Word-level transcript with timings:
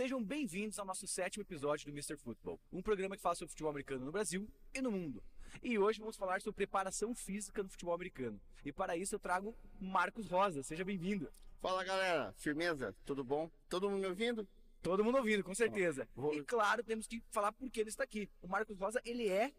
Sejam 0.00 0.24
bem-vindos 0.24 0.78
ao 0.78 0.86
nosso 0.86 1.06
sétimo 1.06 1.42
episódio 1.42 1.84
do 1.84 1.92
Mr. 1.92 2.16
Football, 2.16 2.58
um 2.72 2.80
programa 2.80 3.14
que 3.16 3.20
fala 3.20 3.34
sobre 3.34 3.50
futebol 3.50 3.70
americano 3.70 4.02
no 4.02 4.10
Brasil 4.10 4.48
e 4.72 4.80
no 4.80 4.90
mundo. 4.90 5.22
E 5.62 5.78
hoje 5.78 6.00
vamos 6.00 6.16
falar 6.16 6.40
sobre 6.40 6.56
preparação 6.56 7.14
física 7.14 7.62
no 7.62 7.68
futebol 7.68 7.92
americano. 7.92 8.40
E 8.64 8.72
para 8.72 8.96
isso 8.96 9.14
eu 9.14 9.18
trago 9.18 9.54
Marcos 9.78 10.26
Rosa. 10.26 10.62
Seja 10.62 10.86
bem-vindo. 10.86 11.30
Fala 11.60 11.84
galera, 11.84 12.32
firmeza, 12.38 12.96
tudo 13.04 13.22
bom? 13.22 13.50
Todo 13.68 13.90
mundo 13.90 14.00
me 14.00 14.06
ouvindo? 14.06 14.48
Todo 14.80 15.04
mundo 15.04 15.18
ouvindo, 15.18 15.44
com 15.44 15.54
certeza. 15.54 16.08
E 16.32 16.42
claro, 16.44 16.82
temos 16.82 17.06
que 17.06 17.22
falar 17.30 17.52
por 17.52 17.70
que 17.70 17.80
ele 17.80 17.90
está 17.90 18.02
aqui. 18.02 18.26
O 18.40 18.48
Marcos 18.48 18.78
Rosa, 18.78 19.02
ele 19.04 19.28
é 19.28 19.52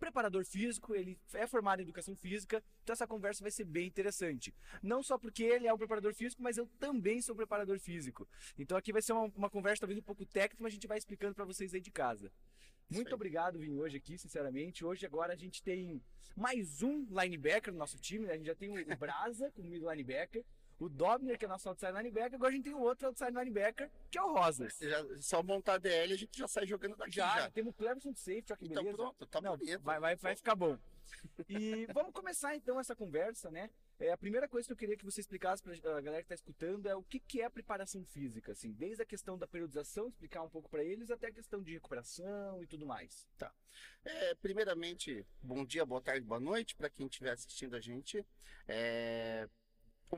preparador 0.00 0.44
físico, 0.44 0.94
ele 0.94 1.18
é 1.34 1.46
formado 1.46 1.80
em 1.80 1.82
educação 1.82 2.16
física, 2.16 2.62
então 2.82 2.94
essa 2.94 3.06
conversa 3.06 3.44
vai 3.44 3.50
ser 3.50 3.64
bem 3.64 3.86
interessante. 3.86 4.54
Não 4.82 5.02
só 5.02 5.18
porque 5.18 5.44
ele 5.44 5.68
é 5.68 5.72
um 5.72 5.78
preparador 5.78 6.14
físico, 6.14 6.42
mas 6.42 6.56
eu 6.56 6.66
também 6.80 7.20
sou 7.20 7.36
preparador 7.36 7.78
físico. 7.78 8.26
Então 8.58 8.76
aqui 8.76 8.92
vai 8.92 9.02
ser 9.02 9.12
uma, 9.12 9.30
uma 9.36 9.50
conversa 9.50 9.82
talvez 9.82 9.98
um 9.98 10.02
pouco 10.02 10.24
técnica, 10.24 10.62
mas 10.62 10.72
a 10.72 10.74
gente 10.74 10.86
vai 10.88 10.98
explicando 10.98 11.34
para 11.34 11.44
vocês 11.44 11.74
aí 11.74 11.80
de 11.80 11.90
casa. 11.90 12.32
Muito 12.88 13.14
obrigado 13.14 13.52
por 13.52 13.60
vir 13.60 13.70
hoje 13.70 13.98
aqui, 13.98 14.18
sinceramente. 14.18 14.84
Hoje 14.84 15.06
agora 15.06 15.34
a 15.34 15.36
gente 15.36 15.62
tem 15.62 16.02
mais 16.34 16.82
um 16.82 17.06
linebacker 17.08 17.72
no 17.72 17.78
nosso 17.78 17.96
time, 17.98 18.26
né? 18.26 18.32
A 18.32 18.36
gente 18.36 18.46
já 18.46 18.54
tem 18.54 18.68
o 18.68 18.96
Brasa 18.96 19.48
como 19.54 19.68
linebacker 19.68 20.44
o 20.80 20.88
Dobner, 20.88 21.38
que 21.38 21.44
é 21.44 21.48
nosso 21.48 21.68
outside 21.68 21.92
linebacker, 21.92 22.34
agora 22.34 22.50
a 22.50 22.56
gente 22.56 22.64
tem 22.64 22.74
o 22.74 22.80
outro 22.80 23.06
outside 23.06 23.30
linebacker, 23.30 23.90
que 24.10 24.18
é 24.18 24.22
o 24.22 24.32
Rosas. 24.32 24.78
Já, 24.80 25.04
só 25.20 25.42
montar 25.42 25.74
a 25.74 25.78
DL 25.78 26.12
a 26.12 26.16
gente 26.16 26.38
já 26.38 26.48
sai 26.48 26.66
jogando 26.66 26.96
daqui 26.96 27.12
já. 27.12 27.40
Já, 27.40 27.50
temos 27.50 27.70
o 27.70 27.76
Cleverson 27.76 28.14
safety, 28.14 28.52
olha 28.52 28.58
que 28.58 28.64
então 28.64 28.82
beleza. 28.82 28.96
pronto, 28.96 29.26
tá 29.26 29.40
Não, 29.42 29.56
bonito. 29.56 29.82
vai, 29.82 30.00
vai, 30.00 30.16
vai 30.16 30.34
ficar 30.34 30.54
bom. 30.54 30.78
E 31.48 31.86
vamos 31.92 32.12
começar 32.12 32.54
então 32.56 32.80
essa 32.80 32.96
conversa, 32.96 33.50
né? 33.50 33.68
É, 33.98 34.12
a 34.12 34.16
primeira 34.16 34.48
coisa 34.48 34.66
que 34.66 34.72
eu 34.72 34.76
queria 34.76 34.96
que 34.96 35.04
você 35.04 35.20
explicasse 35.20 35.62
para 35.62 35.74
a 35.74 36.00
galera 36.00 36.22
que 36.22 36.32
está 36.32 36.34
escutando 36.34 36.88
é 36.88 36.94
o 36.94 37.02
que, 37.02 37.20
que 37.20 37.42
é 37.42 37.48
preparação 37.50 38.02
física, 38.02 38.52
assim, 38.52 38.72
desde 38.72 39.02
a 39.02 39.06
questão 39.06 39.36
da 39.36 39.46
periodização, 39.46 40.08
explicar 40.08 40.42
um 40.42 40.48
pouco 40.48 40.70
para 40.70 40.82
eles, 40.82 41.10
até 41.10 41.26
a 41.26 41.32
questão 41.32 41.62
de 41.62 41.74
recuperação 41.74 42.62
e 42.62 42.66
tudo 42.66 42.86
mais. 42.86 43.28
Tá. 43.36 43.52
É, 44.02 44.34
primeiramente, 44.36 45.26
bom 45.42 45.62
dia, 45.62 45.84
boa 45.84 46.00
tarde, 46.00 46.24
boa 46.24 46.40
noite 46.40 46.74
para 46.74 46.88
quem 46.88 47.06
estiver 47.06 47.32
assistindo 47.32 47.76
a 47.76 47.80
gente. 47.80 48.24
É, 48.66 49.46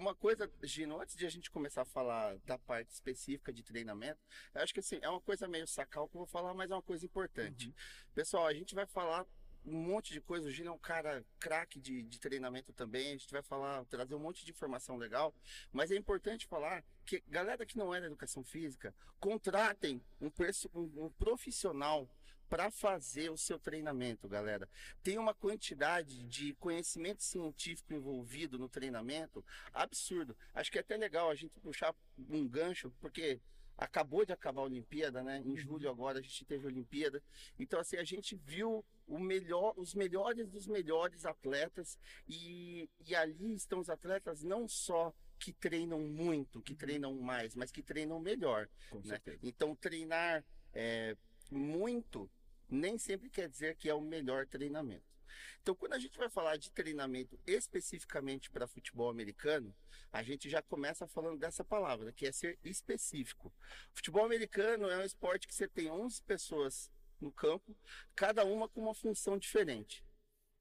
uma 0.00 0.14
coisa, 0.14 0.50
Gino, 0.62 1.00
antes 1.00 1.16
de 1.16 1.26
a 1.26 1.30
gente 1.30 1.50
começar 1.50 1.82
a 1.82 1.84
falar 1.84 2.36
da 2.44 2.58
parte 2.58 2.90
específica 2.92 3.52
de 3.52 3.62
treinamento, 3.62 4.18
eu 4.54 4.62
acho 4.62 4.72
que 4.72 4.80
assim, 4.80 4.98
é 5.02 5.08
uma 5.08 5.20
coisa 5.20 5.46
meio 5.46 5.66
sacal 5.66 6.08
que 6.08 6.16
eu 6.16 6.20
vou 6.20 6.26
falar, 6.26 6.54
mas 6.54 6.70
é 6.70 6.74
uma 6.74 6.82
coisa 6.82 7.04
importante. 7.04 7.68
Uhum. 7.68 7.74
Pessoal, 8.14 8.46
a 8.46 8.54
gente 8.54 8.74
vai 8.74 8.86
falar 8.86 9.26
um 9.64 9.76
monte 9.80 10.12
de 10.12 10.20
coisa. 10.20 10.48
O 10.48 10.50
Gino 10.50 10.70
é 10.70 10.72
um 10.72 10.78
cara 10.78 11.24
craque 11.38 11.78
de, 11.78 12.02
de 12.02 12.18
treinamento 12.18 12.72
também. 12.72 13.08
A 13.08 13.16
gente 13.18 13.30
vai 13.30 13.42
falar, 13.42 13.84
trazer 13.84 14.14
um 14.14 14.18
monte 14.18 14.44
de 14.44 14.50
informação 14.50 14.96
legal. 14.96 15.32
Mas 15.72 15.90
é 15.92 15.96
importante 15.96 16.46
falar 16.48 16.84
que 17.06 17.22
galera 17.28 17.64
que 17.64 17.76
não 17.78 17.94
é 17.94 18.00
da 18.00 18.06
educação 18.06 18.42
física, 18.42 18.92
contratem 19.20 20.02
um, 20.20 20.28
um- 20.74 21.04
um 21.04 21.10
profissional 21.10 22.08
para 22.52 22.70
fazer 22.70 23.30
o 23.30 23.36
seu 23.38 23.58
treinamento, 23.58 24.28
galera. 24.28 24.68
Tem 25.02 25.16
uma 25.16 25.32
quantidade 25.32 26.22
de 26.24 26.52
conhecimento 26.56 27.22
científico 27.22 27.94
envolvido 27.94 28.58
no 28.58 28.68
treinamento 28.68 29.42
absurdo. 29.72 30.36
Acho 30.52 30.70
que 30.70 30.76
é 30.76 30.82
até 30.82 30.98
legal 30.98 31.30
a 31.30 31.34
gente 31.34 31.58
puxar 31.60 31.94
um 32.28 32.46
gancho, 32.46 32.92
porque 33.00 33.40
acabou 33.74 34.26
de 34.26 34.34
acabar 34.34 34.60
a 34.60 34.64
Olimpíada, 34.66 35.22
né? 35.22 35.42
Em 35.46 35.56
julho 35.56 35.88
agora 35.88 36.18
a 36.18 36.20
gente 36.20 36.44
teve 36.44 36.66
a 36.66 36.68
Olimpíada. 36.68 37.22
Então, 37.58 37.80
assim, 37.80 37.96
a 37.96 38.04
gente 38.04 38.36
viu 38.36 38.84
o 39.06 39.18
melhor, 39.18 39.72
os 39.78 39.94
melhores 39.94 40.50
dos 40.50 40.66
melhores 40.66 41.24
atletas 41.24 41.98
e, 42.28 42.86
e 43.00 43.14
ali 43.14 43.54
estão 43.54 43.80
os 43.80 43.88
atletas 43.88 44.42
não 44.42 44.68
só 44.68 45.10
que 45.38 45.54
treinam 45.54 46.00
muito, 46.00 46.60
que 46.60 46.74
treinam 46.74 47.14
mais, 47.14 47.54
mas 47.54 47.72
que 47.72 47.82
treinam 47.82 48.20
melhor. 48.20 48.68
Com 48.90 49.00
né? 49.00 49.18
Então, 49.42 49.74
treinar 49.74 50.44
é, 50.74 51.16
muito 51.50 52.30
nem 52.72 52.98
sempre 52.98 53.28
quer 53.28 53.48
dizer 53.48 53.76
que 53.76 53.88
é 53.88 53.94
o 53.94 54.00
melhor 54.00 54.46
treinamento. 54.46 55.12
Então, 55.60 55.74
quando 55.74 55.92
a 55.92 55.98
gente 55.98 56.18
vai 56.18 56.28
falar 56.28 56.56
de 56.56 56.70
treinamento 56.70 57.38
especificamente 57.46 58.50
para 58.50 58.66
futebol 58.66 59.08
americano, 59.08 59.74
a 60.12 60.22
gente 60.22 60.50
já 60.50 60.60
começa 60.60 61.06
falando 61.06 61.38
dessa 61.38 61.64
palavra, 61.64 62.12
que 62.12 62.26
é 62.26 62.32
ser 62.32 62.58
específico. 62.64 63.52
Futebol 63.92 64.24
americano 64.24 64.90
é 64.90 64.98
um 64.98 65.04
esporte 65.04 65.46
que 65.46 65.54
você 65.54 65.68
tem 65.68 65.90
11 65.90 66.22
pessoas 66.22 66.90
no 67.20 67.30
campo, 67.30 67.76
cada 68.14 68.44
uma 68.44 68.68
com 68.68 68.80
uma 68.80 68.94
função 68.94 69.38
diferente. 69.38 70.04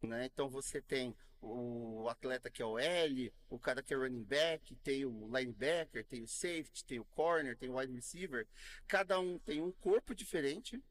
Né? 0.03 0.25
Então 0.25 0.49
você 0.49 0.81
tem 0.81 1.15
o 1.41 2.07
atleta 2.07 2.51
que 2.51 2.61
é 2.61 2.65
o 2.65 2.77
L, 2.77 3.33
o 3.49 3.59
cara 3.59 3.81
que 3.81 3.93
é 3.93 3.97
running 3.97 4.23
back, 4.23 4.75
tem 4.77 5.05
o 5.05 5.27
linebacker, 5.35 6.05
tem 6.05 6.21
o 6.21 6.27
safety, 6.27 6.85
tem 6.85 6.99
o 6.99 7.05
corner, 7.05 7.57
tem 7.57 7.69
o 7.69 7.77
wide 7.77 7.93
receiver. 7.93 8.47
Cada 8.87 9.19
um 9.19 9.39
tem 9.39 9.61
um 9.61 9.71
corpo 9.71 10.13
diferente 10.13 10.81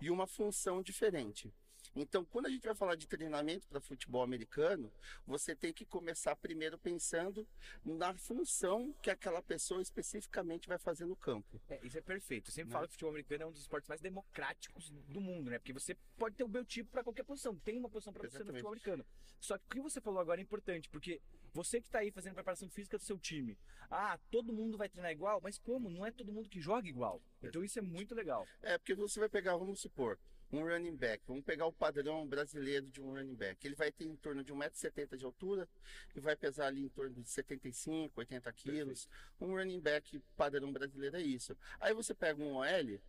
e 0.00 0.10
uma 0.10 0.26
função 0.26 0.82
diferente. 0.82 1.52
Então, 1.96 2.24
quando 2.24 2.46
a 2.46 2.50
gente 2.50 2.64
vai 2.64 2.74
falar 2.74 2.96
de 2.96 3.06
treinamento 3.06 3.68
para 3.68 3.80
futebol 3.80 4.22
americano, 4.22 4.92
você 5.26 5.54
tem 5.54 5.72
que 5.72 5.84
começar 5.84 6.34
primeiro 6.36 6.76
pensando 6.76 7.46
na 7.84 8.12
função 8.14 8.92
que 9.00 9.10
aquela 9.10 9.40
pessoa 9.42 9.80
especificamente 9.80 10.66
vai 10.68 10.78
fazer 10.78 11.04
no 11.04 11.14
campo. 11.14 11.60
É, 11.68 11.78
isso 11.86 11.96
é 11.96 12.00
perfeito. 12.00 12.50
Eu 12.50 12.52
sempre 12.54 12.70
Né? 12.70 12.72
falo 12.72 12.86
que 12.86 12.90
o 12.90 12.94
futebol 12.94 13.10
americano 13.10 13.42
é 13.44 13.46
um 13.46 13.52
dos 13.52 13.60
esportes 13.60 13.88
mais 13.88 14.00
democráticos 14.00 14.90
do 14.90 15.20
mundo, 15.20 15.50
né? 15.50 15.58
Porque 15.58 15.72
você 15.72 15.94
pode 16.16 16.34
ter 16.34 16.42
o 16.44 16.48
biotipo 16.48 16.90
para 16.90 17.04
qualquer 17.04 17.22
posição. 17.24 17.56
Tem 17.56 17.78
uma 17.78 17.88
posição 17.88 18.12
para 18.12 18.28
você 18.28 18.38
no 18.40 18.46
futebol 18.46 18.72
americano. 18.72 19.06
Só 19.40 19.56
que 19.58 19.64
o 19.64 19.68
que 19.70 19.80
você 19.80 20.00
falou 20.00 20.20
agora 20.20 20.40
é 20.40 20.42
importante, 20.42 20.88
porque 20.88 21.20
você 21.52 21.80
que 21.80 21.86
está 21.86 22.00
aí 22.00 22.10
fazendo 22.10 22.34
preparação 22.34 22.68
física 22.68 22.98
do 22.98 23.04
seu 23.04 23.18
time, 23.18 23.56
ah, 23.90 24.18
todo 24.30 24.52
mundo 24.52 24.76
vai 24.76 24.88
treinar 24.88 25.12
igual, 25.12 25.40
mas 25.40 25.58
como? 25.58 25.88
Não 25.88 26.04
é 26.04 26.10
todo 26.10 26.32
mundo 26.32 26.48
que 26.48 26.60
joga 26.60 26.88
igual. 26.88 27.22
Então 27.42 27.62
isso 27.62 27.78
é 27.78 27.82
muito 27.82 28.14
legal. 28.14 28.46
É, 28.62 28.78
porque 28.78 28.94
você 28.94 29.20
vai 29.20 29.28
pegar, 29.28 29.56
vamos 29.56 29.80
supor, 29.80 30.18
um 30.52 30.62
running 30.64 30.96
back. 30.96 31.22
Vamos 31.26 31.44
pegar 31.44 31.66
o 31.66 31.72
padrão 31.72 32.26
brasileiro 32.26 32.86
de 32.86 33.00
um 33.00 33.12
running 33.12 33.34
back. 33.34 33.66
Ele 33.66 33.74
vai 33.74 33.90
ter 33.90 34.04
em 34.04 34.16
torno 34.16 34.44
de 34.44 34.52
1,70m 34.52 35.16
de 35.16 35.24
altura 35.24 35.68
e 36.14 36.20
vai 36.20 36.36
pesar 36.36 36.66
ali 36.66 36.82
em 36.84 36.88
torno 36.88 37.22
de 37.22 37.28
75, 37.28 38.12
80 38.18 38.52
quilos. 38.52 39.08
Um 39.40 39.54
running 39.54 39.80
back 39.80 40.22
padrão 40.36 40.72
brasileiro 40.72 41.16
é 41.16 41.22
isso. 41.22 41.56
Aí 41.80 41.92
você 41.92 42.14
pega 42.14 42.42
um 42.42 42.56
OL, 42.56 43.00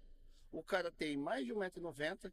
o 0.51 0.63
cara 0.63 0.91
tem 0.91 1.17
mais 1.17 1.45
de 1.45 1.53
1,90m, 1.53 2.31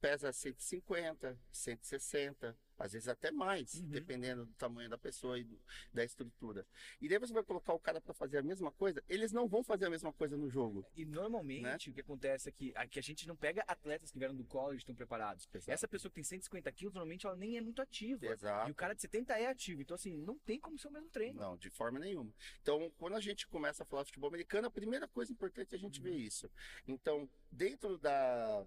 pesa 0.00 0.32
150, 0.32 1.38
160, 1.52 2.56
às 2.80 2.92
vezes 2.92 3.08
até 3.08 3.30
mais, 3.30 3.78
dependendo 3.82 4.46
do 4.46 4.52
tamanho 4.54 4.88
da 4.88 4.96
pessoa 4.96 5.38
e 5.38 5.44
do- 5.44 5.60
da 5.92 6.02
estrutura. 6.02 6.66
E 7.00 7.08
daí 7.08 7.18
você 7.18 7.32
vai 7.32 7.42
colocar 7.44 7.74
o 7.74 7.78
cara 7.78 8.00
para 8.00 8.14
fazer 8.14 8.38
a 8.38 8.42
mesma 8.42 8.72
coisa, 8.72 9.04
eles 9.08 9.32
não 9.32 9.46
vão 9.46 9.62
fazer 9.62 9.84
a 9.84 9.90
mesma 9.90 10.12
coisa 10.12 10.36
no 10.36 10.48
jogo. 10.48 10.84
E 10.96 11.04
normalmente 11.04 11.62
Né? 11.62 11.92
o 11.92 11.94
que 11.94 12.00
acontece 12.00 12.48
é 12.48 12.52
que, 12.52 12.72
é 12.74 12.86
que 12.88 12.98
a 12.98 13.02
gente 13.02 13.28
não 13.28 13.36
pega 13.36 13.62
atletas 13.68 14.10
que 14.10 14.18
vieram 14.18 14.34
do 14.34 14.44
college 14.44 14.76
e 14.76 14.78
estão 14.78 14.94
preparados. 14.94 15.46
Exato. 15.52 15.70
Essa 15.70 15.86
pessoa 15.86 16.10
que 16.10 16.14
tem 16.14 16.24
150 16.24 16.72
quilos, 16.72 16.94
normalmente 16.94 17.26
ela 17.26 17.36
nem 17.36 17.58
é 17.58 17.60
muito 17.60 17.82
ativa. 17.82 18.26
Exato. 18.26 18.68
E 18.68 18.72
o 18.72 18.74
cara 18.74 18.94
de 18.94 19.02
70 19.02 19.38
é 19.38 19.46
ativo. 19.46 19.82
Então, 19.82 19.94
assim, 19.94 20.16
não 20.16 20.38
tem 20.38 20.58
como 20.58 20.78
ser 20.78 20.88
o 20.88 20.90
mesmo 20.92 21.10
treino. 21.10 21.38
Não, 21.38 21.56
de 21.58 21.68
forma 21.68 21.98
nenhuma. 21.98 22.32
Então, 22.62 22.90
quando 22.98 23.14
a 23.16 23.20
gente 23.20 23.46
começa 23.46 23.82
a 23.82 23.86
falar 23.86 24.04
futebol 24.06 24.28
americano, 24.28 24.66
a 24.66 24.70
primeira 24.70 25.06
coisa 25.06 25.30
importante 25.32 25.74
é 25.74 25.76
a 25.76 25.80
gente 25.80 26.00
ver 26.00 26.14
isso. 26.16 26.50
Então, 26.88 27.28
dentro 27.52 27.98
da, 27.98 28.64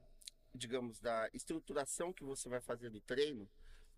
digamos, 0.53 0.99
da 0.99 1.29
estruturação 1.33 2.13
que 2.13 2.23
você 2.23 2.47
vai 2.47 2.61
fazer 2.61 2.89
do 2.91 3.01
treino, 3.01 3.49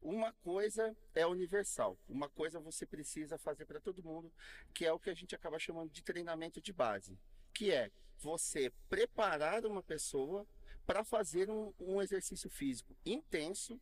uma 0.06 0.32
coisa 0.34 0.96
é 1.16 1.26
universal, 1.26 1.98
uma 2.08 2.30
coisa 2.30 2.60
você 2.60 2.86
precisa 2.86 3.40
fazer 3.40 3.66
para 3.66 3.80
todo 3.80 4.04
mundo, 4.04 4.32
que 4.72 4.86
é 4.86 4.94
o 4.94 5.00
que 5.00 5.10
a 5.10 5.16
gente 5.16 5.34
acaba 5.34 5.58
chamando 5.58 5.90
de 5.90 6.04
treinamento 6.04 6.62
de 6.62 6.72
base, 6.72 7.18
que 7.52 7.72
é 7.72 7.92
você 8.20 8.72
preparar 8.88 9.66
uma 9.66 9.82
pessoa 9.82 10.46
para 10.86 11.04
fazer 11.04 11.50
um, 11.50 11.74
um 11.80 12.00
exercício 12.02 12.50
físico 12.52 12.96
intenso, 13.04 13.82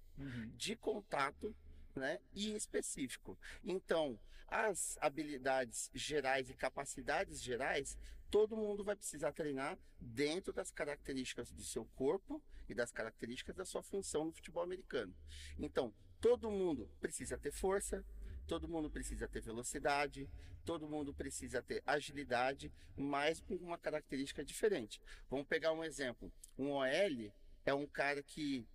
de 0.55 0.77
contato, 0.77 1.53
né, 1.93 2.19
e 2.33 2.55
específico. 2.55 3.37
Então, 3.61 4.17
as 4.47 4.97
habilidades 5.01 5.91
gerais 5.93 6.49
e 6.49 6.53
capacidades 6.53 7.41
gerais, 7.41 7.97
todo 8.31 8.55
mundo 8.55 8.83
vai 8.83 8.95
precisar 8.95 9.33
treinar 9.33 9.77
dentro 9.99 10.53
das 10.53 10.71
características 10.71 11.51
do 11.51 11.63
seu 11.63 11.85
corpo 11.95 12.41
e 12.69 12.73
das 12.73 12.91
características 12.91 13.55
da 13.55 13.65
sua 13.65 13.83
função 13.83 14.25
no 14.25 14.31
futebol 14.31 14.63
americano. 14.63 15.13
Então, 15.59 15.93
todo 16.23 16.49
mundo 16.49 16.89
precisa 17.01 17.37
ter 17.37 17.51
força, 17.51 18.01
todo 18.47 18.65
mundo 18.65 18.89
precisa 18.89 19.27
ter 19.27 19.41
velocidade, 19.41 20.29
todo 20.63 20.87
mundo 20.87 21.13
precisa 21.13 21.61
ter 21.61 21.83
agilidade, 21.85 22.71
mas 22.95 23.41
com 23.41 23.55
uma 23.55 23.77
característica 23.77 24.41
diferente. 24.41 25.01
Vamos 25.29 25.45
pegar 25.45 25.73
um 25.73 25.83
exemplo. 25.83 26.31
Um 26.57 26.71
OL 26.71 27.33
é 27.65 27.73
um 27.73 27.85
cara 27.85 28.23
que 28.23 28.65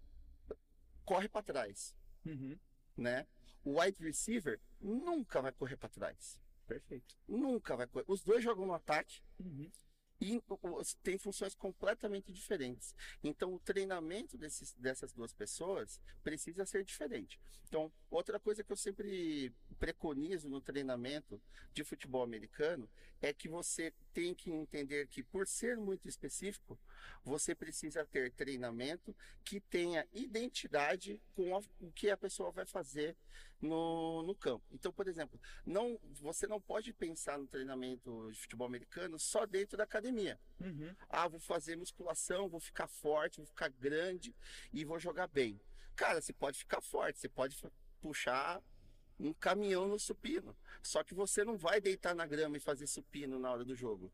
corre 1.06 1.27
para 1.27 1.43
trás 1.43 1.95
Uhum. 2.27 2.59
né? 2.95 3.27
O 3.65 3.81
wide 3.81 4.03
receiver 4.05 4.61
nunca 4.79 5.41
vai 5.41 5.51
correr 5.51 5.79
para 5.79 5.89
trás. 5.89 6.39
Perfeito. 6.67 7.17
Nunca 7.27 7.75
vai 7.75 7.87
correr. 7.87 8.05
Os 8.09 8.23
dois 8.23 8.44
jogam 8.44 8.67
no 8.67 8.75
ataque 8.75 9.23
Uhum. 9.41 9.71
E 10.20 10.43
têm 11.03 11.17
funções 11.17 11.55
completamente 11.55 12.32
diferentes. 12.32 12.94
Então, 13.23 13.55
o 13.55 13.59
treinamento 13.59 14.37
desses, 14.37 14.75
dessas 14.75 15.12
duas 15.12 15.32
pessoas 15.32 16.00
precisa 16.25 16.67
ser 16.67 16.85
diferente. 16.85 17.41
Então, 17.69 17.93
outra 18.11 18.41
coisa 18.41 18.65
que 18.65 18.73
eu 18.73 18.76
sempre 18.76 19.53
preconizo 19.79 20.49
no 20.49 20.61
treinamento 20.61 21.41
de 21.73 21.85
futebol 21.85 22.23
americano 22.23 22.88
é 23.20 23.32
que 23.32 23.49
você 23.49 23.93
tem 24.19 24.35
que 24.35 24.50
entender 24.50 25.06
que, 25.06 25.23
por 25.23 25.47
ser 25.47 25.76
muito 25.76 26.09
específico, 26.09 26.76
você 27.23 27.55
precisa 27.55 28.05
ter 28.05 28.32
treinamento 28.32 29.15
que 29.44 29.61
tenha 29.61 30.05
identidade 30.12 31.23
com 31.37 31.56
a, 31.56 31.61
o 31.81 31.93
que 31.93 32.11
a 32.11 32.17
pessoa 32.17 32.50
vai 32.50 32.67
fazer 32.67 33.17
no, 33.61 34.25
no 34.25 34.35
campo. 34.35 34.65
Então, 34.73 34.93
por 34.93 35.06
exemplo, 35.06 35.41
não, 35.65 36.00
você 36.20 36.49
não 36.49 36.61
pode 36.61 36.93
pensar 36.93 37.38
no 37.38 37.47
treinamento 37.47 38.29
de 38.32 38.41
futebol 38.41 38.67
americano 38.67 39.20
só 39.20 39.47
dentro 39.47 39.79
da 39.79 39.85
academia. 39.85 40.37
Uhum. 40.59 40.93
Ah, 41.09 41.29
vou 41.29 41.38
fazer 41.38 41.76
musculação, 41.76 42.49
vou 42.49 42.59
ficar 42.59 42.88
forte, 42.88 43.37
vou 43.37 43.47
ficar 43.47 43.69
grande 43.69 44.35
e 44.73 44.85
vou 44.85 44.99
jogar 44.99 45.29
bem. 45.29 45.61
Cara, 45.94 46.20
você 46.20 46.32
pode 46.32 46.59
ficar 46.59 46.81
forte, 46.81 47.20
você 47.20 47.29
pode 47.29 47.56
puxar 48.00 48.61
um 49.19 49.32
caminhão 49.32 49.87
no 49.87 49.99
supino. 49.99 50.56
Só 50.82 51.03
que 51.03 51.15
você 51.15 51.44
não 51.44 51.56
vai 51.56 51.81
deitar 51.81 52.15
na 52.15 52.26
grama 52.26 52.56
e 52.56 52.61
fazer 52.61 52.87
supino 52.87 53.38
na 53.38 53.50
hora 53.50 53.65
do 53.65 53.75
jogo. 53.75 54.12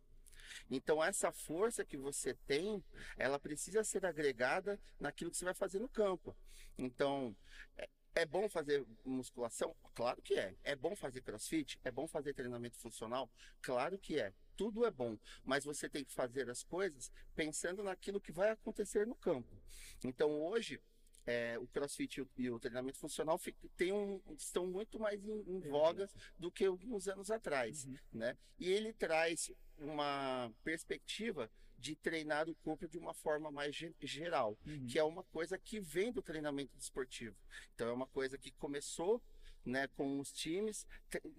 Então 0.71 1.03
essa 1.03 1.33
força 1.33 1.85
que 1.85 1.97
você 1.97 2.35
tem, 2.47 2.83
ela 3.17 3.39
precisa 3.39 3.85
ser 3.85 4.07
agregada 4.07 4.81
naquilo 4.99 5.31
que 5.31 5.37
você 5.37 5.45
vai 5.45 5.55
fazer 5.55 5.79
no 5.79 5.89
campo. 5.89 6.37
Então, 6.79 7.37
é, 7.77 7.89
é 8.17 8.27
bom 8.27 8.49
fazer 8.49 8.87
musculação? 9.05 9.75
Claro 9.95 10.23
que 10.23 10.35
é. 10.35 10.55
É 10.63 10.77
bom 10.77 10.95
fazer 10.97 11.21
crossfit? 11.21 11.79
É 11.85 11.91
bom 11.91 12.07
fazer 12.07 12.35
treinamento 12.35 12.79
funcional? 12.79 13.31
Claro 13.61 13.99
que 13.99 14.19
é. 14.19 14.33
Tudo 14.57 14.87
é 14.87 14.91
bom, 14.91 15.19
mas 15.45 15.65
você 15.65 15.89
tem 15.89 16.05
que 16.05 16.15
fazer 16.15 16.49
as 16.49 16.63
coisas 16.63 17.11
pensando 17.35 17.83
naquilo 17.83 18.21
que 18.21 18.31
vai 18.31 18.51
acontecer 18.51 19.05
no 19.05 19.17
campo. 19.17 19.61
Então 20.05 20.31
hoje 20.41 20.81
é, 21.27 21.59
o 21.59 21.67
crossfit 21.67 22.27
e 22.37 22.51
o, 22.51 22.59
treinamento 22.59 22.99
funcional 22.99 23.41
tem 23.77 23.93
um, 23.93 24.21
estão 24.37 24.67
muito 24.67 24.99
mais 24.99 25.25
em, 25.25 25.41
em 25.47 25.61
voga 25.61 26.09
do 26.39 26.51
que 26.51 26.65
alguns 26.65 27.09
anos 27.09 27.31
atrás. 27.31 27.85
Uhum. 27.85 27.97
Né? 28.13 28.37
E 28.59 28.71
ele 28.71 28.93
traz 28.93 29.51
uma 29.79 30.53
perspectiva 30.63 31.51
de 31.79 31.97
treinar 31.97 32.49
o 32.49 32.55
corpo 32.57 32.89
de 32.89 32.99
uma 32.99 33.13
forma 33.13 33.51
mais 33.51 33.75
geral, 34.01 34.59
uhum. 34.67 34.87
que 34.87 34.99
é 34.99 35.05
uma 35.05 35.23
coisa 35.25 35.59
que 35.59 35.81
vem 35.81 36.13
do 36.13 36.23
treinamento 36.23 36.77
esportivo. 36.79 37.37
Então 37.75 37.89
é 37.89 37.93
uma 37.93 38.07
coisa 38.07 38.39
que 38.39 38.51
começou 38.53 39.23
né, 39.65 39.87
com 39.89 40.21
os 40.21 40.31
times, 40.33 40.87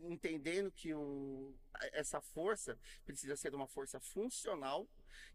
entendendo 0.04 0.72
que 0.72 0.94
o, 0.94 1.54
essa 1.94 2.20
força 2.20 2.78
precisa 3.06 3.36
ser 3.36 3.54
uma 3.54 3.68
força 3.68 4.00
funcional 4.00 4.88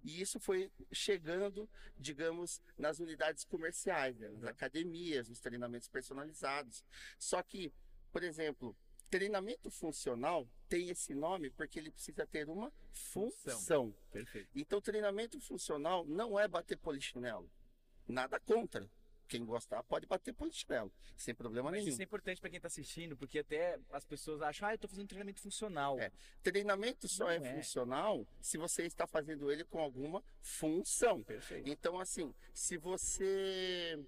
e 0.02 0.20
isso 0.20 0.38
foi 0.40 0.70
chegando, 0.92 1.68
digamos, 1.98 2.60
nas 2.76 2.98
unidades 2.98 3.44
comerciais, 3.44 4.18
né, 4.18 4.28
nas 4.28 4.44
academias, 4.44 5.28
nos 5.28 5.40
treinamentos 5.40 5.88
personalizados. 5.88 6.84
Só 7.18 7.42
que, 7.42 7.72
por 8.12 8.22
exemplo, 8.22 8.76
treinamento 9.10 9.70
funcional 9.70 10.48
tem 10.68 10.88
esse 10.88 11.14
nome 11.14 11.50
porque 11.50 11.78
ele 11.78 11.90
precisa 11.90 12.26
ter 12.26 12.48
uma 12.48 12.72
função. 12.92 13.58
função. 13.58 13.94
Perfeito. 14.12 14.48
Então, 14.54 14.80
treinamento 14.80 15.40
funcional 15.40 16.04
não 16.06 16.38
é 16.38 16.46
bater 16.46 16.76
polichinelo. 16.78 17.50
Nada 18.06 18.38
contra 18.40 18.88
quem 19.30 19.44
gostar 19.44 19.82
pode 19.84 20.06
bater 20.06 20.34
polichinelo, 20.34 20.92
sem 21.16 21.32
problema 21.32 21.70
Mas 21.70 21.78
nenhum. 21.78 21.92
Isso 21.92 22.02
é 22.02 22.04
importante 22.04 22.40
para 22.40 22.50
quem 22.50 22.56
está 22.56 22.66
assistindo, 22.66 23.16
porque 23.16 23.38
até 23.38 23.78
as 23.92 24.04
pessoas 24.04 24.42
acham, 24.42 24.68
ah, 24.68 24.72
eu 24.72 24.74
estou 24.74 24.90
fazendo 24.90 25.06
treinamento 25.06 25.40
funcional. 25.40 25.98
É. 26.00 26.10
Treinamento 26.42 27.06
só 27.06 27.30
é, 27.30 27.36
é, 27.36 27.54
funcional 27.54 28.26
se 28.40 28.58
você 28.58 28.82
está 28.82 29.06
fazendo 29.06 29.50
ele 29.50 29.62
com 29.64 29.78
alguma 29.78 30.22
função. 30.42 31.22
Perfeito. 31.22 31.70
Então, 31.70 31.98
assim, 32.00 32.34
se 32.52 32.76
você. 32.76 33.98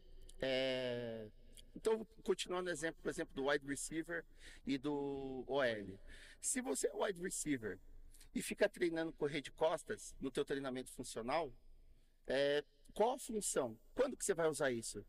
É... 0.40 1.28
Então, 1.74 2.04
continuando 2.24 2.68
o 2.68 2.72
exemplo, 2.72 3.00
por 3.00 3.08
exemplo, 3.08 3.32
do 3.34 3.48
wide 3.48 3.64
receiver 3.64 4.24
e 4.66 4.76
do 4.76 5.44
OL. 5.46 5.98
Se 6.40 6.60
você 6.60 6.88
é 6.88 6.94
wide 6.94 7.22
receiver 7.22 7.78
e 8.34 8.42
fica 8.42 8.68
treinando 8.68 9.12
correr 9.12 9.40
de 9.40 9.52
costas 9.52 10.14
no 10.20 10.30
teu 10.30 10.44
treinamento 10.44 10.90
funcional, 10.90 11.50
é, 12.26 12.64
qual 12.92 13.14
a 13.14 13.18
função? 13.18 13.78
Quando 13.94 14.16
que 14.16 14.24
você 14.24 14.34
vai 14.34 14.48
usar 14.48 14.70
isso? 14.70 15.04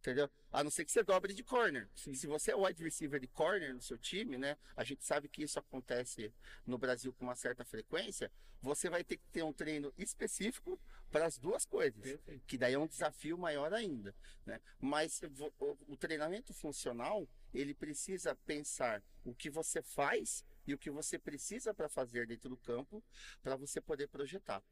Entendeu? 0.00 0.30
A 0.52 0.62
não 0.62 0.70
ser 0.70 0.84
que 0.84 0.92
você 0.92 1.02
dobre 1.02 1.34
de 1.34 1.42
corner. 1.42 1.88
Sim. 1.94 2.14
Se 2.14 2.28
você 2.28 2.52
é 2.52 2.56
wide 2.56 2.82
receiver 2.82 3.18
de 3.18 3.26
corner 3.26 3.74
no 3.74 3.82
seu 3.82 3.98
time, 3.98 4.38
né? 4.38 4.56
A 4.76 4.84
gente 4.84 5.04
sabe 5.04 5.28
que 5.28 5.42
isso 5.42 5.58
acontece 5.58 6.32
no 6.64 6.78
Brasil 6.78 7.12
com 7.12 7.24
uma 7.24 7.34
certa 7.34 7.64
frequência. 7.64 8.30
Você 8.62 8.88
vai 8.88 9.02
ter 9.02 9.16
que 9.16 9.26
ter 9.32 9.42
um 9.42 9.52
treino 9.52 9.92
específico 9.98 10.78
para 11.10 11.26
as 11.26 11.38
duas 11.38 11.64
coisas. 11.64 12.00
Perfeito. 12.00 12.46
Que 12.46 12.56
daí 12.56 12.74
é 12.74 12.78
um 12.78 12.86
desafio 12.86 13.36
maior 13.36 13.74
ainda. 13.74 14.14
Né? 14.44 14.60
Mas 14.80 15.20
o, 15.58 15.76
o 15.88 15.96
treinamento 15.96 16.54
funcional, 16.54 17.28
ele 17.52 17.74
precisa 17.74 18.36
pensar 18.46 19.02
o 19.24 19.34
que 19.34 19.50
você 19.50 19.82
faz 19.82 20.44
e 20.66 20.72
o 20.72 20.78
que 20.78 20.90
você 20.90 21.18
precisa 21.18 21.74
para 21.74 21.88
fazer 21.88 22.26
dentro 22.26 22.48
do 22.48 22.56
campo 22.56 23.02
para 23.42 23.56
você 23.56 23.80
poder 23.80 24.08
projetar. 24.08 24.62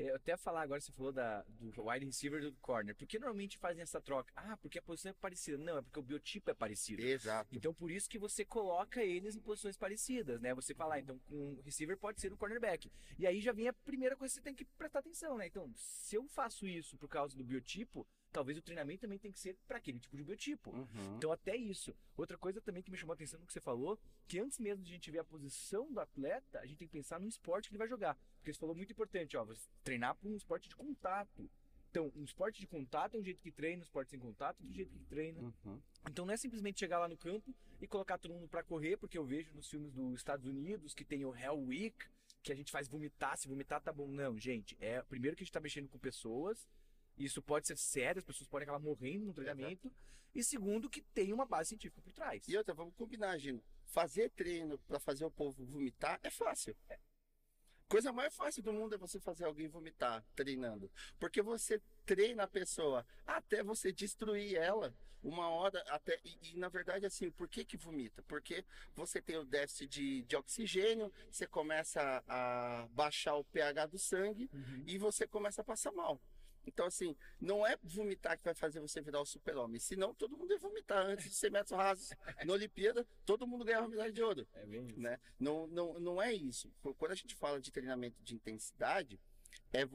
É, 0.00 0.10
eu 0.10 0.16
até 0.16 0.36
falar 0.36 0.62
agora, 0.62 0.80
você 0.80 0.90
falou 0.92 1.12
da, 1.12 1.44
do 1.48 1.88
wide 1.88 2.06
receiver 2.06 2.40
do 2.40 2.52
corner. 2.54 2.96
Por 2.96 3.06
que 3.06 3.18
normalmente 3.18 3.58
fazem 3.58 3.82
essa 3.82 4.00
troca? 4.00 4.32
Ah, 4.34 4.56
porque 4.56 4.78
a 4.78 4.82
posição 4.82 5.10
é 5.10 5.14
parecida. 5.14 5.58
Não, 5.58 5.76
é 5.76 5.82
porque 5.82 5.98
o 5.98 6.02
biotipo 6.02 6.50
é 6.50 6.54
parecido. 6.54 7.02
Exato. 7.02 7.54
Então 7.54 7.74
por 7.74 7.90
isso 7.90 8.08
que 8.08 8.18
você 8.18 8.44
coloca 8.44 9.02
eles 9.04 9.36
em 9.36 9.40
posições 9.40 9.76
parecidas, 9.76 10.40
né? 10.40 10.54
Você 10.54 10.74
fala, 10.74 10.94
ah, 10.94 11.00
então 11.00 11.20
um 11.30 11.60
receiver 11.62 11.98
pode 11.98 12.20
ser 12.20 12.32
um 12.32 12.36
cornerback. 12.36 12.90
E 13.18 13.26
aí 13.26 13.40
já 13.40 13.52
vem 13.52 13.68
a 13.68 13.72
primeira 13.72 14.16
coisa 14.16 14.32
que 14.32 14.40
você 14.40 14.44
tem 14.44 14.54
que 14.54 14.64
prestar 14.64 15.00
atenção, 15.00 15.36
né? 15.36 15.46
Então, 15.46 15.70
se 15.76 16.16
eu 16.16 16.26
faço 16.28 16.66
isso 16.66 16.96
por 16.96 17.08
causa 17.08 17.36
do 17.36 17.44
biotipo, 17.44 18.06
talvez 18.32 18.56
o 18.58 18.62
treinamento 18.62 19.00
também 19.02 19.18
tem 19.18 19.32
que 19.32 19.40
ser 19.40 19.56
para 19.66 19.78
aquele 19.78 19.98
tipo 19.98 20.16
de 20.16 20.24
biotipo. 20.24 20.70
Uhum. 20.70 21.16
Então, 21.16 21.32
até 21.32 21.56
isso. 21.56 21.94
Outra 22.16 22.36
coisa 22.36 22.60
também 22.60 22.82
que 22.82 22.90
me 22.90 22.96
chamou 22.96 23.12
a 23.12 23.14
atenção 23.14 23.40
no 23.40 23.46
que 23.46 23.52
você 23.52 23.60
falou, 23.60 23.98
que 24.26 24.38
antes 24.38 24.58
mesmo 24.58 24.84
de 24.84 24.90
a 24.90 24.94
gente 24.94 25.10
ver 25.10 25.18
a 25.18 25.24
posição 25.24 25.90
do 25.92 26.00
atleta, 26.00 26.60
a 26.60 26.66
gente 26.66 26.78
tem 26.78 26.88
que 26.88 26.92
pensar 26.92 27.18
no 27.18 27.28
esporte 27.28 27.68
que 27.68 27.74
ele 27.74 27.78
vai 27.78 27.88
jogar. 27.88 28.16
Porque 28.36 28.52
você 28.52 28.58
falou 28.58 28.74
muito 28.74 28.92
importante, 28.92 29.36
ó, 29.36 29.44
você 29.44 29.68
treinar 29.82 30.14
para 30.14 30.28
um 30.28 30.36
esporte 30.36 30.68
de 30.68 30.76
contato. 30.76 31.50
Então, 31.90 32.12
um 32.14 32.22
esporte 32.22 32.60
de 32.60 32.68
contato 32.68 33.16
é 33.16 33.20
um 33.20 33.24
jeito 33.24 33.42
que 33.42 33.50
treina, 33.50 33.80
um 33.80 33.82
esporte 33.82 34.10
sem 34.10 34.18
contato 34.20 34.62
é 34.62 34.66
um 34.66 34.72
jeito 34.72 34.92
que 34.92 35.04
treina. 35.06 35.40
Uhum. 35.40 35.80
Então, 36.08 36.24
não 36.24 36.32
é 36.32 36.36
simplesmente 36.36 36.78
chegar 36.78 37.00
lá 37.00 37.08
no 37.08 37.16
campo 37.16 37.52
e 37.80 37.86
colocar 37.86 38.16
todo 38.16 38.32
mundo 38.32 38.48
para 38.48 38.62
correr, 38.62 38.96
porque 38.96 39.18
eu 39.18 39.24
vejo 39.24 39.52
nos 39.54 39.68
filmes 39.68 39.92
dos 39.92 40.14
Estados 40.14 40.46
Unidos 40.46 40.94
que 40.94 41.04
tem 41.04 41.24
o 41.24 41.34
Hell 41.34 41.58
Week, 41.58 41.96
que 42.42 42.52
a 42.52 42.54
gente 42.54 42.70
faz 42.70 42.88
vomitar, 42.88 43.36
se 43.36 43.48
vomitar 43.48 43.80
tá 43.80 43.92
bom. 43.92 44.06
Não, 44.06 44.38
gente, 44.38 44.76
é 44.80 45.02
primeiro 45.02 45.36
que 45.36 45.42
a 45.42 45.44
gente 45.44 45.52
tá 45.52 45.60
mexendo 45.60 45.88
com 45.88 45.98
pessoas, 45.98 46.68
isso 47.24 47.42
pode 47.42 47.66
ser 47.66 47.76
sério, 47.76 48.18
as 48.20 48.24
pessoas 48.24 48.48
podem 48.48 48.64
acabar 48.64 48.78
morrendo 48.78 49.26
no 49.26 49.34
treinamento. 49.34 49.92
E 50.34 50.44
segundo, 50.44 50.88
que 50.88 51.02
tem 51.02 51.32
uma 51.32 51.44
base 51.44 51.70
científica 51.70 52.00
por 52.00 52.12
trás. 52.12 52.46
E 52.48 52.56
outra, 52.56 52.72
vamos 52.72 52.94
combinar, 52.94 53.36
Gino. 53.38 53.62
Fazer 53.84 54.30
treino 54.30 54.78
para 54.78 55.00
fazer 55.00 55.24
o 55.24 55.30
povo 55.30 55.64
vomitar 55.64 56.20
é 56.22 56.30
fácil. 56.30 56.76
É. 56.88 56.98
Coisa 57.88 58.12
mais 58.12 58.34
fácil 58.36 58.62
do 58.62 58.72
mundo 58.72 58.94
é 58.94 58.98
você 58.98 59.18
fazer 59.18 59.44
alguém 59.44 59.66
vomitar 59.66 60.24
treinando. 60.36 60.88
Porque 61.18 61.42
você 61.42 61.82
treina 62.06 62.44
a 62.44 62.48
pessoa 62.48 63.04
até 63.26 63.64
você 63.64 63.92
destruir 63.92 64.54
ela 64.54 64.94
uma 65.22 65.48
hora 65.48 65.82
até 65.88 66.18
e, 66.24 66.52
e, 66.52 66.56
na 66.56 66.68
verdade 66.68 67.04
assim 67.04 67.30
por 67.30 67.46
que 67.46 67.64
que 67.64 67.76
vomita 67.76 68.22
porque 68.22 68.64
você 68.94 69.20
tem 69.20 69.36
o 69.36 69.44
déficit 69.44 69.86
de, 69.86 70.22
de 70.22 70.34
oxigênio 70.34 71.12
você 71.30 71.46
começa 71.46 72.00
a, 72.26 72.84
a 72.84 72.88
baixar 72.88 73.36
o 73.36 73.44
pH 73.44 73.86
do 73.86 73.98
sangue 73.98 74.48
uhum. 74.52 74.84
e 74.86 74.96
você 74.96 75.26
começa 75.26 75.60
a 75.60 75.64
passar 75.64 75.92
mal 75.92 76.18
então, 76.66 76.86
assim, 76.86 77.16
não 77.40 77.66
é 77.66 77.76
vomitar 77.82 78.36
que 78.38 78.44
vai 78.44 78.54
fazer 78.54 78.80
você 78.80 79.00
virar 79.00 79.20
o 79.20 79.26
super-homem. 79.26 79.80
Senão, 79.80 80.14
todo 80.14 80.36
mundo 80.36 80.52
ia 80.52 80.58
vomitar 80.58 81.04
antes 81.06 81.24
de 81.26 81.34
100 81.34 81.50
metros 81.50 81.76
rasos. 81.76 82.10
Na 82.44 82.52
Olimpíada, 82.52 83.06
todo 83.24 83.46
mundo 83.46 83.64
ganhava 83.64 83.88
medalha 83.88 84.12
de 84.12 84.22
ouro. 84.22 84.46
É 84.54 84.66
bem 84.66 84.88
isso. 84.88 85.00
Né? 85.00 85.18
Não, 85.38 85.66
não, 85.66 86.00
não 86.00 86.22
é 86.22 86.32
isso. 86.32 86.70
Quando 86.98 87.12
a 87.12 87.16
gente 87.16 87.34
fala 87.34 87.60
de 87.60 87.70
treinamento 87.70 88.22
de 88.22 88.34
intensidade, 88.34 89.20
é, 89.72 89.86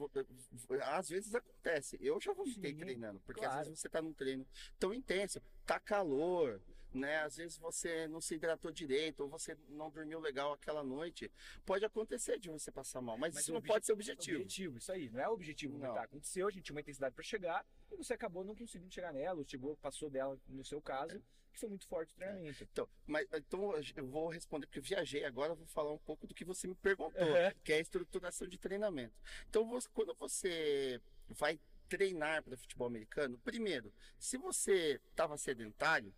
às 0.82 1.08
vezes 1.08 1.34
acontece. 1.34 1.98
Eu 2.00 2.20
já 2.20 2.32
vomitei 2.32 2.72
Sim, 2.72 2.78
treinando, 2.78 3.20
porque 3.20 3.40
claro. 3.40 3.60
às 3.60 3.66
vezes 3.66 3.80
você 3.80 3.86
está 3.86 4.00
num 4.00 4.12
treino 4.12 4.46
tão 4.78 4.92
intenso, 4.92 5.40
tá 5.66 5.78
calor, 5.78 6.60
né? 6.96 7.22
Às 7.22 7.36
vezes 7.36 7.58
você 7.58 8.08
não 8.08 8.20
se 8.20 8.34
hidratou 8.34 8.70
direito 8.70 9.20
ou 9.20 9.28
você 9.28 9.56
não 9.68 9.90
dormiu 9.90 10.18
legal 10.20 10.52
aquela 10.52 10.82
noite. 10.82 11.30
Pode 11.64 11.84
acontecer 11.84 12.38
de 12.38 12.48
você 12.48 12.70
passar 12.70 13.00
mal, 13.00 13.16
mas, 13.16 13.34
mas 13.34 13.42
isso 13.42 13.52
não 13.52 13.62
pode 13.62 13.86
ser 13.86 13.92
objetivo. 13.92 14.40
Objetivo, 14.40 14.78
isso 14.78 14.92
aí, 14.92 15.10
não 15.10 15.20
é 15.20 15.28
objetivo 15.28 15.78
não. 15.78 15.94
Tá? 15.94 16.02
Aconteceu, 16.02 16.48
a 16.48 16.50
gente 16.50 16.64
tinha 16.64 16.74
uma 16.74 16.80
intensidade 16.80 17.14
para 17.14 17.24
chegar 17.24 17.64
e 17.90 17.96
você 17.96 18.14
acabou 18.14 18.44
não 18.44 18.54
conseguindo 18.54 18.92
chegar 18.92 19.12
nela, 19.12 19.38
ou 19.38 19.44
chegou, 19.46 19.76
passou 19.76 20.10
dela 20.10 20.38
no 20.48 20.64
seu 20.64 20.80
caso. 20.80 21.16
É. 21.16 21.20
Que 21.52 21.60
foi 21.60 21.70
muito 21.70 21.86
forte 21.86 22.12
o 22.12 22.16
treinamento. 22.16 22.62
É. 22.62 22.66
Então, 22.70 22.88
mas, 23.06 23.26
então 23.32 23.74
eu 23.96 24.06
vou 24.06 24.28
responder, 24.28 24.66
porque 24.66 24.78
eu 24.78 24.82
viajei 24.82 25.24
agora, 25.24 25.52
eu 25.52 25.56
vou 25.56 25.66
falar 25.66 25.90
um 25.90 25.98
pouco 25.98 26.26
do 26.26 26.34
que 26.34 26.44
você 26.44 26.66
me 26.68 26.74
perguntou, 26.74 27.22
uhum. 27.22 27.52
que 27.64 27.72
é 27.72 27.76
a 27.76 27.80
estruturação 27.80 28.46
de 28.46 28.58
treinamento. 28.58 29.14
Então, 29.48 29.66
você, 29.66 29.88
quando 29.94 30.14
você 30.14 31.00
vai 31.28 31.58
treinar 31.88 32.42
para 32.42 32.56
futebol 32.56 32.86
americano, 32.86 33.38
primeiro, 33.38 33.92
se 34.18 34.36
você 34.36 35.00
estava 35.10 35.36
sedentário, 35.36 36.14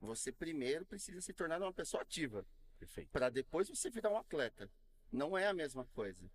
você 0.00 0.32
primeiro 0.32 0.84
precisa 0.84 1.20
se 1.20 1.32
tornar 1.32 1.60
uma 1.60 1.72
pessoa 1.72 2.02
ativa. 2.02 2.44
Para 3.10 3.30
depois 3.30 3.68
você 3.68 3.90
virar 3.90 4.10
um 4.10 4.18
atleta. 4.18 4.70
Não 5.10 5.36
é 5.36 5.46
a 5.46 5.54
mesma 5.54 5.84
coisa. 5.94 6.28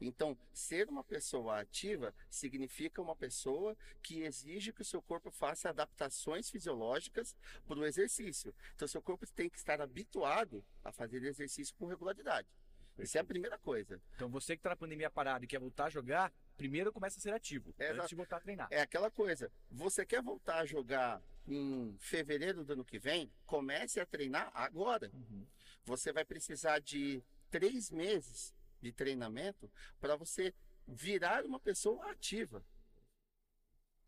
Então, 0.00 0.36
ser 0.52 0.88
uma 0.88 1.02
pessoa 1.02 1.60
ativa 1.60 2.14
significa 2.28 3.00
uma 3.00 3.16
pessoa 3.16 3.76
que 4.02 4.20
exige 4.20 4.72
que 4.72 4.82
o 4.82 4.84
seu 4.84 5.00
corpo 5.00 5.30
faça 5.30 5.70
adaptações 5.70 6.50
fisiológicas 6.50 7.34
para 7.66 7.78
o 7.78 7.86
exercício. 7.86 8.54
Então, 8.74 8.86
seu 8.86 9.02
corpo 9.02 9.26
tem 9.34 9.48
que 9.48 9.56
estar 9.56 9.80
habituado 9.80 10.64
a 10.84 10.92
fazer 10.92 11.24
exercício 11.24 11.74
com 11.76 11.86
regularidade. 11.86 12.48
Isso 12.98 13.16
é 13.16 13.20
a 13.20 13.24
primeira 13.24 13.58
coisa. 13.58 14.00
Então 14.14 14.28
você 14.28 14.54
que 14.54 14.62
tá 14.62 14.68
na 14.70 14.76
pandemia 14.76 15.10
parado 15.10 15.44
e 15.44 15.48
quer 15.48 15.58
voltar 15.58 15.86
a 15.86 15.90
jogar, 15.90 16.30
primeiro 16.58 16.92
começa 16.92 17.18
a 17.18 17.22
ser 17.22 17.32
ativo, 17.32 17.74
É, 17.78 17.90
antes 17.90 18.08
de 18.08 18.14
voltar 18.14 18.36
a 18.36 18.40
treinar. 18.40 18.68
É 18.70 18.82
aquela 18.82 19.10
coisa. 19.10 19.50
Você 19.70 20.04
quer 20.04 20.22
voltar 20.22 20.58
a 20.58 20.66
jogar 20.66 21.22
em 21.46 21.96
fevereiro 21.98 22.64
do 22.64 22.72
ano 22.72 22.84
que 22.84 22.98
vem? 22.98 23.30
Comece 23.46 24.00
a 24.00 24.06
treinar 24.06 24.50
agora. 24.54 25.10
Uhum. 25.12 25.46
Você 25.84 26.12
vai 26.12 26.24
precisar 26.24 26.78
de 26.78 27.22
três 27.50 27.90
meses 27.90 28.54
de 28.80 28.92
treinamento 28.92 29.70
para 30.00 30.16
você 30.16 30.54
virar 30.86 31.44
uma 31.44 31.60
pessoa 31.60 32.10
ativa. 32.10 32.64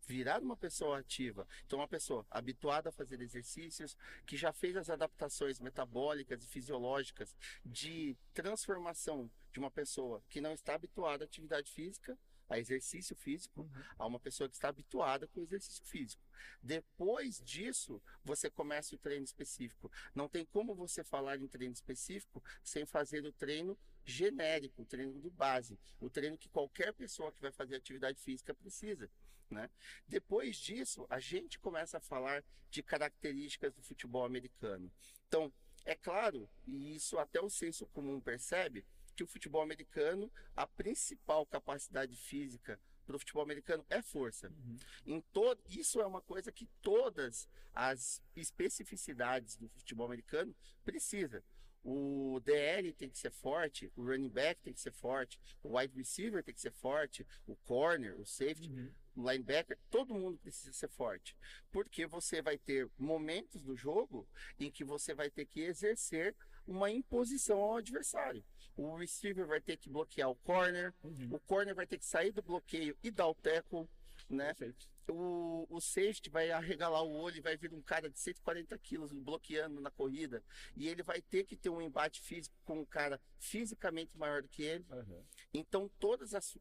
Virar 0.07 0.41
uma 0.41 0.55
pessoa 0.55 0.99
ativa. 0.99 1.47
Então, 1.65 1.79
uma 1.79 1.87
pessoa 1.87 2.25
habituada 2.29 2.89
a 2.89 2.91
fazer 2.91 3.19
exercícios, 3.21 3.97
que 4.25 4.37
já 4.37 4.53
fez 4.53 4.75
as 4.77 4.89
adaptações 4.89 5.59
metabólicas 5.59 6.43
e 6.43 6.47
fisiológicas 6.47 7.35
de 7.65 8.15
transformação 8.33 9.31
de 9.51 9.59
uma 9.59 9.71
pessoa 9.71 10.21
que 10.29 10.39
não 10.39 10.53
está 10.53 10.75
habituada 10.75 11.23
à 11.23 11.25
atividade 11.25 11.71
física, 11.71 12.17
a 12.49 12.59
exercício 12.59 13.15
físico, 13.15 13.61
Uhum. 13.61 13.83
a 13.97 14.05
uma 14.05 14.19
pessoa 14.19 14.47
que 14.49 14.55
está 14.55 14.69
habituada 14.69 15.27
com 15.27 15.39
o 15.39 15.43
exercício 15.43 15.83
físico. 15.85 16.23
Depois 16.61 17.41
disso, 17.43 18.01
você 18.23 18.49
começa 18.49 18.95
o 18.95 18.97
treino 18.97 19.23
específico. 19.23 19.91
Não 20.13 20.27
tem 20.27 20.45
como 20.45 20.75
você 20.75 21.03
falar 21.03 21.37
em 21.39 21.47
treino 21.47 21.73
específico 21.73 22.43
sem 22.63 22.85
fazer 22.85 23.25
o 23.25 23.31
treino 23.31 23.77
genérico, 24.03 24.83
o 24.83 24.85
treino 24.85 25.19
do 25.19 25.31
base, 25.31 25.79
o 25.99 26.09
treino 26.09 26.37
que 26.37 26.49
qualquer 26.49 26.93
pessoa 26.93 27.31
que 27.31 27.41
vai 27.41 27.51
fazer 27.51 27.75
atividade 27.75 28.19
física 28.19 28.53
precisa. 28.53 29.09
Né? 29.49 29.69
Depois 30.07 30.57
disso, 30.57 31.05
a 31.09 31.19
gente 31.19 31.59
começa 31.59 31.97
a 31.97 32.01
falar 32.01 32.43
de 32.69 32.81
características 32.83 33.73
do 33.73 33.81
futebol 33.81 34.25
americano. 34.25 34.91
Então, 35.27 35.51
é 35.85 35.95
claro, 35.95 36.49
e 36.65 36.95
isso 36.95 37.17
até 37.19 37.39
o 37.39 37.49
senso 37.49 37.85
comum 37.87 38.19
percebe, 38.19 38.85
que 39.15 39.23
o 39.23 39.27
futebol 39.27 39.61
americano, 39.61 40.31
a 40.55 40.67
principal 40.67 41.45
capacidade 41.45 42.15
física 42.15 42.79
para 43.05 43.15
o 43.15 43.19
futebol 43.19 43.43
americano 43.43 43.85
é 43.89 44.01
força. 44.01 44.49
Uhum. 44.49 44.77
Em 45.05 45.21
todo, 45.31 45.61
isso 45.69 46.01
é 46.01 46.05
uma 46.05 46.21
coisa 46.21 46.51
que 46.51 46.67
todas 46.81 47.47
as 47.73 48.21
especificidades 48.35 49.57
do 49.57 49.69
futebol 49.69 50.05
americano 50.05 50.55
precisa. 50.83 51.43
O 51.83 52.39
DL 52.43 52.91
tem 52.93 53.07
que 53.07 53.17
ser 53.19 53.29
forte, 53.31 53.91
o 53.95 54.03
running 54.03 54.29
back 54.29 54.59
tem 54.63 54.73
que 54.73 54.81
ser 54.81 54.91
forte, 54.91 55.39
o 55.61 55.77
wide 55.77 55.95
receiver 55.95 56.43
tem 56.43 56.53
que 56.53 56.59
ser 56.61 56.71
forte, 56.71 57.25
o 57.45 57.55
corner, 57.57 58.19
o 58.19 58.25
safety, 58.25 58.69
Uhum. 58.71 58.91
o 59.17 59.31
linebacker, 59.31 59.77
todo 59.91 60.15
mundo 60.15 60.39
precisa 60.39 60.73
ser 60.73 60.89
forte. 60.89 61.37
Porque 61.71 62.07
você 62.07 62.41
vai 62.41 62.57
ter 62.57 62.89
momentos 62.97 63.61
do 63.61 63.77
jogo 63.77 64.27
em 64.59 64.71
que 64.71 64.83
você 64.83 65.13
vai 65.13 65.29
ter 65.29 65.45
que 65.45 65.61
exercer 65.61 66.35
uma 66.65 66.89
imposição 66.89 67.59
ao 67.59 67.77
adversário. 67.77 68.43
O 68.77 68.95
receiver 68.97 69.45
vai 69.47 69.61
ter 69.61 69.77
que 69.77 69.89
bloquear 69.89 70.29
o 70.29 70.35
corner, 70.35 70.93
Uhum. 71.03 71.29
o 71.35 71.39
corner 71.39 71.73
vai 71.73 71.87
ter 71.87 71.97
que 71.97 72.05
sair 72.05 72.31
do 72.31 72.41
bloqueio 72.41 72.97
e 73.03 73.09
dar 73.11 73.27
o 73.27 73.35
tackle, 73.35 73.87
né? 74.29 74.53
Perfeito. 74.53 74.87
O, 75.07 75.67
o 75.69 75.79
safety 75.79 76.31
vai 76.31 76.49
arregalar 76.49 77.03
o 77.03 77.11
olho 77.11 77.37
e 77.37 77.41
vai 77.41 77.55
vir 77.55 77.71
um 77.71 77.81
cara 77.81 78.09
de 78.09 78.17
140 78.19 78.75
quilos 78.79 79.11
bloqueando 79.13 79.79
na 79.79 79.91
corrida. 79.91 80.43
E 80.75 80.87
ele 80.87 81.03
vai 81.03 81.21
ter 81.21 81.43
que 81.45 81.55
ter 81.55 81.69
um 81.69 81.79
embate 81.79 82.19
físico 82.21 82.55
com 82.65 82.79
um 82.79 82.85
cara 82.85 83.21
fisicamente 83.37 84.17
maior 84.17 84.41
do 84.41 84.47
que 84.49 84.63
ele. 84.63 84.83
Uhum. 84.89 85.23
Então, 85.53 85.87
todas 85.99 86.33
as, 86.33 86.57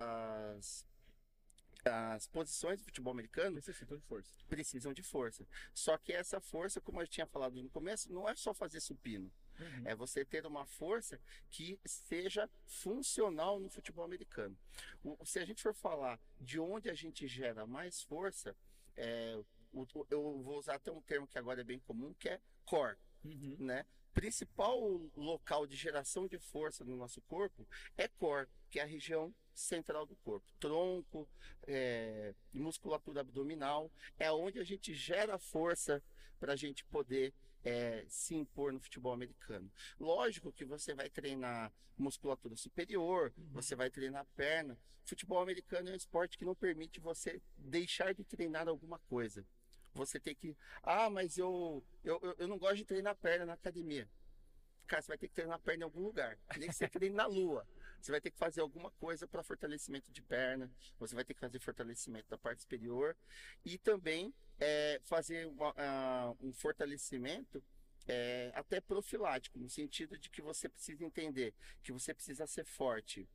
as, 0.00 0.84
as 1.84 2.26
posições 2.26 2.80
do 2.80 2.84
futebol 2.84 3.12
americano 3.12 3.54
Necessitam 3.56 3.96
de 3.96 4.02
força. 4.04 4.30
precisam 4.48 4.92
de 4.92 5.02
força. 5.04 5.46
Só 5.72 5.96
que 5.96 6.12
essa 6.12 6.40
força, 6.40 6.80
como 6.80 7.00
eu 7.00 7.06
tinha 7.06 7.26
falado 7.26 7.62
no 7.62 7.70
começo, 7.70 8.12
não 8.12 8.28
é 8.28 8.34
só 8.34 8.52
fazer 8.52 8.80
supino. 8.80 9.30
Uhum. 9.58 9.82
É 9.86 9.94
você 9.94 10.24
ter 10.24 10.46
uma 10.46 10.64
força 10.66 11.20
que 11.50 11.78
seja 11.84 12.48
funcional 12.66 13.58
no 13.58 13.68
futebol 13.68 14.04
americano. 14.04 14.56
O- 15.02 15.16
se 15.24 15.38
a 15.38 15.44
gente 15.44 15.62
for 15.62 15.74
falar 15.74 16.20
de 16.40 16.58
onde 16.60 16.88
a 16.90 16.94
gente 16.94 17.26
gera 17.26 17.66
mais 17.66 18.02
força, 18.02 18.56
é, 18.96 19.36
o- 19.72 19.86
eu 20.10 20.42
vou 20.42 20.58
usar 20.58 20.74
até 20.76 20.90
um 20.92 21.00
termo 21.02 21.26
que 21.26 21.38
agora 21.38 21.60
é 21.60 21.64
bem 21.64 21.78
comum, 21.80 22.14
que 22.14 22.28
é 22.28 22.40
core, 22.64 22.96
Uhum. 23.24 23.56
né? 23.58 23.84
Principal 24.14 24.80
local 25.16 25.66
de 25.66 25.76
geração 25.76 26.26
de 26.26 26.38
força 26.38 26.84
no 26.84 26.96
nosso 26.96 27.20
corpo 27.22 27.66
é 27.96 28.08
core, 28.08 28.48
que 28.70 28.80
é 28.80 28.82
a 28.82 28.86
região 28.86 29.32
central 29.54 30.06
do 30.06 30.16
corpo. 30.16 30.46
Tronco, 30.58 31.28
é, 31.66 32.34
musculatura 32.52 33.20
abdominal, 33.20 33.90
é 34.18 34.30
onde 34.32 34.58
a 34.58 34.64
gente 34.64 34.92
gera 34.94 35.38
força 35.38 36.02
para 36.40 36.52
a 36.52 36.56
gente 36.56 36.84
poder 36.86 37.32
é, 37.68 38.04
se 38.08 38.34
impor 38.34 38.72
no 38.72 38.80
futebol 38.80 39.12
americano. 39.12 39.70
Lógico 39.98 40.52
que 40.52 40.64
você 40.64 40.94
vai 40.94 41.08
treinar 41.10 41.72
musculatura 41.96 42.56
superior, 42.56 43.32
você 43.52 43.74
vai 43.76 43.90
treinar 43.90 44.24
perna. 44.36 44.78
Futebol 45.04 45.40
americano 45.40 45.88
é 45.88 45.92
um 45.92 45.96
esporte 45.96 46.36
que 46.38 46.44
não 46.44 46.54
permite 46.54 47.00
você 47.00 47.40
deixar 47.56 48.14
de 48.14 48.24
treinar 48.24 48.68
alguma 48.68 48.98
coisa. 49.00 49.44
Você 49.94 50.20
tem 50.20 50.34
que. 50.34 50.56
Ah, 50.82 51.10
mas 51.10 51.38
eu, 51.38 51.84
eu, 52.04 52.18
eu- 52.22 52.34
eu 52.38 52.48
não 52.48 52.58
gosto 52.58 52.76
de 52.76 52.84
treinar 52.84 53.16
perna 53.16 53.46
na 53.46 53.54
academia. 53.54 54.08
Cara, 54.86 55.02
você 55.02 55.08
vai 55.08 55.18
ter 55.18 55.28
que 55.28 55.34
treinar 55.34 55.58
perna 55.60 55.82
em 55.82 55.84
algum 55.84 56.02
lugar. 56.02 56.38
Nem 56.58 56.68
que 56.68 56.74
você 56.74 56.88
treine 56.88 57.14
na 57.16 57.26
lua. 57.26 57.66
Você 58.00 58.10
vai 58.12 58.20
ter 58.20 58.30
que 58.30 58.38
fazer 58.38 58.60
alguma 58.60 58.90
coisa 58.92 59.26
para 59.26 59.42
fortalecimento 59.42 60.10
de 60.12 60.22
perna. 60.22 60.70
Você 60.98 61.14
vai 61.14 61.24
ter 61.24 61.34
que 61.34 61.40
fazer 61.40 61.58
fortalecimento 61.58 62.28
da 62.28 62.38
parte 62.38 62.62
superior. 62.62 63.16
E 63.64 63.76
também 63.78 64.32
é, 64.58 65.00
fazer 65.04 65.46
uma- 65.46 65.74
ah, 65.76 66.34
um 66.40 66.52
fortalecimento 66.52 67.62
é, 68.06 68.50
até 68.54 68.80
profilático, 68.80 69.58
no 69.58 69.68
sentido 69.68 70.16
de 70.18 70.30
que 70.30 70.40
você 70.40 70.66
precisa 70.68 71.04
entender 71.04 71.52
que 71.82 71.92
você 71.92 72.14
precisa 72.14 72.46
ser 72.46 72.64
forte. 72.64 73.28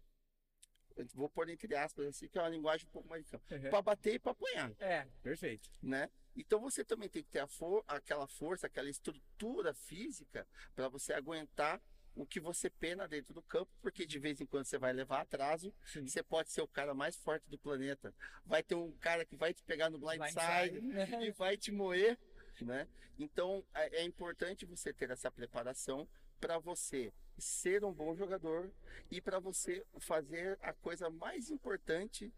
Eu 0.96 1.06
vou 1.14 1.30
pôr 1.30 1.48
entre 1.50 1.76
aspas 1.76 2.06
assim, 2.08 2.28
que 2.28 2.38
é 2.38 2.42
uma 2.42 2.50
linguagem 2.50 2.88
um 2.88 2.92
pouco 2.92 3.08
mais 3.08 3.32
Uhum. 3.34 3.70
para 3.70 3.82
bater 3.82 4.16
e 4.16 4.20
para 4.20 4.32
apanhar 4.32 4.72
É, 4.80 5.06
perfeito. 5.22 5.70
né? 5.82 6.10
Então 6.36 6.60
você 6.60 6.84
também 6.84 7.08
tem 7.10 7.24
que 7.24 7.30
ter 7.30 7.40
a 7.40 7.48
for 7.48 7.84
aquela 7.88 8.28
força, 8.28 8.66
aquela 8.68 8.90
estrutura 8.90 9.74
física 9.76 10.48
para 10.76 10.88
você 10.90 11.14
aguentar 11.14 11.80
o 12.16 12.26
que 12.26 12.40
você 12.40 12.70
pena 12.70 13.08
dentro 13.08 13.34
do 13.34 13.42
campo, 13.42 13.72
porque 13.82 14.06
de 14.06 14.20
vez 14.20 14.40
em 14.40 14.46
quando 14.46 14.66
você 14.66 14.78
vai 14.78 14.94
levar 14.94 15.22
atraso, 15.22 15.74
Sim. 15.86 16.08
você 16.08 16.22
pode 16.22 16.52
ser 16.52 16.62
o 16.62 16.68
cara 16.68 16.94
mais 16.94 17.16
forte 17.18 17.50
do 17.50 17.58
planeta. 17.58 18.14
Vai 18.46 18.62
ter 18.62 18.76
um 18.76 18.92
cara 18.94 19.26
que 19.26 19.36
vai 19.36 19.54
te 19.54 19.64
pegar 19.64 19.90
no 19.90 19.98
blindside 19.98 20.80
Blindside. 20.80 21.16
e 21.26 21.32
vai 21.32 21.58
te 21.58 21.72
moer, 21.72 22.18
né? 22.62 22.88
Então 23.18 23.64
é 23.74 24.02
é 24.02 24.04
importante 24.04 24.66
você 24.66 24.94
ter 24.94 25.10
essa 25.12 25.32
preparação 25.32 26.08
para 26.40 26.58
você 26.60 27.14
ser 27.38 27.84
um 27.84 27.94
bom 27.94 28.16
jogador 28.16 28.72
e 29.10 29.22
para 29.22 29.40
você 29.40 29.84
fazer 30.00 30.58
a 30.62 30.74
coisa 30.74 31.10
mais 31.10 31.50
importante 31.50 32.34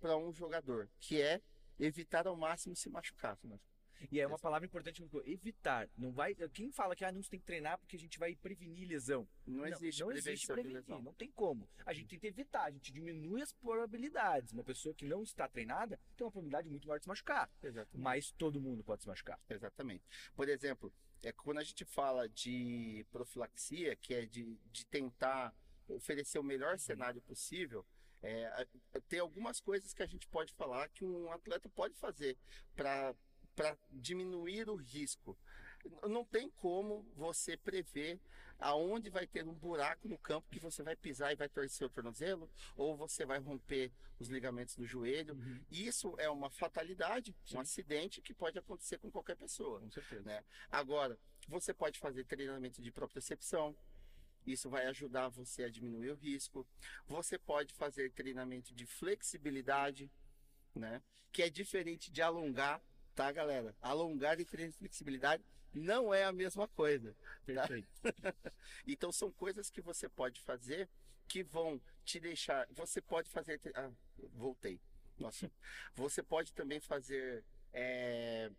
para 0.00 0.16
um 0.16 0.32
jogador, 0.32 0.88
que 1.00 1.20
é 1.20 1.40
evitar 1.78 2.26
ao 2.26 2.36
máximo 2.36 2.76
se 2.76 2.88
machucar. 2.88 3.38
E 4.10 4.20
é 4.20 4.26
uma 4.26 4.38
palavra 4.38 4.66
importante, 4.66 5.02
evitar. 5.24 5.88
Não 5.96 6.12
vai, 6.12 6.34
quem 6.52 6.70
fala 6.70 6.94
que 6.94 7.04
ah, 7.04 7.12
não 7.12 7.22
se 7.22 7.30
tem 7.30 7.40
que 7.40 7.46
treinar 7.46 7.78
porque 7.78 7.96
a 7.96 7.98
gente 7.98 8.18
vai 8.18 8.34
prevenir 8.36 8.88
lesão. 8.88 9.28
Não 9.46 9.66
existe 9.66 10.00
não 10.00 10.12
existe 10.12 10.46
prevenção 10.46 10.56
de 10.56 10.62
prevenir, 10.62 11.04
não 11.04 11.12
tem 11.14 11.30
como. 11.30 11.68
A 11.84 11.92
gente 11.92 12.08
tenta 12.08 12.26
evitar, 12.26 12.64
a 12.64 12.70
gente 12.70 12.92
diminui 12.92 13.42
as 13.42 13.52
probabilidades. 13.52 14.52
Uma 14.52 14.64
pessoa 14.64 14.94
que 14.94 15.06
não 15.06 15.22
está 15.22 15.48
treinada 15.48 15.98
tem 16.16 16.24
uma 16.24 16.30
probabilidade 16.30 16.68
muito 16.68 16.86
maior 16.86 16.98
de 16.98 17.04
se 17.04 17.08
machucar. 17.08 17.50
Exatamente. 17.62 18.02
Mas 18.02 18.30
todo 18.32 18.60
mundo 18.60 18.84
pode 18.84 19.02
se 19.02 19.08
machucar. 19.08 19.40
Exatamente. 19.48 20.04
Por 20.34 20.48
exemplo, 20.48 20.92
é 21.22 21.32
quando 21.32 21.58
a 21.58 21.64
gente 21.64 21.84
fala 21.84 22.28
de 22.28 23.04
profilaxia, 23.10 23.96
que 23.96 24.14
é 24.14 24.26
de, 24.26 24.58
de 24.70 24.86
tentar 24.86 25.54
oferecer 25.88 26.38
o 26.38 26.42
melhor 26.42 26.78
cenário 26.78 27.20
possível, 27.22 27.84
é, 28.22 28.66
tem 29.08 29.20
algumas 29.20 29.60
coisas 29.60 29.92
que 29.94 30.02
a 30.02 30.06
gente 30.06 30.26
pode 30.28 30.52
falar 30.54 30.88
que 30.88 31.04
um 31.04 31.30
atleta 31.30 31.68
pode 31.68 31.94
fazer 31.94 32.36
para 32.74 33.14
diminuir 33.90 34.68
o 34.68 34.76
risco. 34.76 35.36
Não 36.08 36.24
tem 36.24 36.50
como 36.50 37.02
você 37.14 37.56
prever 37.56 38.20
aonde 38.58 39.08
vai 39.08 39.26
ter 39.26 39.46
um 39.46 39.54
buraco 39.54 40.08
no 40.08 40.18
campo 40.18 40.48
que 40.50 40.58
você 40.58 40.82
vai 40.82 40.96
pisar 40.96 41.32
e 41.32 41.36
vai 41.36 41.48
torcer 41.48 41.86
o 41.86 41.90
tornozelo, 41.90 42.50
ou 42.76 42.96
você 42.96 43.24
vai 43.24 43.38
romper 43.38 43.92
os 44.18 44.28
ligamentos 44.28 44.74
do 44.74 44.84
joelho. 44.84 45.38
Isso 45.70 46.14
é 46.18 46.28
uma 46.28 46.50
fatalidade, 46.50 47.36
Sim. 47.44 47.56
um 47.56 47.60
acidente 47.60 48.20
que 48.20 48.34
pode 48.34 48.58
acontecer 48.58 48.98
com 48.98 49.10
qualquer 49.10 49.36
pessoa. 49.36 49.80
Com 49.80 49.90
certeza. 49.90 50.22
Né? 50.22 50.44
Agora, 50.70 51.16
você 51.46 51.72
pode 51.72 51.98
fazer 51.98 52.24
treinamento 52.24 52.82
de 52.82 52.90
propriocepção. 52.90 53.76
Isso 54.44 54.68
vai 54.68 54.86
ajudar 54.86 55.28
você 55.28 55.64
a 55.64 55.70
diminuir 55.70 56.10
o 56.10 56.14
risco. 56.14 56.66
Você 57.06 57.38
pode 57.38 57.74
fazer 57.74 58.10
treinamento 58.12 58.74
de 58.74 58.86
flexibilidade, 58.86 60.10
né? 60.74 61.02
Que 61.30 61.42
é 61.42 61.50
diferente 61.50 62.10
de 62.10 62.22
alongar, 62.22 62.82
tá, 63.18 63.32
galera? 63.32 63.74
Alongar 63.82 64.38
e 64.38 64.44
flexibilidade 64.44 65.44
não 65.74 66.14
é 66.14 66.22
a 66.22 66.30
mesma 66.30 66.68
coisa. 66.68 67.16
Perfeito. 67.44 67.88
Então 68.86 69.10
são 69.10 69.30
coisas 69.32 69.70
que 69.70 69.80
você 69.80 70.08
pode 70.08 70.40
fazer 70.40 70.88
que 71.26 71.42
vão 71.42 71.80
te 72.04 72.20
deixar. 72.20 72.66
Você 72.70 73.02
pode 73.02 73.28
fazer. 73.28 73.60
Ah, 73.74 73.90
voltei. 74.34 74.80
Nossa. 75.18 75.50
Você 75.96 76.22
pode 76.22 76.52
também 76.52 76.80
fazer 76.80 77.44
é, 77.72 78.50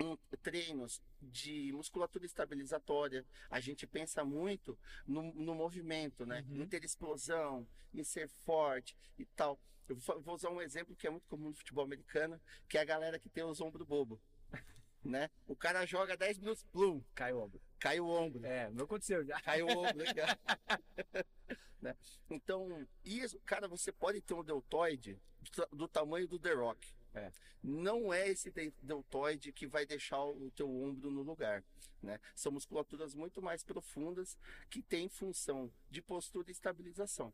um, 0.00 0.14
treinos 0.42 1.00
de 1.20 1.72
musculatura 1.72 2.24
estabilizatória. 2.24 3.24
A 3.50 3.60
gente 3.60 3.86
pensa 3.86 4.24
muito 4.24 4.78
no, 5.06 5.22
no 5.34 5.54
movimento, 5.54 6.24
né? 6.26 6.44
Uhum. 6.48 6.62
Em 6.62 6.66
ter 6.66 6.84
explosão, 6.84 7.66
em 7.92 8.02
ser 8.04 8.28
forte 8.28 8.96
e 9.18 9.24
tal. 9.24 9.58
Eu 9.88 9.96
vou 9.96 10.34
usar 10.34 10.50
um 10.50 10.60
exemplo 10.62 10.94
que 10.94 11.06
é 11.06 11.10
muito 11.10 11.26
comum 11.26 11.48
no 11.48 11.54
futebol 11.54 11.84
americano, 11.84 12.40
que 12.68 12.78
é 12.78 12.80
a 12.80 12.84
galera 12.84 13.18
que 13.18 13.28
tem 13.28 13.44
os 13.44 13.60
ombros 13.60 13.86
bobo. 13.86 14.20
Né? 15.02 15.30
O 15.46 15.56
cara 15.56 15.86
joga 15.86 16.14
10 16.14 16.40
minutos, 16.40 16.62
plum, 16.64 17.02
Cai 17.14 17.32
o 17.32 17.40
ombro. 17.40 17.58
cai 17.78 17.98
o 17.98 18.06
ombro. 18.06 18.44
É, 18.44 18.70
não 18.70 18.84
aconteceu 18.84 19.24
já. 19.24 19.40
Caiu 19.40 19.66
o 19.66 19.70
ombro, 19.70 19.96
legal. 20.04 20.28
Né? 21.80 21.96
Então, 22.28 22.86
isso, 23.02 23.40
cara, 23.46 23.66
você 23.66 23.90
pode 23.90 24.20
ter 24.20 24.34
um 24.34 24.44
deltoide 24.44 25.18
do, 25.56 25.78
do 25.78 25.88
tamanho 25.88 26.28
do 26.28 26.38
The 26.38 26.52
Rock. 26.52 26.92
É. 27.14 27.32
Não 27.62 28.12
é 28.12 28.28
esse 28.28 28.50
de- 28.50 28.72
deltoide 28.82 29.52
que 29.52 29.66
vai 29.66 29.84
deixar 29.84 30.22
o 30.24 30.50
teu 30.52 30.68
ombro 30.70 31.10
no 31.10 31.22
lugar. 31.22 31.64
Né? 32.02 32.18
São 32.34 32.52
musculaturas 32.52 33.14
muito 33.14 33.42
mais 33.42 33.62
profundas 33.62 34.38
que 34.70 34.80
têm 34.82 35.08
função 35.08 35.70
de 35.90 36.00
postura 36.00 36.48
e 36.48 36.52
estabilização. 36.52 37.32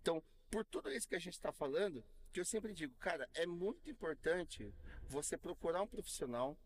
Então, 0.00 0.22
por 0.50 0.64
tudo 0.64 0.90
isso 0.90 1.08
que 1.08 1.16
a 1.16 1.18
gente 1.18 1.34
está 1.34 1.52
falando, 1.52 2.02
que 2.32 2.40
eu 2.40 2.44
sempre 2.44 2.72
digo, 2.72 2.94
cara, 2.98 3.28
é 3.34 3.44
muito 3.46 3.90
importante 3.90 4.72
você 5.08 5.36
procurar 5.36 5.82
um 5.82 5.86
profissional 5.86 6.56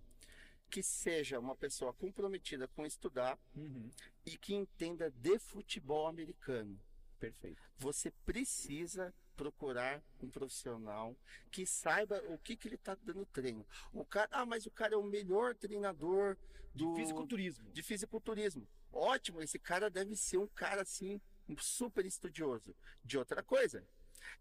que 0.68 0.82
seja 0.82 1.40
uma 1.40 1.56
pessoa 1.56 1.92
comprometida 1.92 2.68
com 2.68 2.86
estudar, 2.86 3.36
Uhum. 3.56 3.90
e 4.24 4.36
que 4.38 4.54
entenda 4.54 5.10
de 5.10 5.36
futebol 5.40 6.06
americano. 6.06 6.78
Perfeito. 7.18 7.60
Você 7.78 8.12
precisa 8.24 9.12
procurar 9.40 10.02
um 10.22 10.28
profissional 10.28 11.16
que 11.50 11.64
saiba 11.64 12.22
o 12.28 12.36
que, 12.36 12.54
que 12.54 12.68
ele 12.68 12.74
está 12.74 12.94
dando 13.02 13.24
treino. 13.24 13.66
O 13.90 14.04
cara, 14.04 14.28
ah, 14.32 14.44
mas 14.44 14.66
o 14.66 14.70
cara 14.70 14.92
é 14.94 14.98
o 14.98 15.02
melhor 15.02 15.54
treinador 15.54 16.36
do 16.74 16.94
Fisiculturismo. 16.94 17.70
de 17.72 17.82
fisiculturismo. 17.82 18.68
Ótimo, 18.92 19.40
esse 19.40 19.58
cara 19.58 19.88
deve 19.88 20.14
ser 20.14 20.36
um 20.36 20.46
cara 20.48 20.82
assim 20.82 21.18
um 21.48 21.56
super 21.56 22.04
estudioso. 22.04 22.76
De 23.02 23.16
outra 23.16 23.42
coisa, 23.42 23.82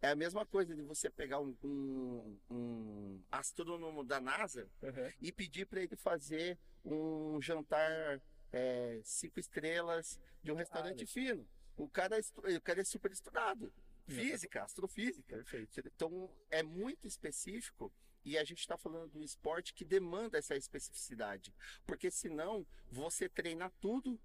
é 0.02 0.10
a 0.10 0.16
mesma 0.16 0.46
coisa 0.46 0.76
de 0.76 0.82
você 0.82 1.10
pegar 1.10 1.40
um, 1.40 1.56
um, 1.64 2.38
um 2.52 3.22
astrônomo 3.32 4.04
da 4.04 4.20
NASA 4.20 4.68
Uhum. 4.84 5.12
e 5.22 5.32
pedir 5.32 5.66
para 5.66 5.82
ele 5.82 5.96
fazer 5.96 6.58
um 6.84 7.42
jantar 7.42 8.22
é, 8.52 9.00
cinco 9.04 9.40
estrelas 9.40 10.20
de 10.44 10.52
um 10.52 10.56
restaurante 10.56 11.00
Olha. 11.00 11.08
fino. 11.08 11.48
O 11.78 11.88
cara, 11.88 12.18
o 12.58 12.62
cara 12.62 12.82
é 12.82 12.84
super 12.84 13.12
estudado. 13.12 13.72
Física, 14.16 14.64
astrofísica. 14.64 15.36
Perfeito. 15.38 15.80
Então 15.96 16.30
é 16.50 16.64
muito 16.64 17.08
específico 17.08 17.92
e 18.26 18.38
a 18.38 18.44
gente 18.44 18.60
está 18.60 18.78
falando 18.78 19.12
do 19.12 19.24
esporte 19.24 19.74
que 19.74 19.86
demanda 19.86 20.38
essa 20.38 20.56
especificidade. 20.56 21.54
Porque 21.86 22.10
senão 22.12 22.66
você 22.92 23.28
treina 23.30 23.70
tudo 23.80 24.20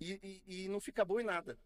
e, 0.00 0.42
e- 0.46 0.64
e 0.64 0.68
não 0.68 0.80
fica 0.80 1.04
bom 1.04 1.20
em 1.20 1.24
nada. 1.24 1.58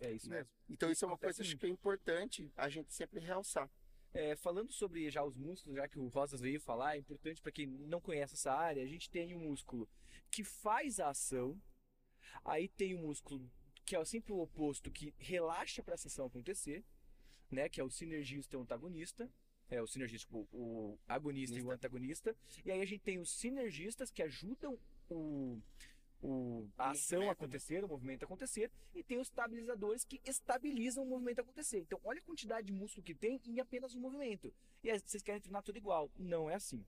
É 0.00 0.12
isso 0.12 0.28
né? 0.30 0.36
mesmo. 0.38 0.52
Então 0.68 0.90
isso 0.90 1.04
é 1.04 1.08
uma 1.08 1.18
coisa 1.18 1.42
muito. 1.42 1.58
que 1.58 1.66
é 1.66 1.68
importante 1.68 2.52
a 2.56 2.68
gente 2.68 2.92
sempre 2.94 3.20
realçar. 3.20 3.70
É, 4.14 4.34
falando 4.36 4.72
sobre 4.72 5.10
já 5.10 5.22
os 5.22 5.36
músculos, 5.36 5.76
já 5.76 5.86
que 5.86 5.98
o 5.98 6.08
Rosas 6.08 6.40
veio 6.40 6.58
falar, 6.60 6.94
é 6.94 6.98
importante 6.98 7.42
para 7.42 7.52
quem 7.52 7.66
não 7.66 8.00
conhece 8.00 8.34
essa 8.34 8.52
área, 8.52 8.82
a 8.82 8.86
gente 8.86 9.10
tem 9.10 9.34
um 9.34 9.40
músculo 9.50 9.86
que 10.30 10.42
faz 10.42 10.98
a 10.98 11.10
ação, 11.10 11.60
aí 12.44 12.68
tem 12.68 12.94
um 12.94 13.02
músculo 13.02 13.50
que 13.84 13.94
é 13.94 14.04
sempre 14.04 14.32
o 14.32 14.38
oposto, 14.38 14.90
que 14.90 15.14
relaxa 15.18 15.82
para 15.82 15.94
a 15.94 15.96
ação 15.96 16.26
acontecer, 16.26 16.84
né, 17.50 17.68
que 17.68 17.80
é 17.80 17.84
o 17.84 17.90
sinergista 17.90 18.56
e 18.56 18.58
o 18.58 18.62
antagonista, 18.62 19.30
é 19.70 19.82
o 19.82 19.86
sinergista, 19.86 20.34
o, 20.34 20.46
o 20.52 20.98
agonista 21.06 21.56
e 21.56 21.60
o 21.60 21.64
Nista. 21.64 21.74
antagonista, 21.74 22.36
e 22.64 22.70
aí 22.70 22.80
a 22.80 22.86
gente 22.86 23.02
tem 23.02 23.18
os 23.18 23.30
sinergistas 23.30 24.10
que 24.10 24.22
ajudam 24.22 24.78
o, 25.10 25.60
o, 26.22 26.68
a 26.76 26.90
ação 26.90 27.20
né? 27.20 27.30
acontecer, 27.30 27.84
o 27.84 27.88
movimento 27.88 28.24
acontecer, 28.24 28.70
e 28.94 29.02
tem 29.02 29.18
os 29.18 29.28
estabilizadores 29.28 30.04
que 30.04 30.20
estabilizam 30.24 31.04
o 31.04 31.06
movimento 31.06 31.40
acontecer. 31.40 31.80
Então, 31.80 32.00
olha 32.02 32.20
a 32.20 32.24
quantidade 32.24 32.66
de 32.66 32.72
músculo 32.72 33.04
que 33.04 33.14
tem 33.14 33.40
em 33.46 33.60
apenas 33.60 33.94
um 33.94 34.00
movimento. 34.00 34.52
E 34.82 34.90
aí 34.90 34.98
vocês 34.98 35.22
querem 35.22 35.40
treinar 35.40 35.62
tudo 35.62 35.76
igual. 35.76 36.10
Não 36.16 36.48
é 36.48 36.54
assim. 36.54 36.84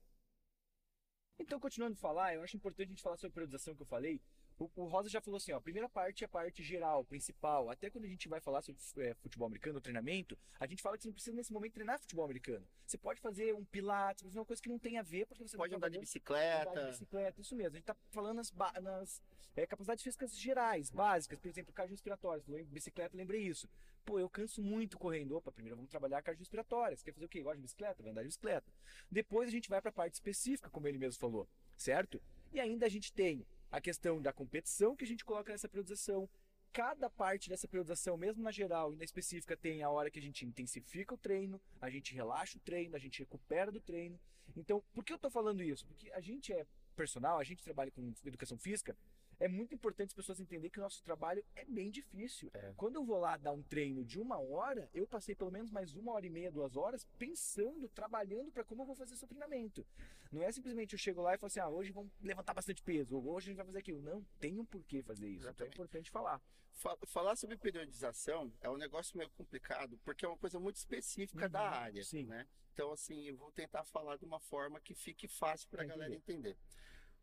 Então, 1.39 1.59
continuando 1.59 1.93
a 1.93 1.97
falar, 1.97 2.35
eu 2.35 2.43
acho 2.43 2.55
importante 2.55 2.87
a 2.87 2.89
gente 2.89 3.01
falar 3.01 3.17
sobre 3.17 3.31
a 3.31 3.33
periodização 3.33 3.75
que 3.75 3.81
eu 3.81 3.85
falei. 3.85 4.21
O, 4.61 4.69
o 4.75 4.85
Rosa 4.85 5.09
já 5.09 5.19
falou 5.19 5.37
assim, 5.37 5.51
ó, 5.53 5.57
a 5.57 5.61
primeira 5.61 5.89
parte 5.89 6.23
é 6.23 6.25
a 6.25 6.29
parte 6.29 6.61
geral, 6.61 7.03
principal. 7.03 7.71
Até 7.71 7.89
quando 7.89 8.05
a 8.05 8.07
gente 8.07 8.29
vai 8.29 8.39
falar 8.39 8.61
sobre 8.61 8.79
é, 8.99 9.15
futebol 9.15 9.47
americano, 9.47 9.81
treinamento, 9.81 10.37
a 10.59 10.67
gente 10.67 10.83
fala 10.83 10.97
que 10.97 11.03
você 11.03 11.07
não 11.09 11.13
precisa 11.15 11.35
nesse 11.35 11.51
momento 11.51 11.73
treinar 11.73 11.99
futebol 11.99 12.25
americano. 12.25 12.63
Você 12.85 12.95
pode 12.95 13.19
fazer 13.19 13.55
um 13.55 13.65
pilates, 13.65 14.23
fazer 14.23 14.37
uma 14.37 14.45
coisa 14.45 14.61
que 14.61 14.69
não 14.69 14.77
tem 14.77 14.99
a 14.99 15.01
ver, 15.01 15.25
porque 15.25 15.41
você 15.41 15.57
Pode 15.57 15.71
tá 15.71 15.77
andar 15.77 15.89
de 15.89 15.97
bicicleta. 15.97 16.69
Andar 16.69 16.83
de 16.83 16.91
bicicleta, 16.91 17.41
isso 17.41 17.55
mesmo. 17.55 17.71
A 17.71 17.77
gente 17.77 17.85
tá 17.85 17.95
falando 18.11 18.35
nas, 18.37 18.53
nas 18.83 19.21
é, 19.55 19.65
capacidades 19.65 20.03
físicas 20.03 20.37
gerais, 20.37 20.91
básicas. 20.91 21.39
Por 21.39 21.47
exemplo, 21.47 21.73
cardiorrespiratórias. 21.73 22.45
Falou 22.45 22.59
em 22.59 22.65
bicicleta, 22.65 23.17
lembrei 23.17 23.41
isso. 23.41 23.67
Pô, 24.05 24.19
eu 24.19 24.29
canso 24.29 24.61
muito 24.61 24.95
correndo. 24.99 25.35
Opa, 25.35 25.51
primeiro 25.51 25.75
vamos 25.75 25.89
trabalhar 25.89 26.21
cardiorrespiratória. 26.21 26.95
Você 26.95 27.03
quer 27.03 27.13
fazer 27.13 27.25
o 27.25 27.29
quê? 27.29 27.41
Gosta 27.41 27.57
de 27.57 27.63
bicicleta? 27.63 28.03
Vai 28.03 28.11
andar 28.11 28.21
de 28.21 28.27
bicicleta. 28.27 28.71
Depois 29.09 29.49
a 29.49 29.51
gente 29.51 29.69
vai 29.69 29.81
para 29.81 29.89
a 29.89 29.93
parte 29.93 30.13
específica, 30.13 30.69
como 30.69 30.87
ele 30.87 30.99
mesmo 30.99 31.19
falou, 31.19 31.49
certo? 31.75 32.21
E 32.53 32.59
ainda 32.59 32.85
a 32.85 32.89
gente 32.89 33.11
tem 33.11 33.43
a 33.71 33.79
questão 33.79 34.21
da 34.21 34.33
competição 34.33 34.95
que 34.95 35.05
a 35.05 35.07
gente 35.07 35.23
coloca 35.23 35.51
nessa 35.51 35.69
periodização. 35.69 36.29
Cada 36.73 37.09
parte 37.09 37.49
dessa 37.49 37.67
periodização, 37.67 38.17
mesmo 38.17 38.43
na 38.43 38.51
geral 38.51 38.93
e 38.93 38.95
na 38.95 39.03
específica, 39.03 39.57
tem 39.57 39.83
a 39.83 39.89
hora 39.89 40.09
que 40.09 40.19
a 40.19 40.21
gente 40.21 40.45
intensifica 40.45 41.13
o 41.13 41.17
treino, 41.17 41.59
a 41.81 41.89
gente 41.89 42.13
relaxa 42.13 42.57
o 42.57 42.61
treino, 42.61 42.95
a 42.95 42.99
gente 42.99 43.19
recupera 43.19 43.71
do 43.71 43.81
treino. 43.81 44.19
Então, 44.55 44.83
por 44.93 45.03
que 45.03 45.13
eu 45.13 45.17
estou 45.17 45.31
falando 45.31 45.63
isso? 45.63 45.85
Porque 45.85 46.11
a 46.11 46.21
gente 46.21 46.53
é 46.53 46.65
personal, 46.95 47.39
a 47.39 47.43
gente 47.43 47.63
trabalha 47.63 47.91
com 47.91 48.13
educação 48.25 48.57
física, 48.57 48.95
é 49.43 49.47
muito 49.47 49.73
importante 49.73 50.09
as 50.09 50.13
pessoas 50.13 50.39
entenderem 50.39 50.69
que 50.69 50.79
o 50.79 50.81
nosso 50.83 51.03
trabalho 51.03 51.43
é 51.55 51.65
bem 51.65 51.89
difícil. 51.89 52.49
É. 52.53 52.73
Quando 52.77 52.95
eu 52.95 53.03
vou 53.03 53.17
lá 53.19 53.37
dar 53.37 53.51
um 53.51 53.63
treino 53.63 54.05
de 54.05 54.19
uma 54.19 54.39
hora, 54.39 54.89
eu 54.93 55.07
passei 55.07 55.33
pelo 55.35 55.51
menos 55.51 55.71
mais 55.71 55.95
uma 55.95 56.11
hora 56.13 56.25
e 56.25 56.29
meia, 56.29 56.51
duas 56.51 56.75
horas, 56.77 57.05
pensando, 57.17 57.89
trabalhando 57.89 58.51
para 58.51 58.63
como 58.63 58.83
eu 58.83 58.85
vou 58.85 58.95
fazer 58.95 59.13
esse 59.15 59.25
treinamento. 59.27 59.85
Não 60.31 60.41
é 60.43 60.51
simplesmente 60.51 60.93
eu 60.93 60.99
chego 60.99 61.21
lá 61.21 61.33
e 61.33 61.37
falo 61.37 61.47
assim, 61.47 61.59
ah, 61.59 61.67
hoje 61.69 61.91
vamos 61.91 62.11
levantar 62.21 62.53
bastante 62.53 62.81
peso, 62.83 63.15
ou 63.17 63.27
hoje 63.33 63.47
a 63.47 63.49
gente 63.49 63.57
vai 63.57 63.65
fazer 63.65 63.79
aquilo. 63.79 64.01
Não, 64.01 64.23
tem 64.39 64.59
um 64.59 64.65
porquê 64.65 65.01
fazer 65.01 65.27
isso. 65.27 65.49
Então 65.49 65.65
é 65.65 65.69
importante 65.69 66.09
falar. 66.11 66.41
Fa- 66.73 66.97
Falar 67.07 67.35
sobre 67.35 67.57
periodização 67.57 68.51
é 68.61 68.69
um 68.69 68.77
negócio 68.77 69.17
meio 69.17 69.29
complicado, 69.31 69.99
porque 70.05 70.23
é 70.23 70.27
uma 70.27 70.37
coisa 70.37 70.59
muito 70.59 70.77
específica 70.77 71.49
da 71.49 71.61
Uhum, 71.61 71.67
área, 71.67 72.03
sim. 72.03 72.25
né? 72.25 72.47
Então, 72.73 72.91
assim, 72.93 73.23
eu 73.27 73.35
vou 73.35 73.51
tentar 73.51 73.83
falar 73.83 74.15
de 74.17 74.23
uma 74.23 74.39
forma 74.39 74.79
que 74.79 74.93
fique 74.95 75.27
fácil 75.27 75.67
para 75.69 75.83
a 75.83 75.85
galera 75.85 76.15
entender. 76.15 76.57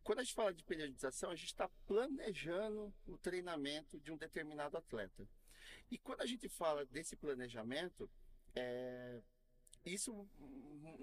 Quando 0.03 0.21
a 0.21 0.25
gente 0.25 0.35
fala 0.35 0.53
de 0.55 0.65
periodização, 0.65 1.31
a 1.31 1.37
gente 1.37 1.49
está 1.49 1.69
planejando 1.87 2.93
o 3.07 3.19
treinamento 3.19 4.01
de 4.01 4.11
um 4.11 4.17
determinado 4.17 4.77
atleta. 4.77 5.29
E 5.91 5.99
quando 5.99 6.23
a 6.23 6.27
gente 6.27 6.49
fala 6.49 6.85
desse 6.87 7.17
planejamento, 7.17 8.11
é, 8.55 9.21
isso 9.85 10.29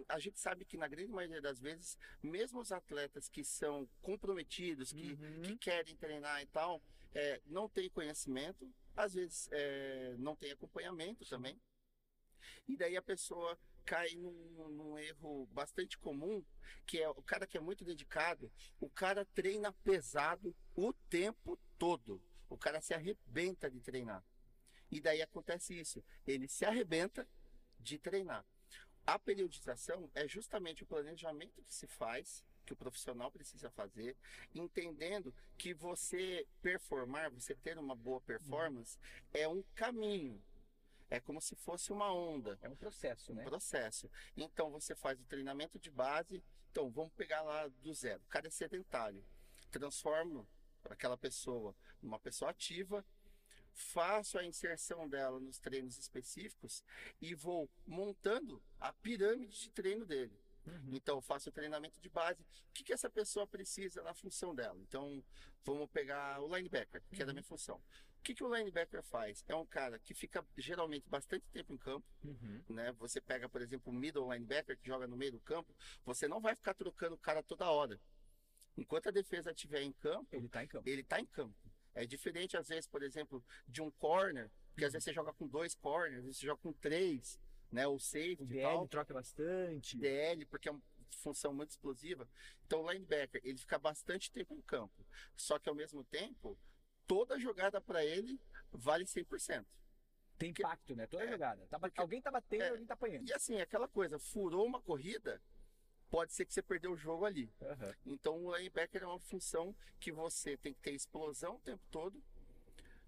a 0.09 0.19
gente 0.19 0.39
sabe 0.39 0.65
que 0.65 0.77
na 0.77 0.87
grande 0.87 1.11
maioria 1.11 1.41
das 1.41 1.59
vezes, 1.59 1.97
mesmo 2.21 2.59
os 2.59 2.71
atletas 2.71 3.29
que 3.29 3.43
são 3.43 3.87
comprometidos, 4.01 4.91
que 4.91 5.13
Uhum. 5.13 5.41
que 5.43 5.57
querem 5.57 5.95
treinar 5.95 6.41
e 6.41 6.47
tal, 6.47 6.81
é, 7.13 7.41
não 7.45 7.69
tem 7.69 7.89
conhecimento, 7.89 8.71
às 8.95 9.13
vezes 9.13 9.47
é, 9.51 10.15
não 10.17 10.35
tem 10.35 10.51
acompanhamento 10.51 11.25
também. 11.25 11.59
E 12.67 12.75
daí 12.75 12.97
a 12.97 13.01
pessoa 13.01 13.57
cai 13.85 14.15
num, 14.15 14.69
num 14.69 14.97
erro 14.97 15.47
bastante 15.51 15.97
comum, 15.97 16.43
que 16.85 17.01
é 17.01 17.09
o 17.09 17.21
cara 17.21 17.45
que 17.45 17.57
é 17.57 17.61
muito 17.61 17.85
dedicado, 17.85 18.51
o 18.79 18.89
cara 18.89 19.25
treina 19.25 19.71
pesado 19.71 20.55
o 20.75 20.91
tempo 21.09 21.57
todo. 21.77 22.21
O 22.49 22.57
cara 22.57 22.81
se 22.81 22.93
arrebenta 22.93 23.69
de 23.69 23.79
treinar. 23.79 24.23
E 24.91 24.99
daí 24.99 25.21
acontece 25.21 25.79
isso, 25.79 26.03
ele 26.25 26.47
se 26.47 26.65
arrebenta 26.65 27.27
de 27.79 27.97
treinar. 27.97 28.45
A 29.05 29.19
periodização 29.19 30.09
é 30.15 30.27
justamente 30.27 30.83
o 30.83 30.87
planejamento 30.87 31.63
que 31.63 31.73
se 31.73 31.87
faz, 31.87 32.43
que 32.65 32.73
o 32.73 32.75
profissional 32.75 33.31
precisa 33.31 33.69
fazer, 33.69 34.15
entendendo 34.53 35.33
que 35.57 35.73
você 35.73 36.47
performar, 36.61 37.29
você 37.29 37.53
ter 37.53 37.77
uma 37.77 37.95
boa 37.95 38.19
performance, 38.21 38.97
é 39.33 39.47
um 39.47 39.63
caminho. 39.75 40.41
É 41.09 41.19
como 41.19 41.39
se 41.39 41.55
fosse 41.55 41.91
uma 41.91 42.11
onda, 42.11 42.57
É 42.61 42.69
um 42.69 42.75
processo, 42.75 43.31
um 43.31 43.35
né? 43.35 43.43
processo. 43.43 44.09
Então 44.35 44.71
você 44.71 44.95
faz 44.95 45.19
o 45.19 45.25
treinamento 45.25 45.79
de 45.79 45.91
base. 45.91 46.43
Então 46.71 46.89
vamos 46.89 47.13
pegar 47.13 47.41
lá 47.41 47.67
do 47.67 47.93
zero. 47.93 48.21
O 48.23 48.27
cara 48.27 48.47
é 48.47 48.51
sedentário. 48.51 49.23
Transformo 49.71 50.47
aquela 50.89 51.17
pessoa 51.17 51.75
numa 52.01 52.19
pessoa 52.19 52.51
ativa. 52.51 53.05
Faço 53.73 54.37
a 54.37 54.45
inserção 54.45 55.07
dela 55.07 55.39
nos 55.39 55.59
treinos 55.59 55.97
específicos 55.97 56.83
e 57.21 57.35
vou 57.35 57.69
montando 57.85 58.63
a 58.79 58.93
pirâmide 58.93 59.59
de 59.59 59.69
treino 59.69 60.05
dele. 60.05 60.39
Uhum. 60.65 60.95
Então, 60.95 61.17
eu 61.17 61.21
faço 61.21 61.49
o 61.49 61.51
treinamento 61.51 61.99
de 62.01 62.09
base. 62.09 62.41
O 62.41 62.73
que, 62.73 62.83
que 62.83 62.93
essa 62.93 63.09
pessoa 63.09 63.45
precisa 63.45 64.01
na 64.01 64.13
função 64.13 64.55
dela? 64.55 64.79
Então, 64.81 65.23
vamos 65.63 65.89
pegar 65.91 66.41
o 66.41 66.55
linebacker, 66.55 67.03
que 67.13 67.21
é 67.21 67.25
da 67.25 67.33
minha 67.33 67.43
função. 67.43 67.81
O 68.25 68.27
que, 68.27 68.33
que 68.33 68.43
o 68.43 68.51
linebacker 68.51 69.03
faz? 69.03 69.43
É 69.47 69.53
um 69.55 69.67
cara 69.67 69.99
que 69.99 70.15
fica 70.15 70.43
geralmente 70.57 71.07
bastante 71.07 71.45
tempo 71.51 71.71
em 71.71 71.77
campo, 71.77 72.07
Uhum. 72.23 72.63
né? 72.69 72.91
Você 72.93 73.21
pega, 73.21 73.47
por 73.47 73.61
exemplo, 73.61 73.93
o 73.93 73.95
middle 73.95 74.33
linebacker 74.33 74.75
que 74.79 74.87
joga 74.87 75.05
no 75.05 75.15
meio 75.15 75.33
do 75.33 75.39
campo, 75.41 75.75
você 76.03 76.27
não 76.27 76.41
vai 76.41 76.55
ficar 76.55 76.73
trocando 76.73 77.13
o 77.13 77.19
cara 77.19 77.43
toda 77.43 77.69
hora. 77.69 78.01
Enquanto 78.75 79.09
a 79.09 79.11
defesa 79.11 79.51
estiver 79.51 79.83
em 79.83 79.93
campo, 79.93 80.27
Ele 80.35 80.49
tá 80.49 80.63
em 80.63 80.67
campo. 80.67 80.89
ele 80.89 81.01
está 81.01 81.19
em 81.19 81.25
campo. 81.27 81.55
É 81.93 82.03
diferente, 82.03 82.57
às 82.57 82.67
vezes, 82.67 82.87
por 82.87 83.03
exemplo, 83.03 83.45
de 83.67 83.79
um 83.83 83.91
corner, 83.91 84.49
porque 84.71 84.85
às 84.85 84.93
vezes 84.93 85.03
você 85.03 85.13
joga 85.13 85.31
com 85.31 85.47
dois 85.47 85.75
corners, 85.75 86.17
às 86.17 86.23
vezes 86.25 86.39
você 86.39 86.47
joga 86.47 86.61
com 86.63 86.73
três, 86.73 87.39
né? 87.71 87.85
Ou 87.85 87.97
O 87.97 87.99
safety 87.99 88.41
e 88.41 88.45
DL 88.47 88.63
tal. 88.63 88.87
troca 88.87 89.13
bastante. 89.13 89.99
DL, 89.99 90.45
porque 90.47 90.67
é 90.67 90.71
uma 90.71 90.81
função 91.11 91.53
muito 91.53 91.69
explosiva. 91.69 92.27
Então, 92.65 92.81
o 92.81 92.91
linebacker, 92.91 93.39
ele 93.43 93.59
fica 93.59 93.77
bastante 93.77 94.31
tempo 94.31 94.55
em 94.55 94.61
campo. 94.63 95.05
Só 95.37 95.59
que, 95.59 95.69
ao 95.69 95.75
mesmo 95.75 96.03
tempo, 96.05 96.57
toda 97.07 97.39
jogada 97.39 97.79
para 97.81 98.03
ele 98.03 98.39
vale 98.71 99.05
100%. 99.05 99.65
Tem 100.37 100.49
impacto, 100.49 100.95
né? 100.95 101.07
Toda 101.07 101.23
É, 101.23 101.27
jogada. 101.29 101.65
Tá 101.67 101.79
porque- 101.79 101.99
alguém 102.01 102.21
tá 102.21 102.29
batendo, 102.29 102.63
é. 102.63 102.69
alguém 102.69 102.85
tá 102.85 102.93
apanhando. 102.93 103.27
E 103.29 103.33
assim, 103.33 103.59
aquela 103.61 103.87
coisa, 103.87 104.19
furou 104.19 104.65
uma 104.65 104.81
corrida, 104.81 105.41
pode 106.09 106.33
ser 106.33 106.45
que 106.45 106.53
você 106.53 106.61
perdeu 106.61 106.91
o 106.91 106.97
jogo 106.97 107.25
ali. 107.25 107.49
Aham. 107.61 107.95
Então 108.05 108.43
o 108.45 108.55
linebacker 108.55 109.03
é 109.03 109.07
uma 109.07 109.19
função 109.19 109.73
que 109.99 110.11
você 110.11 110.57
tem 110.57 110.73
que 110.73 110.81
ter 110.81 110.91
explosão 110.93 111.55
o 111.55 111.59
tempo 111.59 111.83
todo, 111.89 112.21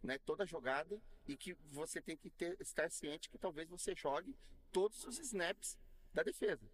né, 0.01 0.17
toda 0.19 0.45
jogada, 0.45 1.01
e 1.27 1.35
que 1.35 1.53
você 1.71 2.01
tem 2.01 2.15
que 2.15 2.29
ter, 2.29 2.55
estar 2.61 2.89
ciente 2.89 3.29
que 3.29 3.37
talvez 3.37 3.67
você 3.67 3.93
jogue 3.95 4.33
todos 4.71 5.03
os 5.03 5.19
snaps 5.19 5.77
da 6.13 6.23
defesa. 6.23 6.65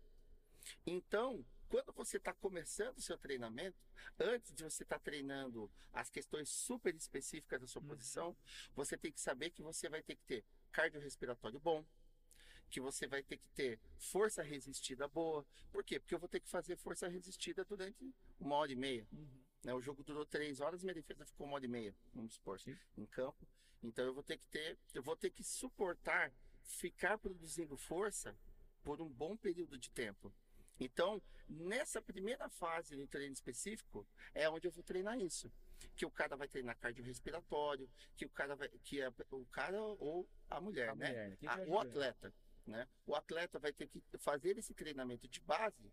Então, 0.86 1.44
quando 1.74 1.92
você 1.92 2.18
está 2.18 2.32
começando 2.32 3.00
o 3.00 3.02
seu 3.02 3.18
treinamento, 3.18 3.76
antes 4.20 4.54
de 4.54 4.64
você 4.64 4.84
estar 4.84 5.00
treinando 5.00 5.72
as 5.92 6.08
questões 6.08 6.48
super 6.48 6.94
específicas 6.94 7.60
da 7.60 7.66
sua 7.66 7.82
Uhum. 7.82 7.88
posição, 7.88 8.38
você 8.76 8.96
tem 8.96 9.12
que 9.12 9.20
saber 9.20 9.50
que 9.50 9.64
você 9.64 9.90
vai 9.90 10.04
ter 10.04 10.16
que 10.16 10.24
ter 10.24 10.46
cardiorrespiratório 10.72 11.60
bom, 11.60 11.84
que 12.70 12.80
você 12.80 13.08
vai 13.08 13.24
ter 13.24 13.38
que 13.38 13.50
ter 13.56 13.80
força 13.98 14.44
resistida 14.44 15.08
boa. 15.08 15.44
Por 15.72 15.84
quê? 15.84 16.00
Porque 16.00 16.14
eu 16.14 16.20
vou 16.20 16.30
ter 16.30 16.42
que 16.42 16.48
fazer 16.48 16.76
força 16.76 17.08
resistida 17.08 17.66
durante 17.66 18.14
uma 18.40 18.56
hora 18.58 18.72
e 18.72 18.76
meia. 18.76 19.08
Uhum. 19.12 19.44
né? 19.64 19.74
O 19.74 19.82
jogo 19.82 20.04
durou 20.04 20.28
três 20.28 20.60
horas, 20.60 20.84
minha 20.84 20.94
defesa 20.94 21.26
ficou 21.26 21.48
uma 21.48 21.56
hora 21.56 21.66
e 21.66 21.68
meia, 21.68 21.96
vamos 22.14 22.36
supor, 22.36 22.60
Sim. 22.60 22.78
em 22.96 23.08
campo. 23.08 23.48
Então 23.82 24.06
eu 24.06 24.14
vou 24.14 24.22
ter 24.22 24.38
que 24.38 24.46
ter, 24.46 24.78
eu 24.94 25.02
vou 25.02 25.16
ter 25.16 25.32
que 25.32 25.44
suportar 25.44 26.32
ficar 26.62 27.18
produzindo 27.18 27.76
força 27.76 28.38
por 28.84 29.02
um 29.02 29.10
bom 29.10 29.36
período 29.36 29.76
de 29.76 29.90
tempo. 29.90 30.32
Então, 30.80 31.22
nessa 31.48 32.02
primeira 32.02 32.50
fase 32.50 32.96
do 32.96 33.08
treino 33.08 33.34
específico, 33.34 34.08
é 34.34 34.50
onde 34.50 34.68
eu 34.68 34.72
vou 34.72 34.84
treinar 34.84 35.20
isso. 35.20 35.52
Que 35.96 36.06
o 36.06 36.12
cara 36.12 36.36
vai 36.36 36.48
treinar 36.48 36.78
cardiorrespiratório, 36.78 37.90
que 38.16 38.26
o 38.26 38.30
cara 38.30 38.56
vai, 38.56 38.70
que 38.84 39.02
é 39.02 39.12
o 39.32 39.46
cara 39.48 39.82
ou 39.82 40.28
a 40.50 40.60
mulher, 40.60 40.90
A 40.90 40.96
né? 40.96 41.08
mulher, 41.10 41.38
tiver 41.38 41.68
o 41.68 41.80
atleta, 41.80 42.34
né? 42.66 42.88
O 43.06 43.16
atleta 43.16 43.60
vai 43.60 43.74
ter 43.74 43.88
que 43.88 44.02
fazer 44.18 44.58
esse 44.58 44.74
treinamento 44.74 45.28
de 45.28 45.40
base 45.42 45.92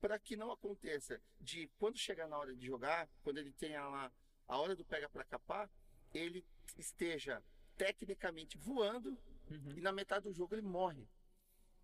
para 0.00 0.18
que 0.18 0.36
não 0.36 0.50
aconteça 0.50 1.20
de 1.40 1.68
quando 1.78 1.98
chegar 1.98 2.26
na 2.28 2.38
hora 2.38 2.54
de 2.54 2.64
jogar, 2.66 3.08
quando 3.22 3.38
ele 3.38 3.52
tenha 3.52 3.86
lá 3.86 4.12
a 4.46 4.56
hora 4.58 4.74
do 4.74 4.84
pega 4.84 5.08
para 5.08 5.24
capar, 5.24 5.70
ele 6.14 6.44
esteja 6.76 7.42
tecnicamente 7.76 8.56
voando 8.58 9.16
Uhum. 9.50 9.78
e 9.78 9.80
na 9.80 9.90
metade 9.92 10.24
do 10.28 10.32
jogo 10.34 10.54
ele 10.54 10.60
morre 10.60 11.08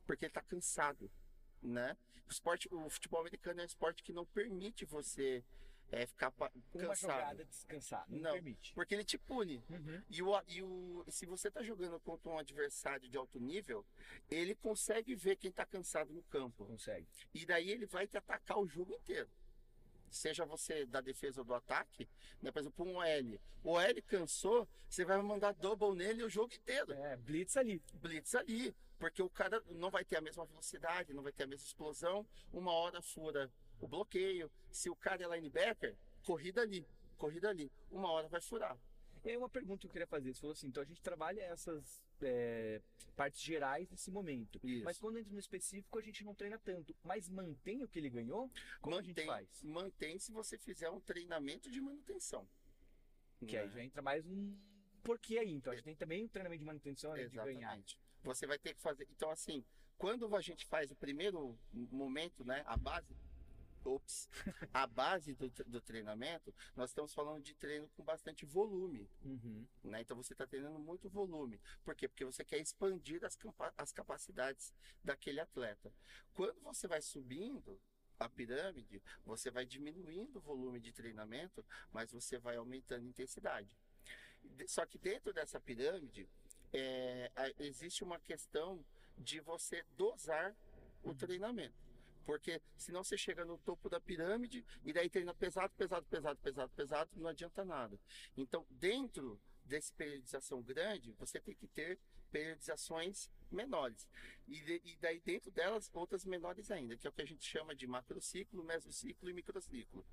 porque 0.07 0.27
ele 0.27 0.31
está 0.31 0.43
cansado, 0.43 1.11
né? 1.65 1.97
O 2.27 2.31
esporte, 2.31 2.69
o 2.73 2.89
futebol 2.89 3.21
americano 3.21 3.61
é 3.61 3.63
um 3.63 3.67
esporte 3.67 4.03
que 4.03 4.13
não 4.13 4.25
permite 4.25 4.85
você 4.85 5.45
é, 5.93 6.07
ficar 6.07 6.31
pa- 6.31 6.51
Uma 6.73 6.89
cansado, 6.89 6.97
jogada 7.13 7.45
descansada. 7.45 8.07
Não, 8.09 8.21
Não. 8.21 8.33
permite. 8.33 8.73
porque 8.75 8.95
ele 8.95 9.05
te 9.05 9.19
pune. 9.19 9.63
Uhum. 9.69 10.03
E, 10.09 10.23
o, 10.23 10.43
e 10.49 10.63
o, 10.63 11.05
se 11.09 11.27
você 11.27 11.49
está 11.49 11.63
jogando 11.63 12.01
contra 12.01 12.31
um 12.31 12.39
adversário 12.39 13.09
de 13.09 13.17
alto 13.17 13.39
nível, 13.39 13.85
ele 14.31 14.55
consegue 14.55 15.15
ver 15.15 15.37
quem 15.37 15.51
está 15.51 15.65
cansado 15.67 16.13
no 16.13 16.23
campo. 16.25 16.65
Consegue. 16.67 17.07
E 17.35 17.45
daí 17.45 17.71
ele 17.71 17.87
vai 17.87 18.07
te 18.07 18.17
atacar 18.17 18.59
o 18.59 18.67
jogo 18.67 18.93
inteiro. 18.95 19.29
Seja 20.11 20.45
você 20.47 20.87
da 20.87 21.01
defesa 21.01 21.41
ou 21.41 21.45
do 21.45 21.55
ataque, 21.55 22.09
né? 22.41 22.51
por 22.53 22.61
exemplo, 22.61 22.87
um 22.87 22.97
OL. 22.97 23.41
O 23.65 23.71
OL 23.73 24.03
cansou, 24.07 24.69
você 24.89 25.05
vai 25.05 25.21
mandar 25.21 25.53
double 25.55 25.95
nele 25.95 26.23
o 26.23 26.31
jogo 26.31 26.55
inteiro. 26.55 26.93
É, 26.93 27.17
blitz 27.17 27.57
ali. 27.57 27.83
Blitz 27.95 28.35
ali. 28.37 28.75
Porque 29.05 29.23
o 29.23 29.29
cara 29.29 29.63
não 29.69 29.91
vai 29.91 30.03
ter 30.03 30.17
a 30.17 30.21
mesma 30.23 30.47
velocidade, 30.47 31.13
não 31.13 31.23
vai 31.23 31.31
ter 31.31 31.45
a 31.45 31.47
mesma 31.47 31.67
explosão. 31.67 32.27
Uma 32.51 32.73
hora 32.73 33.03
fura 33.03 33.53
o 33.79 33.87
bloqueio. 33.87 34.51
Se 34.71 34.89
o 34.89 34.97
cara 34.97 35.23
é 35.23 35.29
linebacker, 35.29 35.95
corrida 36.25 36.63
ali, 36.63 36.89
corrida 37.19 37.51
ali. 37.51 37.71
Uma 37.91 38.11
hora 38.11 38.29
vai 38.29 38.41
furar. 38.41 38.79
E 39.23 39.29
aí 39.29 39.37
uma 39.37 39.51
pergunta 39.51 39.81
que 39.83 39.87
eu 39.89 39.91
queria 39.91 40.07
fazer, 40.07 40.33
você 40.33 40.41
falou 40.41 40.55
assim, 40.55 40.69
então 40.69 40.83
a 40.83 40.87
gente 40.87 41.03
trabalha 41.03 41.43
essas 41.43 42.03
é, 42.23 42.81
partes 43.15 43.43
gerais 43.43 43.91
nesse 43.91 44.11
momento, 44.11 44.59
Isso. 44.63 44.85
mas 44.85 44.99
quando 44.99 45.19
entra 45.19 45.33
no 45.33 45.39
específico 45.39 45.99
a 45.99 46.03
gente 46.03 46.23
não 46.23 46.35
treina 46.35 46.59
tanto, 46.59 46.95
mas 47.03 47.29
mantém 47.31 47.83
o 47.83 47.89
que 47.89 47.99
ele 47.99 48.11
ganhou? 48.11 48.51
Como 48.83 48.97
a 48.97 49.01
gente 49.01 49.09
mantém, 49.09 49.27
faz? 49.27 49.63
mantém 49.63 50.19
se 50.19 50.31
você 50.31 50.59
fizer 50.59 50.91
um 50.91 51.01
treinamento 51.01 51.71
de 51.71 51.81
manutenção. 51.81 52.47
Que 53.47 53.57
aí 53.57 53.67
né? 53.67 53.73
já 53.73 53.83
entra 53.83 54.03
mais 54.03 54.27
um 54.27 54.55
porquê 55.03 55.39
aí, 55.39 55.53
então 55.53 55.73
a 55.73 55.77
gente 55.77 55.87
tem 55.87 55.97
também 55.97 56.25
um 56.25 56.29
treinamento 56.29 56.61
de 56.61 56.67
manutenção 56.67 57.13
além 57.13 57.29
de 57.29 57.37
ganhar. 57.37 57.79
Você 58.25 58.47
vai 58.47 58.59
ter 58.59 58.75
que 58.75 58.81
fazer. 58.81 59.07
Então, 59.11 59.31
assim, 59.31 59.65
quando 59.97 60.35
a 60.35 60.41
gente 60.41 60.67
faz 60.67 60.91
o 60.91 60.97
primeiro 60.97 61.59
momento, 61.73 62.45
né? 62.45 62.63
A 62.67 62.77
base. 62.77 63.15
Ops, 63.87 64.31
a 64.73 64.87
base 64.89 65.35
do, 65.35 65.51
do 65.67 65.79
treinamento, 65.79 66.55
nós 66.75 66.89
estamos 66.89 67.13
falando 67.13 67.43
de 67.43 67.55
treino 67.55 67.87
com 67.91 68.03
bastante 68.03 68.47
volume. 68.47 69.07
Uhum. 69.23 69.67
Né? 69.83 70.01
Então 70.01 70.17
você 70.17 70.33
está 70.33 70.47
treinando 70.47 70.79
muito 70.79 71.07
volume. 71.11 71.61
Por 71.85 71.95
quê? 71.95 72.09
Porque 72.09 72.25
você 72.25 72.43
quer 72.43 72.59
expandir 72.59 73.23
as, 73.23 73.39
as 73.77 73.93
capacidades 73.93 74.73
daquele 75.03 75.39
atleta. 75.39 75.93
Quando 76.33 76.59
você 76.63 76.89
vai 76.89 77.03
subindo 77.03 77.79
a 78.19 78.27
pirâmide, 78.27 79.03
você 79.23 79.51
vai 79.51 79.67
diminuindo 79.67 80.39
o 80.39 80.41
volume 80.41 80.81
de 80.81 80.91
treinamento, 80.91 81.63
mas 81.93 82.11
você 82.11 82.39
vai 82.39 82.57
aumentando 82.57 83.05
a 83.05 83.09
intensidade. 83.11 83.77
De- 84.43 84.67
Só 84.67 84.87
que 84.87 84.97
dentro 84.97 85.31
dessa 85.33 85.61
pirâmide, 85.61 86.27
é, 86.75 87.31
existe 87.59 88.03
uma 88.03 88.19
questão 88.19 88.85
de 89.17 89.41
você 89.41 89.85
dosar 89.97 90.55
o 91.03 91.15
treinamento. 91.15 91.75
Porque 92.27 92.61
senão 92.77 93.05
você 93.05 93.17
chega 93.17 93.45
no 93.45 93.59
topo 93.59 93.89
da 93.89 94.01
pirâmide 94.01 94.65
e 94.85 94.93
daí 94.93 95.09
treina 95.09 95.35
pesado, 95.35 95.73
pesado, 95.77 96.07
pesado, 96.07 96.39
pesado, 96.41 96.73
pesado, 96.75 97.11
não 97.17 97.29
adianta 97.29 97.65
nada. 97.65 97.99
Então, 98.37 98.67
dentro 98.71 99.41
desse 99.65 99.93
periodização 99.93 100.63
grande, 100.63 101.13
você 101.13 101.39
tem 101.39 101.55
que 101.55 101.67
ter 101.69 101.99
periodizações 102.31 103.31
menores. 103.51 104.09
E, 104.49 104.61
de- 104.61 104.81
e 104.85 104.97
daí 104.97 105.21
dentro 105.21 105.51
delas, 105.53 105.89
outras 105.93 106.25
menores 106.25 106.71
ainda, 106.71 106.97
que 106.97 107.07
é 107.07 107.11
o 107.11 107.13
que 107.13 107.23
a 107.23 107.27
gente 107.27 107.45
chama 107.45 107.75
de 107.75 107.87
macrociclo, 107.87 108.65
mesociclo 108.65 109.31
e 109.31 109.33
microciclo. 109.33 110.05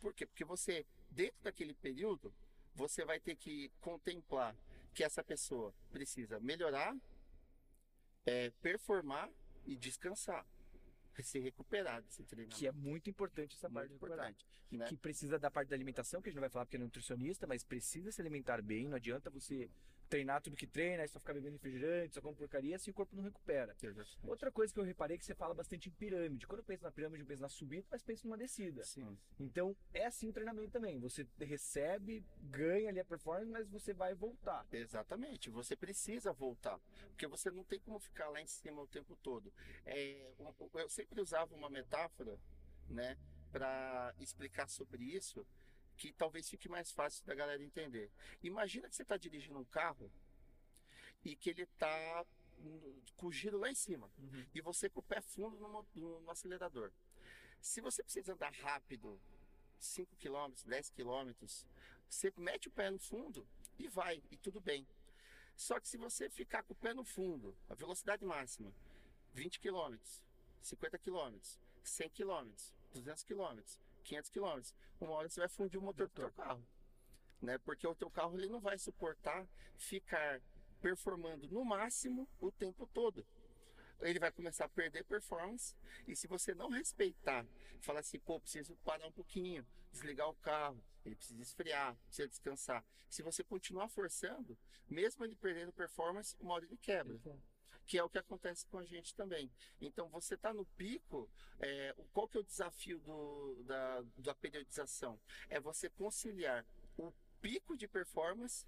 Por 0.00 0.12
quê? 0.12 0.26
Porque 0.26 0.44
você, 0.44 0.84
dentro 1.10 1.40
daquele 1.42 1.72
período, 1.74 2.34
você 2.74 3.04
vai 3.04 3.18
ter 3.18 3.36
que 3.36 3.70
contemplar 3.80 4.54
que 4.94 5.04
essa 5.04 5.22
pessoa 5.22 5.74
precisa 5.90 6.40
melhorar, 6.40 6.96
é, 8.26 8.50
performar 8.62 9.30
e 9.66 9.76
descansar. 9.76 10.46
Se 11.22 11.38
recuperar 11.38 12.00
desse 12.00 12.24
treinamento. 12.24 12.56
Que 12.56 12.66
é 12.66 12.72
muito 12.72 13.10
importante 13.10 13.54
essa 13.54 13.68
parte 13.68 13.90
muito 13.90 14.00
recuperar. 14.00 14.30
importante. 14.30 14.46
Né? 14.70 14.86
Que 14.86 14.96
precisa 14.96 15.38
da 15.38 15.50
parte 15.50 15.68
da 15.68 15.76
alimentação, 15.76 16.22
que 16.22 16.28
a 16.28 16.30
gente 16.30 16.36
não 16.36 16.40
vai 16.40 16.48
falar 16.48 16.64
porque 16.64 16.76
é 16.76 16.80
nutricionista, 16.80 17.46
mas 17.46 17.62
precisa 17.62 18.10
se 18.10 18.22
alimentar 18.22 18.62
bem, 18.62 18.88
não 18.88 18.96
adianta 18.96 19.28
você 19.28 19.68
treinar 20.10 20.42
tudo 20.42 20.56
que 20.56 20.66
treina, 20.66 21.02
aí 21.02 21.08
só 21.08 21.20
ficar 21.20 21.32
bebendo 21.32 21.52
refrigerante, 21.52 22.14
só 22.14 22.20
come 22.20 22.36
porcaria, 22.36 22.76
assim 22.76 22.90
o 22.90 22.94
corpo 22.94 23.14
não 23.14 23.22
recupera. 23.22 23.74
Exatamente. 23.80 24.18
Outra 24.26 24.50
coisa 24.50 24.74
que 24.74 24.80
eu 24.80 24.84
reparei 24.84 25.14
é 25.14 25.18
que 25.18 25.24
você 25.24 25.34
fala 25.34 25.54
bastante 25.54 25.88
em 25.88 25.92
pirâmide. 25.92 26.46
Quando 26.46 26.58
eu 26.58 26.64
penso 26.64 26.82
na 26.82 26.90
pirâmide, 26.90 27.22
eu 27.22 27.26
penso 27.26 27.42
na 27.42 27.48
subida, 27.48 27.86
mas 27.90 28.02
penso 28.02 28.26
numa 28.26 28.36
descida. 28.36 28.84
Sim. 28.84 29.16
Então, 29.38 29.76
é 29.94 30.06
assim 30.06 30.28
o 30.28 30.32
treinamento 30.32 30.72
também. 30.72 30.98
Você 30.98 31.26
recebe, 31.38 32.24
ganha 32.42 32.88
ali 32.88 32.98
a 32.98 33.04
performance, 33.04 33.50
mas 33.50 33.68
você 33.68 33.94
vai 33.94 34.14
voltar. 34.14 34.66
Exatamente, 34.72 35.48
você 35.48 35.76
precisa 35.76 36.32
voltar, 36.32 36.78
porque 37.10 37.26
você 37.26 37.50
não 37.50 37.62
tem 37.62 37.78
como 37.78 38.00
ficar 38.00 38.28
lá 38.28 38.40
em 38.40 38.46
cima 38.46 38.82
o 38.82 38.88
tempo 38.88 39.16
todo. 39.22 39.52
É, 39.86 40.32
eu 40.74 40.88
sempre 40.88 41.20
usava 41.20 41.54
uma 41.54 41.70
metáfora, 41.70 42.36
né, 42.88 43.16
para 43.52 44.14
explicar 44.18 44.68
sobre 44.68 45.04
isso, 45.04 45.46
que 46.00 46.12
talvez 46.14 46.48
fique 46.48 46.66
mais 46.66 46.90
fácil 46.90 47.22
da 47.26 47.34
galera 47.34 47.62
entender. 47.62 48.10
Imagina 48.42 48.88
que 48.88 48.96
você 48.96 49.02
está 49.02 49.18
dirigindo 49.18 49.58
um 49.58 49.64
carro 49.66 50.10
e 51.22 51.36
que 51.36 51.50
ele 51.50 51.62
está 51.64 52.24
com 53.16 53.26
o 53.26 53.32
giro 53.32 53.58
lá 53.58 53.70
em 53.70 53.74
cima 53.74 54.10
e 54.54 54.62
você 54.62 54.88
com 54.88 55.00
o 55.00 55.02
pé 55.02 55.20
fundo 55.20 55.58
no- 55.58 55.86
no 56.22 56.30
acelerador. 56.30 56.90
Se 57.60 57.82
você 57.82 58.02
precisa 58.02 58.32
andar 58.32 58.50
rápido, 58.54 59.20
5 59.78 60.16
km, 60.16 60.54
10 60.64 60.88
km, 60.90 61.32
você 62.08 62.32
mete 62.38 62.68
o 62.68 62.70
pé 62.70 62.90
no 62.90 62.98
fundo 62.98 63.46
e 63.78 63.86
vai, 63.86 64.22
e 64.30 64.36
tudo 64.38 64.58
bem. 64.58 64.86
Só 65.54 65.78
que 65.78 65.86
se 65.86 65.98
você 65.98 66.30
ficar 66.30 66.62
com 66.62 66.72
o 66.72 66.76
pé 66.76 66.94
no 66.94 67.04
fundo, 67.04 67.54
a 67.68 67.74
velocidade 67.74 68.24
máxima, 68.24 68.72
20 69.34 69.60
km, 69.60 69.98
50 70.62 70.98
km, 70.98 71.38
100 71.84 72.08
km, 72.10 72.50
200 72.94 73.22
km, 73.22 73.60
500 74.00 74.30
km, 74.30 74.60
uma 75.00 75.12
hora 75.12 75.28
você 75.28 75.40
vai 75.40 75.48
fundir 75.48 75.78
o 75.78 75.82
motor 75.82 76.08
do 76.08 76.14
teu 76.14 76.30
carro. 76.32 76.66
Né? 77.40 77.58
Porque 77.58 77.86
o 77.86 77.94
teu 77.94 78.10
carro 78.10 78.38
ele 78.38 78.48
não 78.48 78.60
vai 78.60 78.78
suportar 78.78 79.46
ficar 79.76 80.40
performando 80.80 81.48
no 81.48 81.64
máximo 81.64 82.28
o 82.40 82.50
tempo 82.50 82.86
todo. 82.86 83.26
ele 84.02 84.18
vai 84.18 84.32
começar 84.32 84.64
a 84.64 84.68
perder 84.68 85.04
performance. 85.04 85.74
E 86.08 86.16
se 86.16 86.26
você 86.26 86.54
não 86.54 86.70
respeitar, 86.70 87.46
falar 87.80 88.00
assim, 88.00 88.18
pô, 88.18 88.40
preciso 88.40 88.74
parar 88.76 89.06
um 89.06 89.12
pouquinho, 89.12 89.66
desligar 89.92 90.28
o 90.28 90.34
carro, 90.36 90.82
ele 91.04 91.14
precisa 91.14 91.42
esfriar, 91.42 91.94
precisa 92.06 92.28
descansar. 92.28 92.84
Se 93.08 93.22
você 93.22 93.44
continuar 93.44 93.88
forçando, 93.88 94.56
mesmo 94.88 95.24
ele 95.24 95.34
perdendo 95.34 95.72
performance, 95.72 96.36
uma 96.40 96.54
hora 96.54 96.64
ele 96.64 96.76
quebra. 96.78 97.18
Que 97.90 97.98
é 97.98 98.04
o 98.04 98.08
que 98.08 98.18
acontece 98.18 98.64
com 98.68 98.78
a 98.78 98.84
gente 98.84 99.16
também. 99.16 99.50
Então, 99.80 100.08
você 100.08 100.34
está 100.34 100.54
no 100.54 100.64
pico, 100.64 101.28
é, 101.58 101.92
qual 102.12 102.28
que 102.28 102.36
é 102.36 102.40
o 102.40 102.44
desafio 102.44 103.00
do, 103.00 103.64
da, 103.64 104.04
da 104.16 104.32
periodização? 104.32 105.18
É 105.48 105.58
você 105.58 105.90
conciliar 105.90 106.64
o 106.96 107.12
pico 107.40 107.76
de 107.76 107.88
performance 107.88 108.64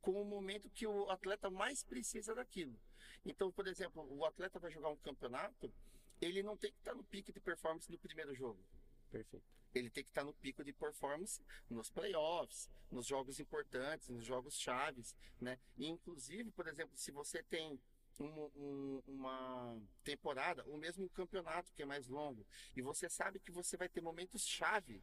com 0.00 0.22
o 0.22 0.24
momento 0.24 0.70
que 0.70 0.86
o 0.86 1.10
atleta 1.10 1.50
mais 1.50 1.82
precisa 1.82 2.32
daquilo. 2.32 2.78
Então, 3.24 3.50
por 3.50 3.66
exemplo, 3.66 4.06
o 4.08 4.24
atleta 4.24 4.60
vai 4.60 4.70
jogar 4.70 4.90
um 4.90 4.96
campeonato, 4.98 5.74
ele 6.20 6.40
não 6.40 6.56
tem 6.56 6.70
que 6.70 6.78
estar 6.78 6.94
no 6.94 7.02
pico 7.02 7.32
de 7.32 7.40
performance 7.40 7.90
no 7.90 7.98
primeiro 7.98 8.32
jogo. 8.36 8.64
Perfeito. 9.10 9.44
Ele 9.74 9.90
tem 9.90 10.04
que 10.04 10.10
estar 10.10 10.22
no 10.22 10.32
pico 10.34 10.62
de 10.62 10.72
performance 10.72 11.42
nos 11.68 11.90
playoffs, 11.90 12.70
nos 12.88 13.04
jogos 13.04 13.40
importantes, 13.40 14.08
nos 14.08 14.24
jogos 14.24 14.54
chaves, 14.54 15.16
né? 15.40 15.58
E, 15.76 15.88
inclusive, 15.88 16.52
por 16.52 16.68
exemplo, 16.68 16.96
se 16.96 17.10
você 17.10 17.42
tem 17.42 17.80
um, 18.20 18.50
um, 18.56 19.02
uma 19.06 19.76
temporada, 20.04 20.64
ou 20.66 20.76
mesmo 20.76 21.04
um 21.04 21.08
campeonato 21.08 21.72
que 21.74 21.82
é 21.82 21.86
mais 21.86 22.06
longo, 22.06 22.46
e 22.76 22.82
você 22.82 23.08
sabe 23.08 23.40
que 23.40 23.50
você 23.50 23.76
vai 23.76 23.88
ter 23.88 24.00
momentos 24.00 24.46
chave 24.46 25.02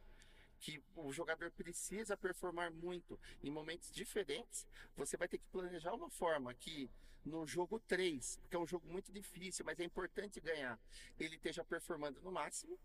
que 0.60 0.82
o 0.96 1.12
jogador 1.12 1.50
precisa 1.52 2.16
performar 2.16 2.72
muito. 2.72 3.18
Em 3.42 3.50
momentos 3.50 3.90
diferentes, 3.92 4.66
você 4.96 5.16
vai 5.16 5.28
ter 5.28 5.38
que 5.38 5.46
planejar 5.46 5.94
uma 5.94 6.10
forma 6.10 6.52
que 6.54 6.90
no 7.24 7.46
jogo 7.46 7.78
3, 7.80 8.40
que 8.48 8.56
é 8.56 8.58
um 8.58 8.66
jogo 8.66 8.88
muito 8.88 9.12
difícil, 9.12 9.64
mas 9.64 9.78
é 9.78 9.84
importante 9.84 10.40
ganhar, 10.40 10.80
ele 11.18 11.36
esteja 11.36 11.64
performando 11.64 12.20
no 12.22 12.32
máximo 12.32 12.78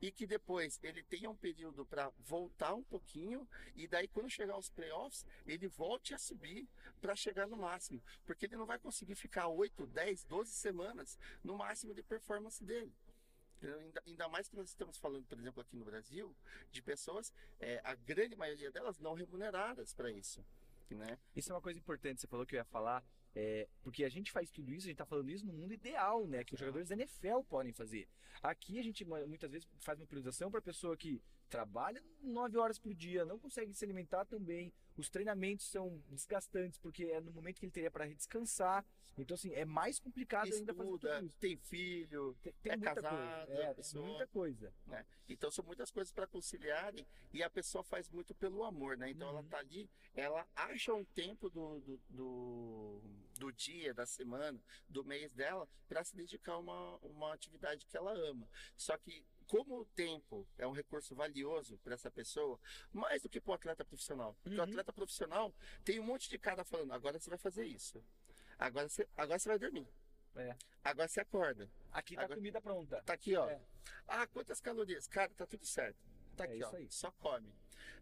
e 0.00 0.10
que 0.10 0.26
depois 0.26 0.78
ele 0.82 1.02
tenha 1.02 1.30
um 1.30 1.36
período 1.36 1.84
para 1.84 2.10
voltar 2.18 2.74
um 2.74 2.82
pouquinho 2.82 3.48
e 3.74 3.86
daí 3.86 4.08
quando 4.08 4.30
chegar 4.30 4.54
aos 4.54 4.70
playoffs, 4.70 5.26
ele 5.46 5.68
volte 5.68 6.14
a 6.14 6.18
subir 6.18 6.68
para 7.00 7.14
chegar 7.14 7.46
no 7.46 7.56
máximo, 7.56 8.02
porque 8.24 8.46
ele 8.46 8.56
não 8.56 8.66
vai 8.66 8.78
conseguir 8.78 9.14
ficar 9.14 9.48
8, 9.48 9.86
10, 9.86 10.24
12 10.24 10.52
semanas 10.52 11.18
no 11.44 11.56
máximo 11.56 11.94
de 11.94 12.02
performance 12.02 12.64
dele. 12.64 12.92
Ainda, 14.06 14.26
mais 14.28 14.48
que 14.48 14.56
nós 14.56 14.70
estamos 14.70 14.96
falando, 14.96 15.26
por 15.26 15.38
exemplo, 15.38 15.60
aqui 15.60 15.76
no 15.76 15.84
Brasil, 15.84 16.34
de 16.70 16.80
pessoas, 16.80 17.30
é, 17.58 17.78
a 17.84 17.94
grande 17.94 18.34
maioria 18.34 18.70
delas 18.70 18.98
não 18.98 19.12
remuneradas 19.12 19.92
para 19.92 20.10
isso. 20.10 20.42
Né? 20.88 21.18
Isso 21.36 21.52
é 21.52 21.54
uma 21.54 21.60
coisa 21.60 21.78
importante, 21.78 22.22
você 22.22 22.26
falou 22.26 22.46
que 22.46 22.54
eu 22.54 22.58
ia 22.58 22.64
falar, 22.64 23.04
é, 23.34 23.68
porque 23.82 24.04
a 24.04 24.08
gente 24.08 24.32
faz 24.32 24.50
tudo 24.50 24.72
isso, 24.72 24.86
a 24.86 24.88
gente 24.88 24.94
está 24.94 25.06
falando 25.06 25.30
isso 25.30 25.46
no 25.46 25.52
mundo 25.52 25.72
ideal, 25.72 26.26
né? 26.26 26.42
Que 26.44 26.54
os 26.54 26.60
jogadores 26.60 26.88
da 26.88 26.94
NFL 26.94 27.40
podem 27.48 27.72
fazer. 27.72 28.08
Aqui 28.42 28.78
a 28.78 28.82
gente 28.82 29.04
muitas 29.04 29.50
vezes 29.50 29.68
faz 29.80 30.00
uma 30.00 30.06
priorização 30.06 30.50
para 30.50 30.60
pessoa 30.60 30.96
que 30.96 31.22
trabalha 31.50 32.02
nove 32.22 32.56
horas 32.56 32.78
por 32.78 32.94
dia, 32.94 33.24
não 33.24 33.38
consegue 33.38 33.74
se 33.74 33.84
alimentar 33.84 34.24
também. 34.24 34.72
Os 34.96 35.08
treinamentos 35.10 35.66
são 35.66 36.02
desgastantes 36.08 36.78
porque 36.78 37.04
é 37.04 37.20
no 37.20 37.32
momento 37.32 37.58
que 37.58 37.64
ele 37.66 37.72
teria 37.72 37.90
para 37.90 38.06
descansar. 38.06 38.84
Então, 39.18 39.34
assim, 39.34 39.52
é 39.54 39.64
mais 39.64 39.98
complicado 39.98 40.46
Estuda, 40.48 40.60
ainda 40.60 40.74
fazer 40.74 40.90
tudo 40.90 41.26
isso. 41.26 41.34
Tem 41.40 41.56
filho, 41.56 42.36
Tem, 42.42 42.52
tem 42.62 42.72
é 42.72 42.76
muita 42.76 42.94
casado, 42.94 43.46
coisa. 43.46 43.60
É, 43.62 43.66
tem 43.66 43.74
pessoa- 43.74 44.06
muita 44.06 44.26
coisa. 44.28 44.74
né? 44.86 45.06
Então 45.28 45.50
são 45.50 45.64
muitas 45.64 45.90
coisas 45.90 46.12
para 46.12 46.26
conciliarem 46.26 47.06
e 47.32 47.42
a 47.42 47.50
pessoa 47.50 47.82
faz 47.82 48.08
muito 48.08 48.34
pelo 48.34 48.62
amor, 48.64 48.96
né? 48.96 49.10
Então 49.10 49.28
ela 49.28 49.40
Uhum. 49.40 49.48
tá 49.48 49.58
ali, 49.58 49.90
ela 50.14 50.46
acha 50.54 50.94
um 50.94 51.04
tempo 51.04 51.50
do, 51.50 51.80
do, 51.80 52.00
do, 52.08 53.00
do 53.38 53.52
dia, 53.52 53.92
da 53.92 54.06
semana, 54.06 54.58
do 54.88 55.04
mês 55.04 55.32
dela 55.34 55.68
para 55.88 56.04
se 56.04 56.14
dedicar 56.14 56.52
a 56.52 56.58
uma, 56.58 56.96
uma 56.98 57.32
atividade 57.34 57.86
que 57.86 57.96
ela 57.96 58.12
ama. 58.12 58.48
Só 58.76 58.96
que 58.96 59.24
como 59.50 59.80
o 59.80 59.84
tempo 59.84 60.46
é 60.56 60.64
um 60.66 60.70
recurso 60.72 61.12
valioso 61.14 61.76
para 61.78 61.94
essa 61.94 62.08
pessoa, 62.10 62.58
mais 62.92 63.20
do 63.22 63.28
que 63.28 63.40
para 63.40 63.50
o 63.50 63.54
atleta 63.54 63.84
profissional. 63.84 64.36
Porque 64.42 64.56
o 64.56 64.62
Uhum. 64.62 64.68
atleta 64.68 64.92
profissional 64.92 65.52
tem 65.84 65.98
um 65.98 66.04
monte 66.04 66.30
de 66.30 66.38
cara 66.38 66.64
falando, 66.64 66.92
agora 66.92 67.18
você 67.18 67.28
vai 67.28 67.38
fazer 67.38 67.64
isso. 67.66 68.00
Agora 68.56 68.88
você, 68.88 69.08
agora 69.16 69.38
você 69.38 69.48
vai 69.48 69.58
dormir. 69.58 69.88
É. 70.36 70.56
Agora 70.84 71.08
você 71.08 71.20
acorda. 71.20 71.68
Aqui 71.90 72.14
tá 72.14 72.20
a 72.20 72.24
Agora- 72.26 72.38
comida 72.38 72.60
pronta. 72.60 73.02
Tá 73.02 73.14
aqui, 73.14 73.34
ó. 73.34 73.48
É. 73.48 73.60
Ah, 74.06 74.26
quantas 74.28 74.60
calorias? 74.60 75.08
Cara, 75.08 75.30
tá 75.36 75.44
tudo 75.46 75.66
certo. 75.66 75.98
Tá 76.36 76.44
É 76.44 76.46
aqui, 76.46 76.58
isso 76.58 76.76
ó. 76.76 77.08
Só 77.08 77.10
come. 77.18 77.52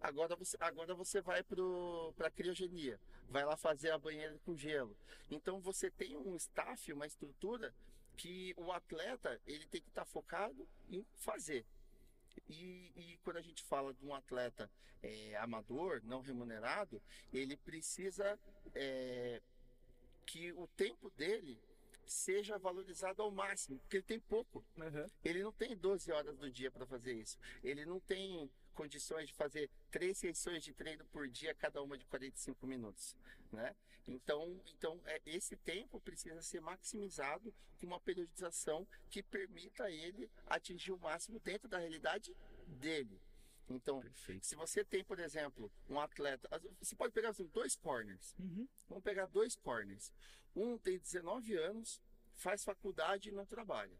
Agora 0.00 0.36
você, 0.36 0.56
agora 0.60 0.94
você 0.94 1.20
vai 1.22 1.42
pro, 1.42 2.12
pra 2.16 2.30
criogenia. 2.30 3.00
Vai 3.30 3.44
lá 3.44 3.56
fazer 3.56 3.90
a 3.90 3.98
banheira 3.98 4.38
com 4.44 4.54
gelo. 4.56 4.94
Então 5.30 5.58
você 5.60 5.90
tem 5.90 6.16
um 6.16 6.36
staff, 6.36 6.92
uma 6.92 7.06
estrutura 7.06 7.74
que 8.18 8.52
o 8.56 8.72
atleta 8.72 9.40
ele 9.46 9.64
tem 9.66 9.80
que 9.80 9.88
estar 9.88 10.04
focado 10.04 10.68
em 10.90 11.06
fazer. 11.14 11.64
E, 12.48 12.92
e 12.96 13.18
quando 13.22 13.36
a 13.36 13.42
gente 13.42 13.62
fala 13.62 13.94
de 13.94 14.04
um 14.04 14.12
atleta 14.12 14.70
é, 15.02 15.36
amador, 15.36 16.02
não 16.04 16.20
remunerado, 16.20 17.00
ele 17.32 17.56
precisa 17.56 18.38
é, 18.74 19.40
que 20.26 20.52
o 20.52 20.66
tempo 20.66 21.08
dele 21.10 21.62
seja 22.04 22.58
valorizado 22.58 23.22
ao 23.22 23.30
máximo, 23.30 23.78
porque 23.78 23.98
ele 23.98 24.04
tem 24.04 24.18
pouco. 24.18 24.64
Uhum. 24.76 25.06
Ele 25.24 25.42
não 25.42 25.52
tem 25.52 25.76
12 25.76 26.10
horas 26.10 26.36
do 26.36 26.50
dia 26.50 26.70
para 26.70 26.86
fazer 26.86 27.12
isso. 27.12 27.38
Ele 27.62 27.84
não 27.84 28.00
tem 28.00 28.50
condições 28.82 29.26
de 29.26 29.34
fazer 29.34 29.68
três 29.90 30.16
sessões 30.18 30.62
de 30.62 30.72
treino 30.72 31.04
por 31.06 31.28
dia, 31.28 31.52
cada 31.52 31.82
uma 31.82 31.98
de 31.98 32.06
45 32.06 32.64
minutos, 32.64 33.16
né? 33.50 33.74
Então, 34.06 34.62
então 34.76 35.00
é, 35.04 35.20
esse 35.26 35.56
tempo 35.56 36.00
precisa 36.00 36.40
ser 36.42 36.60
maximizado 36.60 37.52
com 37.80 37.86
uma 37.86 37.98
periodização 38.00 38.86
que 39.10 39.20
permita 39.20 39.84
a 39.84 39.90
ele 39.90 40.30
atingir 40.46 40.92
o 40.92 40.98
máximo 40.98 41.40
dentro 41.40 41.68
da 41.68 41.78
realidade 41.78 42.32
dele. 42.68 43.20
Então, 43.68 44.00
Perfeito. 44.00 44.46
se 44.46 44.54
você 44.54 44.84
tem, 44.84 45.02
por 45.04 45.18
exemplo, 45.18 45.70
um 45.90 45.98
atleta, 46.00 46.48
você 46.80 46.94
pode 46.94 47.12
pegar 47.12 47.30
assim, 47.30 47.46
dois 47.48 47.74
corners. 47.74 48.32
Uhum. 48.38 48.66
Vamos 48.88 49.02
pegar 49.04 49.26
dois 49.26 49.56
corners. 49.56 50.12
Um 50.54 50.78
tem 50.78 50.98
19 51.00 51.54
anos, 51.56 52.00
faz 52.32 52.62
faculdade 52.64 53.28
e 53.28 53.32
não 53.32 53.44
trabalha, 53.44 53.98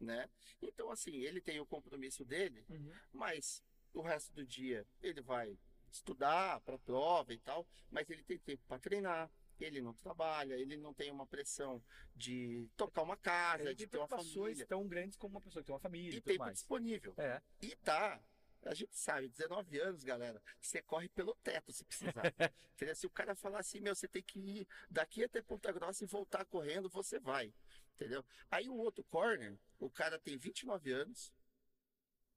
né? 0.00 0.28
Então, 0.60 0.90
assim, 0.90 1.14
ele 1.22 1.40
tem 1.40 1.60
o 1.60 1.66
compromisso 1.66 2.24
dele, 2.24 2.64
Uhum. 2.68 2.92
mas 3.12 3.62
o 3.94 4.02
resto 4.02 4.32
do 4.34 4.44
dia 4.44 4.86
ele 5.02 5.20
vai 5.22 5.56
estudar 5.90 6.60
para 6.60 6.78
prova 6.78 7.32
e 7.32 7.38
tal, 7.38 7.66
mas 7.90 8.08
ele 8.10 8.22
tem 8.24 8.38
tempo 8.38 8.62
para 8.66 8.78
treinar. 8.78 9.30
Ele 9.60 9.80
não 9.80 9.94
trabalha, 9.94 10.54
ele 10.54 10.76
não 10.76 10.92
tem 10.92 11.12
uma 11.12 11.24
pressão 11.28 11.80
de 12.14 12.68
tocar 12.76 13.02
uma 13.02 13.16
casa, 13.16 13.62
Ele 13.62 13.74
de 13.76 13.86
ter 13.86 13.98
uma 13.98 14.08
família. 14.08 14.66
tão 14.66 14.86
grandes 14.88 15.16
como 15.16 15.36
uma 15.36 15.40
pessoa 15.40 15.62
que 15.62 15.66
tem 15.66 15.72
uma 15.74 15.80
família 15.80 16.16
e, 16.16 16.18
E 16.18 16.20
tempo 16.20 16.40
mais. 16.40 16.54
disponível. 16.58 17.14
É. 17.16 17.40
E 17.62 17.76
tá. 17.76 18.20
A 18.64 18.74
gente 18.74 18.96
sabe, 18.98 19.28
19 19.28 19.78
anos, 19.78 20.02
galera, 20.02 20.42
você 20.58 20.82
corre 20.82 21.08
pelo 21.10 21.36
teto 21.36 21.70
se 21.72 21.84
precisar. 21.84 22.12
Entendeu? 22.74 22.96
Se 22.96 23.06
o 23.06 23.10
cara 23.10 23.36
falar 23.36 23.60
assim, 23.60 23.78
meu, 23.78 23.94
você 23.94 24.08
tem 24.08 24.22
que 24.22 24.40
ir 24.40 24.68
daqui 24.90 25.22
até 25.22 25.40
Ponta 25.40 25.70
Grossa 25.70 26.02
e 26.02 26.06
voltar 26.08 26.44
correndo, 26.46 26.88
você 26.88 27.20
vai. 27.20 27.54
Entendeu? 27.94 28.24
Aí 28.50 28.68
o 28.68 28.74
outro 28.74 29.04
corner, 29.04 29.56
o 29.78 29.88
cara 29.88 30.18
tem 30.18 30.36
29 30.36 30.90
anos, 30.90 31.32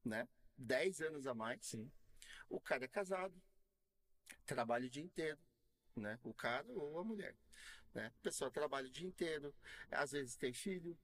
né? 0.06 0.28
10 0.58 1.02
anos 1.02 1.28
a 1.28 1.34
mais. 1.34 1.66
Sim. 1.66 1.92
O 2.50 2.60
cara 2.60 2.86
é 2.86 2.88
casado, 2.88 3.42
trabalha 4.46 4.86
o 4.88 4.90
dia 4.90 5.04
inteiro, 5.04 5.40
né? 5.96 6.20
O 6.24 6.34
cara 6.34 6.68
ou 6.72 7.00
a 7.00 7.04
mulher, 7.04 7.36
né? 7.94 8.08
A 8.08 8.24
pessoa 8.24 8.52
trabalha 8.52 8.88
o 8.88 8.92
dia 8.92 9.08
inteiro, 9.08 9.54
às 9.92 10.12
vezes 10.12 10.36
tem 10.36 10.54
filho, 10.54 10.98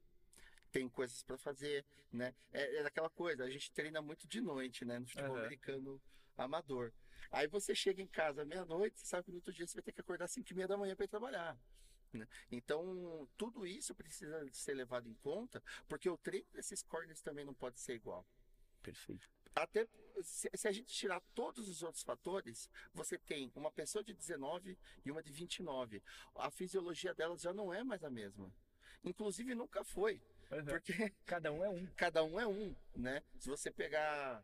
tem 0.72 0.89
coisas 0.89 1.22
para 1.24 1.38
fazer, 1.38 1.86
né? 2.12 2.34
É, 2.52 2.78
é 2.78 2.86
aquela 2.86 3.10
coisa, 3.10 3.44
a 3.44 3.50
gente 3.50 3.72
treina 3.72 4.02
muito 4.02 4.28
de 4.28 4.42
noite, 4.42 4.86
né? 4.86 5.00
No 5.00 5.08
futebol 5.08 5.36
Aham. 5.36 5.46
americano 5.46 6.02
amador. 6.38 6.92
Aí 7.32 7.48
você 7.48 7.74
chega 7.76 8.02
em 8.02 8.08
casa 8.08 8.46
meia-noite, 8.46 9.00
você 9.00 9.06
sabe 9.06 9.26
que 9.26 9.32
no 9.32 9.38
outro 9.38 9.54
dia 9.54 9.66
você 9.68 9.76
vai 9.76 9.84
ter 9.84 9.92
que 9.92 10.02
acordar 10.02 10.26
às 10.26 10.32
5 10.32 10.52
e 10.52 10.56
meia 10.56 10.68
da 10.68 10.78
manhã 10.78 10.96
para 10.96 11.06
ir 11.06 11.10
trabalhar. 11.10 11.58
né? 12.13 12.28
Então, 12.52 13.28
tudo 13.38 13.66
isso 13.66 13.96
precisa 13.96 14.48
ser 14.52 14.74
levado 14.76 15.08
em 15.10 15.13
conta, 15.16 15.63
porque 15.88 16.10
o 16.10 16.18
treino 16.18 16.48
desses 16.54 16.84
corners 16.84 17.22
também 17.22 17.46
não 17.46 17.54
pode 17.54 17.80
ser 17.80 17.94
igual. 17.96 18.26
Perfeito. 18.84 19.28
Até 19.56 19.88
se, 20.22 20.50
se 20.54 20.68
a 20.68 20.72
gente 20.72 20.94
tirar 20.94 21.22
todos 21.36 21.68
os 21.70 21.84
outros 21.84 22.04
fatores, 22.04 22.70
você 22.94 23.18
tem 23.18 23.52
uma 23.56 23.72
pessoa 23.72 24.04
de 24.04 24.13
19 24.13 24.78
e 25.06 25.12
uma 25.12 25.22
de 25.24 25.32
29. 25.32 26.02
A 26.36 26.50
fisiologia 26.52 27.13
delas 27.13 27.42
já 27.42 27.54
não 27.54 27.74
é 27.74 27.84
mais 27.84 28.04
a 28.04 28.10
mesma. 28.10 28.52
Inclusive 29.04 29.54
nunca 29.56 29.84
foi, 29.84 30.22
Uhum. 30.52 30.66
porque 30.66 30.94
Cada 31.26 31.52
um 31.52 31.63
é 31.63 31.70
um. 31.70 31.86
cada 31.96 32.24
um 32.24 32.39
é 32.39 32.46
um, 32.48 32.76
né? 32.96 33.24
Se 33.39 33.50
você 33.50 33.72
pegar 33.72 34.44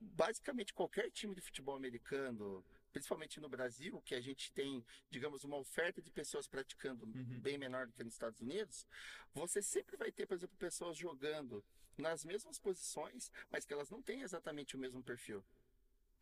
basicamente 0.00 0.72
qualquer 0.72 1.10
time 1.10 1.34
de 1.34 1.40
futebol 1.40 1.76
americano, 1.76 2.64
principalmente 2.92 3.40
no 3.40 3.48
Brasil, 3.48 4.00
que 4.02 4.14
a 4.14 4.20
gente 4.20 4.52
tem, 4.52 4.84
digamos, 5.10 5.44
uma 5.44 5.56
oferta 5.56 6.00
de 6.02 6.10
pessoas 6.10 6.46
praticando 6.46 7.04
Uhum. 7.06 7.40
bem 7.40 7.56
menor 7.58 7.86
do 7.86 7.92
que 7.92 8.02
nos 8.04 8.14
Estados 8.14 8.40
Unidos, 8.40 8.86
você 9.32 9.60
sempre 9.62 9.96
vai 9.96 10.10
ter, 10.10 10.26
por 10.26 10.34
exemplo, 10.34 10.56
pessoas 10.56 10.96
jogando 10.96 11.64
nas 11.96 12.24
mesmas 12.24 12.58
posições, 12.58 13.30
mas 13.50 13.64
que 13.64 13.72
elas 13.72 13.90
não 13.90 14.02
têm 14.02 14.22
exatamente 14.22 14.76
o 14.76 14.78
mesmo 14.78 15.02
perfil. 15.02 15.44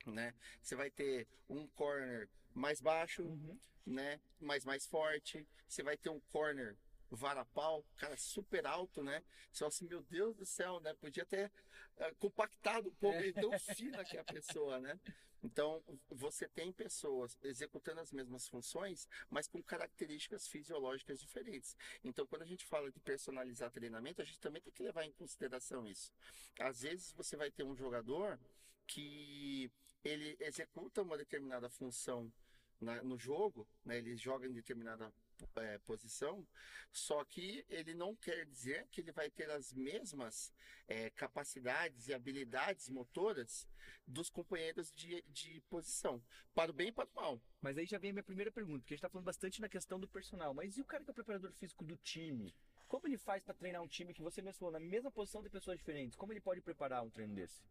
Né? 0.07 0.35
Você 0.61 0.75
vai 0.75 0.91
ter 0.91 1.29
um 1.49 1.67
corner 1.69 2.29
mais 2.55 2.81
baixo, 2.81 3.23
Uhum. 3.23 3.59
né? 3.87 4.21
Mas 4.41 4.65
mais 4.65 4.87
forte. 4.87 5.47
Você 5.69 5.83
vai 5.83 5.97
ter 5.97 6.11
um 6.11 6.21
corner 6.21 6.77
varapau, 7.17 7.85
cara 7.97 8.17
super 8.17 8.67
alto, 8.67 9.03
né? 9.03 9.23
Só 9.53 9.67
assim, 9.67 9.87
meu 9.87 10.03
Deus 10.03 10.37
do 10.37 10.47
céu, 10.47 10.81
né? 10.81 10.95
Podia 10.95 11.25
ter 11.25 11.51
uh, 11.99 12.15
compactado 12.19 12.89
um 12.89 12.95
pouco, 12.95 13.19
é. 13.19 13.33
tão 13.33 13.51
fina 13.77 14.05
que 14.05 14.17
é 14.17 14.21
a 14.21 14.25
pessoa, 14.25 14.81
né? 14.81 14.99
Então, 15.43 15.83
você 16.09 16.49
tem 16.49 16.73
pessoas 16.73 17.37
executando 17.43 18.01
as 18.01 18.13
mesmas 18.13 18.47
funções, 18.47 19.09
mas 19.29 19.49
com 19.49 19.61
características 19.61 20.47
fisiológicas 20.47 21.19
diferentes. 21.19 21.77
Então, 22.05 22.25
quando 22.27 22.43
a 22.43 22.47
gente 22.47 22.65
fala 22.65 22.93
de 22.93 23.01
personalizar 23.01 23.71
treinamento, 23.71 24.23
a 24.23 24.25
gente 24.25 24.39
também 24.39 24.63
tem 24.63 24.73
que 24.73 24.83
levar 24.83 25.05
em 25.05 25.13
consideração 25.13 25.87
isso. 25.89 26.13
Às 26.61 26.83
vezes, 26.83 27.13
você 27.13 27.37
vai 27.37 27.51
ter 27.51 27.65
um 27.65 27.75
jogador 27.75 28.39
que 28.87 29.71
ele 30.05 30.37
executa 30.41 31.03
uma 31.03 31.17
determinada 31.17 31.69
função 31.69 32.33
na, 32.81 33.03
no 33.03 33.19
jogo, 33.19 33.67
né? 33.85 33.99
ele 33.99 34.17
joga 34.17 34.47
em 34.47 34.53
determinada 34.53 35.13
é, 35.57 35.79
posição, 35.79 36.47
só 36.91 37.25
que 37.25 37.65
ele 37.69 37.95
não 37.95 38.15
quer 38.15 38.47
dizer 38.47 38.87
que 38.91 39.01
ele 39.01 39.13
vai 39.13 39.31
ter 39.31 39.51
as 39.51 39.73
mesmas 39.73 40.53
é, 40.87 41.11
capacidades 41.11 42.09
e 42.09 42.15
habilidades 42.15 42.89
motoras 42.89 43.67
dos 44.07 44.29
companheiros 44.29 44.93
de, 44.93 45.23
de 45.29 45.61
posição, 45.63 46.23
para 46.55 46.71
o 46.71 46.75
bem 46.75 46.89
e 46.89 46.93
para 46.93 47.09
o 47.09 47.15
mal. 47.15 47.43
Mas 47.61 47.79
aí 47.79 47.87
já 47.87 47.99
vem 47.99 48.11
a 48.11 48.15
minha 48.15 48.23
primeira 48.23 48.51
pergunta, 48.51 48.81
porque 48.81 48.95
a 48.95 48.97
gente 48.97 49.05
está 49.05 49.09
falando 49.09 49.27
bastante 49.27 49.61
na 49.61 49.69
questão 49.69 49.99
do 49.99 50.09
personal, 50.09 50.53
mas 50.53 50.77
e 50.77 50.81
o 50.81 50.85
cara 50.85 51.03
que 51.05 51.11
é 51.11 51.13
o 51.13 51.15
preparador 51.15 51.53
físico 51.53 51.85
do 51.85 51.97
time? 51.97 52.55
Como 52.89 53.07
ele 53.07 53.17
faz 53.17 53.43
para 53.43 53.55
treinar 53.55 53.81
um 53.83 53.89
time 53.89 54.13
que 54.13 54.23
você 54.23 54.43
mesmo 54.43 54.59
falou, 54.59 54.73
na 54.73 54.81
mesma 54.81 55.11
posição 55.11 55.43
de 55.43 55.49
pessoas 55.49 55.79
diferentes? 55.79 56.17
Como 56.17 56.33
ele 56.33 56.41
pode 56.41 56.61
preparar 56.61 57.03
um 57.03 57.11
treino 57.11 57.35
desse? 57.35 57.63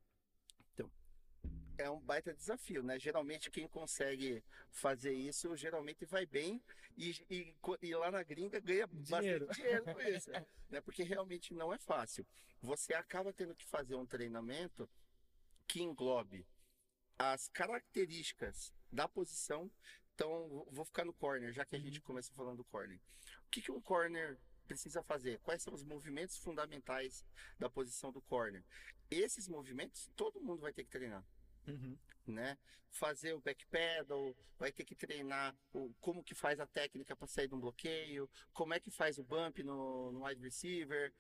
É 1.82 1.90
um 1.90 2.00
baita 2.00 2.34
desafio, 2.34 2.84
né? 2.84 3.00
Geralmente 3.00 3.50
quem 3.50 3.68
consegue 3.68 4.44
fazer 4.70 5.14
isso, 5.14 5.56
geralmente 5.56 6.06
vai 6.06 6.26
bem 6.26 6.62
e, 6.98 7.12
e, 7.30 7.56
e 7.82 7.96
lá 7.96 8.12
na 8.12 8.24
gringa 8.24 8.60
ganha 8.60 8.88
dinheiro. 8.88 9.48
bastante 9.48 9.62
dinheiro 9.62 9.84
com 9.84 10.02
isso, 10.02 10.30
né? 10.70 10.82
Porque 10.82 11.04
realmente 11.04 11.54
não 11.54 11.74
é 11.74 11.78
fácil. 11.78 12.26
Você 12.62 12.94
acaba 12.94 13.34
tendo 13.34 13.56
que 13.56 13.66
fazer 13.66 13.96
um 13.96 14.06
treinamento 14.06 14.90
que 15.68 15.82
englobe 15.82 16.46
as 17.18 17.48
características 17.50 18.74
da 18.92 19.08
posição. 19.08 19.72
Então, 20.14 20.68
vou 20.70 20.86
ficar 20.86 21.06
no 21.06 21.14
corner, 21.14 21.52
já 21.52 21.66
que 21.66 21.76
a 21.76 21.80
gente 21.80 22.00
uhum. 22.00 22.06
começa 22.06 22.32
falando 22.34 22.58
do 22.58 22.66
corner. 22.66 23.00
O 23.46 23.50
que, 23.50 23.62
que 23.62 23.72
um 23.72 23.82
corner 23.82 24.38
precisa 24.68 25.02
fazer? 25.02 25.40
Quais 25.40 25.62
são 25.62 25.74
os 25.74 25.84
movimentos 25.84 26.38
fundamentais 26.38 27.26
da 27.58 27.70
posição 27.70 28.12
do 28.12 28.22
corner? 28.22 28.64
Esses 29.10 29.48
movimentos 29.48 30.10
todo 30.16 30.42
mundo 30.42 30.62
vai 30.62 30.74
ter 30.74 30.84
que 30.84 30.90
treinar. 30.90 31.26
Uhum. 31.68 31.98
Né? 32.28 32.58
Fazer 32.90 33.34
o 33.34 33.42
back 33.42 33.66
pedal, 33.68 34.36
vai 34.58 34.72
ter 34.72 34.84
que 34.84 34.96
treinar 34.96 35.56
o, 35.74 35.94
como 36.00 36.24
que 36.24 36.36
faz 36.36 36.60
a 36.60 36.68
técnica 36.68 37.16
para 37.16 37.28
sair 37.28 37.48
de 37.48 37.56
um 37.56 37.60
bloqueio, 37.60 38.30
como 38.54 38.74
é 38.74 38.80
que 38.80 38.92
faz 38.92 39.18
o 39.18 39.24
bump 39.24 39.64
no, 39.64 40.12
no 40.12 40.26
wide 40.26 40.42
receiver. 40.42 41.14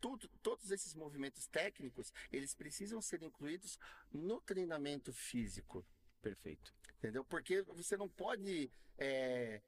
Tudo, 0.00 0.28
todos 0.42 0.70
esses 0.70 0.94
movimentos 0.94 1.46
técnicos, 1.48 2.12
eles 2.30 2.54
precisam 2.54 3.00
ser 3.02 3.22
incluídos 3.22 3.78
no 4.12 4.40
treinamento 4.40 5.12
físico. 5.12 5.84
Perfeito. 6.22 6.72
Entendeu? 6.98 7.24
Porque 7.24 7.62
você 7.62 7.96
não 7.96 8.08
pode 8.08 8.70
é, 8.96 9.60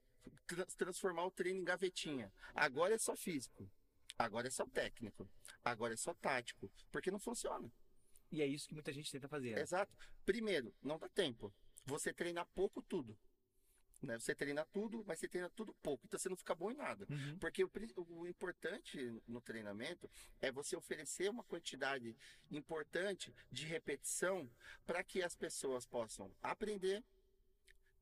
transformar 0.76 1.24
o 1.24 1.30
treino 1.30 1.60
em 1.60 1.64
gavetinha. 1.64 2.32
Agora 2.54 2.94
é 2.94 2.98
só 2.98 3.16
físico. 3.16 3.68
Agora 4.18 4.48
é 4.48 4.50
só 4.50 4.66
técnico. 4.66 5.28
Agora 5.64 5.94
é 5.94 5.96
só 5.96 6.12
tático. 6.14 6.70
Porque 6.90 7.10
não 7.10 7.18
funciona. 7.18 7.70
E 8.30 8.42
é 8.42 8.46
isso 8.46 8.68
que 8.68 8.74
muita 8.74 8.92
gente 8.92 9.10
tenta 9.10 9.28
fazer. 9.28 9.54
Né? 9.54 9.62
Exato. 9.62 9.96
Primeiro, 10.24 10.74
não 10.82 10.98
dá 10.98 11.08
tempo. 11.08 11.52
Você 11.84 12.12
treina 12.12 12.44
pouco 12.46 12.82
tudo. 12.82 13.18
Né? 14.02 14.18
Você 14.18 14.34
treina 14.34 14.64
tudo, 14.66 15.04
mas 15.06 15.18
você 15.18 15.28
treina 15.28 15.50
tudo 15.50 15.74
pouco. 15.82 16.06
Então 16.06 16.18
você 16.18 16.28
não 16.28 16.36
fica 16.36 16.54
bom 16.54 16.70
em 16.70 16.76
nada. 16.76 17.06
Uhum. 17.10 17.38
Porque 17.38 17.64
o, 17.64 17.70
o, 17.96 18.26
importante 18.26 19.22
no 19.26 19.40
treinamento 19.40 20.08
é 20.40 20.50
você 20.50 20.76
oferecer 20.76 21.28
uma 21.28 21.44
quantidade 21.44 22.16
importante 22.50 23.34
de 23.50 23.66
repetição 23.66 24.50
para 24.86 25.02
que 25.04 25.22
as 25.22 25.34
pessoas 25.34 25.84
possam 25.84 26.32
aprender, 26.42 27.04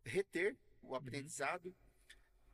reter 0.04 0.56
o 0.82 0.88
uhum. 0.88 0.94
aprendizado, 0.94 1.66
uhum. 1.66 1.74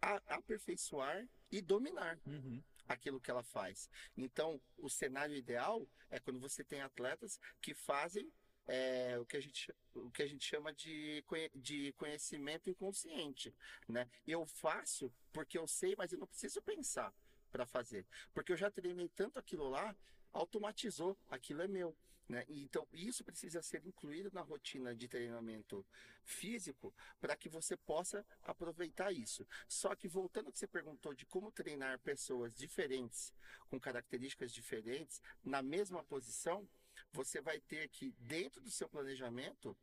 a, 0.00 0.36
aperfeiçoar 0.36 1.28
e 1.56 1.62
dominar. 1.62 2.18
Uhum 2.26 2.62
aquilo 2.86 3.18
que 3.18 3.30
ela 3.30 3.42
faz. 3.42 3.88
Então, 4.14 4.60
o 4.76 4.90
cenário 4.90 5.34
ideal 5.34 5.88
é 6.10 6.20
quando 6.20 6.38
você 6.38 6.62
tem 6.62 6.82
atletas 6.82 7.40
que 7.60 7.72
fazem 7.72 8.30
é, 8.66 9.18
o, 9.18 9.26
que 9.26 9.36
a 9.36 9.40
gente, 9.40 9.74
o 9.94 10.10
que 10.10 10.22
a 10.22 10.26
gente 10.26 10.44
chama 10.44 10.72
de, 10.72 11.24
de 11.54 11.92
conhecimento 11.92 12.70
inconsciente. 12.70 13.54
Né? 13.88 14.08
Eu 14.26 14.44
faço 14.46 15.12
porque 15.32 15.58
eu 15.58 15.66
sei, 15.66 15.94
mas 15.96 16.12
eu 16.12 16.18
não 16.18 16.26
preciso 16.26 16.62
pensar 16.62 17.12
para 17.50 17.66
fazer. 17.66 18.06
Porque 18.32 18.52
eu 18.52 18.56
já 18.56 18.70
treinei 18.70 19.08
tanto 19.08 19.38
aquilo 19.38 19.68
lá, 19.68 19.94
automatizou, 20.32 21.16
aquilo 21.28 21.62
é 21.62 21.68
meu. 21.68 21.96
Né? 22.26 22.44
Então, 22.48 22.86
isso 22.92 23.22
precisa 23.22 23.60
ser 23.60 23.84
incluído 23.84 24.30
na 24.32 24.40
rotina 24.40 24.94
de 24.94 25.06
treinamento 25.06 25.84
físico 26.24 26.94
para 27.20 27.36
que 27.36 27.50
você 27.50 27.76
possa 27.76 28.24
aproveitar 28.42 29.12
isso. 29.12 29.46
Só 29.68 29.94
que, 29.94 30.08
voltando 30.08 30.46
ao 30.46 30.52
que 30.52 30.58
você 30.58 30.66
perguntou 30.66 31.12
de 31.12 31.26
como 31.26 31.52
treinar 31.52 31.98
pessoas 32.00 32.54
diferentes, 32.54 33.32
com 33.68 33.78
características 33.78 34.52
diferentes, 34.52 35.20
na 35.42 35.62
mesma 35.62 36.02
posição, 36.02 36.66
você 37.12 37.40
vai 37.40 37.60
ter 37.60 37.88
que, 37.88 38.12
dentro 38.18 38.60
do 38.62 38.70
seu 38.70 38.88
planejamento, 38.88 39.76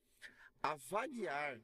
avaliar 0.63 1.61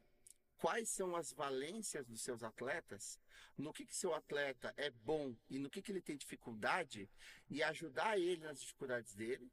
quais 0.58 0.90
são 0.90 1.16
as 1.16 1.32
valências 1.32 2.06
dos 2.08 2.22
seus 2.22 2.44
atletas, 2.44 3.20
no 3.58 3.74
que, 3.74 3.86
que 3.86 3.96
seu 3.96 4.14
atleta 4.14 4.74
é 4.78 4.90
bom 4.90 5.36
e 5.50 5.58
no 5.58 5.70
que, 5.70 5.82
que 5.82 5.92
ele 5.92 6.02
tem 6.02 6.18
dificuldade, 6.18 7.10
e 7.50 7.64
ajudar 7.64 8.20
ele 8.20 8.44
nas 8.44 8.60
dificuldades 8.60 9.16
dele, 9.16 9.52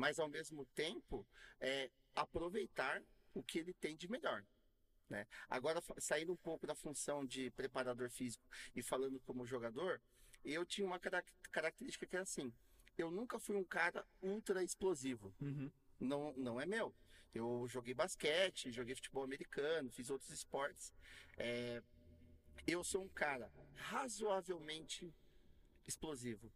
mas 0.00 0.18
ao 0.18 0.30
mesmo 0.30 0.64
tempo 0.74 1.26
é, 1.60 1.90
aproveitar 2.14 3.02
o 3.34 3.42
que 3.42 3.58
ele 3.58 3.74
tem 3.74 3.94
de 3.94 4.08
melhor. 4.08 4.42
Né? 5.10 5.26
Agora, 5.46 5.82
saindo 5.98 6.32
um 6.32 6.36
pouco 6.36 6.66
da 6.66 6.74
função 6.74 7.26
de 7.26 7.50
preparador 7.50 8.08
físico 8.08 8.42
e 8.74 8.82
falando 8.82 9.20
como 9.20 9.44
jogador, 9.44 10.00
eu 10.42 10.64
tinha 10.64 10.86
uma 10.86 10.98
característica 11.52 12.06
que 12.06 12.16
é 12.16 12.20
assim: 12.20 12.50
eu 12.96 13.10
nunca 13.10 13.38
fui 13.38 13.56
um 13.56 13.64
cara 13.64 14.06
ultra 14.22 14.64
explosivo. 14.64 15.34
Uhum. 15.38 15.70
Não, 15.98 16.32
não 16.34 16.58
é 16.58 16.64
meu. 16.64 16.94
Eu 17.34 17.66
joguei 17.68 17.92
basquete, 17.92 18.72
joguei 18.72 18.94
futebol 18.94 19.24
americano, 19.24 19.90
fiz 19.90 20.08
outros 20.08 20.30
esportes. 20.30 20.94
É, 21.36 21.82
eu 22.66 22.82
sou 22.82 23.04
um 23.04 23.08
cara 23.08 23.52
razoavelmente 23.74 25.12
explosivo. 25.86 26.50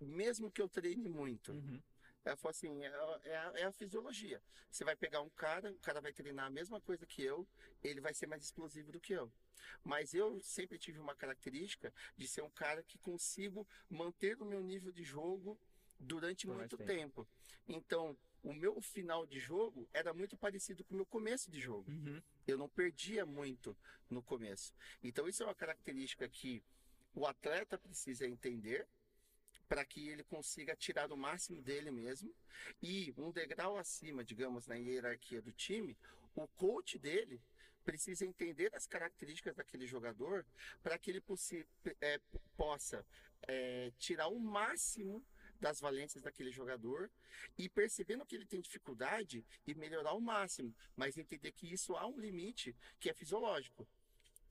Mesmo 0.00 0.48
que 0.48 0.62
eu 0.62 0.68
treine 0.68 1.08
muito. 1.08 1.52
Uhum. 1.52 1.82
Ela 2.24 2.36
falou 2.36 2.50
assim, 2.50 2.84
é, 2.84 2.88
é, 3.24 3.36
a, 3.36 3.52
é, 3.56 3.64
a, 3.64 3.72
fisiologia. 3.72 4.42
Você 4.70 4.84
vai 4.84 4.94
pegar 4.96 5.22
um 5.22 5.30
cara, 5.30 5.70
o 5.70 5.78
cara 5.78 6.00
vai 6.00 6.12
treinar 6.12 6.46
a 6.46 6.50
mesma 6.50 6.80
coisa 6.80 7.06
que 7.06 7.22
eu, 7.22 7.46
ele 7.82 8.00
vai 8.00 8.12
ser 8.12 8.26
mais 8.26 8.44
explosivo 8.44 8.92
do 8.92 9.00
que 9.00 9.12
eu. 9.12 9.32
Mas 9.82 10.14
eu 10.14 10.40
sempre 10.40 10.78
tive 10.78 10.98
uma 10.98 11.14
característica 11.14 11.92
de 12.16 12.28
ser 12.28 12.42
um 12.42 12.50
cara 12.50 12.82
que 12.82 12.98
consigo 12.98 13.66
manter 13.88 14.40
o 14.40 14.44
meu 14.44 14.62
nível 14.62 14.92
de 14.92 15.04
jogo 15.04 15.58
durante 15.98 16.46
Por 16.46 16.56
muito 16.56 16.76
tempo. 16.76 16.86
tempo. 16.86 17.28
Então, 17.66 18.16
o 18.42 18.52
meu 18.52 18.80
final 18.80 19.26
de 19.26 19.38
jogo 19.40 19.88
era 19.92 20.14
muito 20.14 20.36
parecido 20.36 20.84
com 20.84 20.94
o 20.94 20.96
meu 20.96 21.06
começo 21.06 21.50
de 21.50 21.60
jogo. 21.60 21.90
Uhum. 21.90 22.22
Eu 22.46 22.56
não 22.56 22.68
perdia 22.68 23.26
muito 23.26 23.76
no 24.08 24.22
começo. 24.22 24.72
Então, 25.02 25.28
isso 25.28 25.42
é 25.42 25.46
uma 25.46 25.54
característica 25.54 26.28
que 26.28 26.62
o 27.14 27.26
atleta 27.26 27.76
precisa 27.76 28.26
entender 28.26 28.86
para 29.68 29.84
que 29.84 30.08
ele 30.08 30.24
consiga 30.24 30.74
tirar 30.74 31.12
o 31.12 31.16
máximo 31.16 31.60
dele 31.62 31.90
mesmo. 31.90 32.34
E 32.82 33.14
um 33.16 33.30
degrau 33.30 33.76
acima, 33.76 34.24
digamos, 34.24 34.66
na 34.66 34.76
hierarquia 34.76 35.42
do 35.42 35.52
time, 35.52 35.96
o 36.34 36.46
coach 36.48 36.98
dele 36.98 37.40
precisa 37.84 38.24
entender 38.24 38.74
as 38.74 38.86
características 38.86 39.56
daquele 39.56 39.86
jogador 39.86 40.44
para 40.82 40.98
que 40.98 41.10
ele 41.10 41.22
é, 42.00 42.20
possa 42.56 43.04
é, 43.46 43.92
tirar 43.98 44.28
o 44.28 44.38
máximo 44.38 45.24
das 45.60 45.80
valências 45.80 46.22
daquele 46.22 46.52
jogador 46.52 47.10
e 47.56 47.68
percebendo 47.68 48.24
que 48.24 48.36
ele 48.36 48.46
tem 48.46 48.60
dificuldade 48.60 49.44
e 49.66 49.74
melhorar 49.74 50.10
ao 50.10 50.20
máximo, 50.20 50.74
mas 50.94 51.16
entender 51.18 51.50
que 51.52 51.72
isso 51.72 51.96
há 51.96 52.06
um 52.06 52.18
limite 52.18 52.76
que 53.00 53.10
é 53.10 53.14
fisiológico 53.14 53.86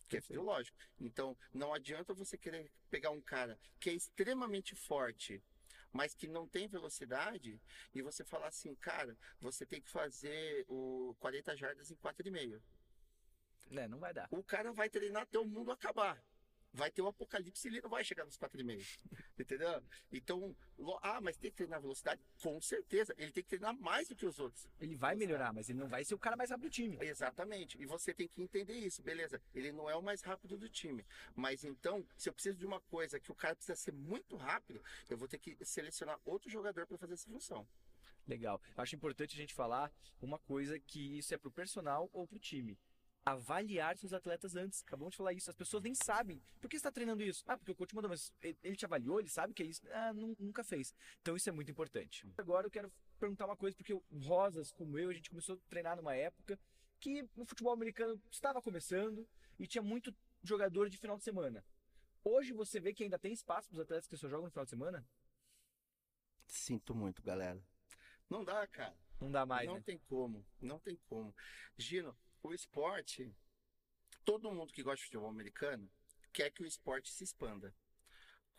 que 0.07 0.17
é 0.17 0.21
fisiológico. 0.21 0.77
Então, 0.99 1.37
não 1.53 1.73
adianta 1.73 2.13
você 2.13 2.37
querer 2.37 2.71
pegar 2.89 3.11
um 3.11 3.21
cara 3.21 3.59
que 3.79 3.89
é 3.89 3.93
extremamente 3.93 4.75
forte, 4.75 5.43
mas 5.91 6.13
que 6.13 6.27
não 6.27 6.47
tem 6.47 6.67
velocidade, 6.67 7.59
e 7.93 8.01
você 8.01 8.23
falar 8.23 8.47
assim, 8.47 8.75
cara, 8.75 9.17
você 9.39 9.65
tem 9.65 9.81
que 9.81 9.89
fazer 9.89 10.65
o 10.67 11.15
40 11.19 11.55
jardas 11.55 11.91
em 11.91 11.95
4,5. 11.95 12.61
É, 13.71 13.87
não 13.87 13.99
vai 13.99 14.13
dar. 14.13 14.27
O 14.31 14.43
cara 14.43 14.71
vai 14.71 14.89
treinar 14.89 15.23
até 15.23 15.37
o 15.39 15.45
mundo 15.45 15.71
acabar. 15.71 16.23
Vai 16.73 16.91
ter 16.91 17.01
o 17.01 17.07
apocalipse 17.07 17.67
e 17.67 17.71
ele 17.71 17.81
não 17.81 17.89
vai 17.89 18.03
chegar 18.03 18.25
nos 18.25 18.37
4,5. 18.37 18.99
Entendeu? 19.39 19.83
Então, 20.11 20.55
ah, 21.01 21.19
mas 21.21 21.37
tem 21.37 21.51
que 21.51 21.57
treinar 21.57 21.81
velocidade? 21.81 22.21
Com 22.41 22.61
certeza. 22.61 23.13
Ele 23.17 23.31
tem 23.31 23.43
que 23.43 23.49
treinar 23.49 23.75
mais 23.79 24.07
do 24.07 24.15
que 24.15 24.25
os 24.25 24.39
outros. 24.39 24.67
Ele 24.79 24.95
vai 24.95 25.15
melhorar, 25.15 25.53
mas 25.53 25.69
ele 25.69 25.79
não 25.79 25.87
vai 25.87 26.03
ser 26.03 26.15
o 26.15 26.19
cara 26.19 26.35
mais 26.35 26.49
rápido 26.49 26.67
do 26.67 26.69
time. 26.69 26.97
Exatamente. 27.01 27.81
E 27.81 27.85
você 27.85 28.13
tem 28.13 28.27
que 28.27 28.41
entender 28.41 28.73
isso, 28.73 29.01
beleza? 29.01 29.41
Ele 29.53 29.71
não 29.71 29.89
é 29.89 29.95
o 29.95 30.01
mais 30.01 30.21
rápido 30.21 30.57
do 30.57 30.69
time. 30.69 31.05
Mas 31.35 31.63
então, 31.63 32.05
se 32.15 32.29
eu 32.29 32.33
preciso 32.33 32.57
de 32.57 32.65
uma 32.65 32.81
coisa 32.81 33.19
que 33.19 33.31
o 33.31 33.35
cara 33.35 33.55
precisa 33.55 33.75
ser 33.75 33.93
muito 33.93 34.35
rápido, 34.35 34.83
eu 35.09 35.17
vou 35.17 35.27
ter 35.27 35.37
que 35.37 35.57
selecionar 35.63 36.19
outro 36.25 36.49
jogador 36.49 36.85
para 36.85 36.97
fazer 36.97 37.13
essa 37.13 37.29
função. 37.29 37.67
Legal. 38.27 38.61
Acho 38.75 38.95
importante 38.95 39.35
a 39.35 39.37
gente 39.37 39.53
falar 39.53 39.91
uma 40.21 40.37
coisa 40.37 40.77
que 40.79 41.17
isso 41.17 41.33
é 41.33 41.37
pro 41.37 41.49
personal 41.49 42.09
ou 42.11 42.27
pro 42.27 42.37
time 42.37 42.77
avaliar 43.31 43.97
seus 43.97 44.13
atletas 44.13 44.55
antes. 44.55 44.83
Acabamos 44.83 45.11
de 45.11 45.17
falar 45.17 45.33
isso. 45.33 45.49
As 45.49 45.55
pessoas 45.55 45.83
nem 45.83 45.93
sabem. 45.93 46.41
Por 46.61 46.69
que 46.69 46.77
você 46.77 46.79
está 46.79 46.91
treinando 46.91 47.21
isso? 47.23 47.43
Ah, 47.47 47.57
porque 47.57 47.71
o 47.71 47.75
coach 47.75 47.93
mandou, 47.93 48.09
mas 48.09 48.31
ele 48.41 48.75
te 48.75 48.85
avaliou, 48.85 49.19
ele 49.19 49.29
sabe 49.29 49.53
que 49.53 49.63
é 49.63 49.65
isso? 49.65 49.81
Ah, 49.91 50.13
nunca 50.13 50.63
fez. 50.63 50.95
Então 51.21 51.35
isso 51.35 51.49
é 51.49 51.51
muito 51.51 51.69
importante. 51.69 52.25
Agora 52.37 52.67
eu 52.67 52.71
quero 52.71 52.91
perguntar 53.19 53.45
uma 53.45 53.57
coisa, 53.57 53.75
porque 53.75 53.93
Rosas, 54.23 54.71
como 54.71 54.97
eu, 54.97 55.09
a 55.09 55.13
gente 55.13 55.29
começou 55.29 55.55
a 55.55 55.69
treinar 55.69 55.97
numa 55.97 56.15
época 56.15 56.57
que 56.99 57.27
o 57.35 57.45
futebol 57.45 57.73
americano 57.73 58.19
estava 58.31 58.61
começando 58.61 59.27
e 59.59 59.67
tinha 59.67 59.81
muito 59.81 60.15
jogador 60.41 60.89
de 60.89 60.97
final 60.97 61.17
de 61.17 61.23
semana. 61.23 61.63
Hoje 62.23 62.53
você 62.53 62.79
vê 62.79 62.93
que 62.93 63.03
ainda 63.03 63.19
tem 63.19 63.33
espaço 63.33 63.67
para 63.67 63.75
os 63.75 63.81
atletas 63.81 64.07
que 64.07 64.17
só 64.17 64.27
jogam 64.27 64.45
no 64.45 64.51
final 64.51 64.65
de 64.65 64.69
semana? 64.69 65.05
Sinto 66.45 66.95
muito, 66.95 67.21
galera. 67.21 67.61
Não 68.29 68.43
dá, 68.43 68.65
cara. 68.67 68.95
Não 69.19 69.31
dá 69.31 69.45
mais. 69.45 69.67
Não 69.67 69.75
né? 69.75 69.83
tem 69.85 69.97
como. 70.07 70.45
Não 70.61 70.79
tem 70.79 70.97
como. 71.07 71.33
Gino, 71.77 72.15
o 72.47 72.53
esporte, 72.53 73.33
todo 74.25 74.51
mundo 74.51 74.73
que 74.73 74.83
gosta 74.83 74.97
de 74.97 75.05
futebol 75.05 75.29
americano 75.29 75.89
quer 76.33 76.51
que 76.51 76.63
o 76.63 76.65
esporte 76.65 77.11
se 77.11 77.23
expanda. 77.23 77.73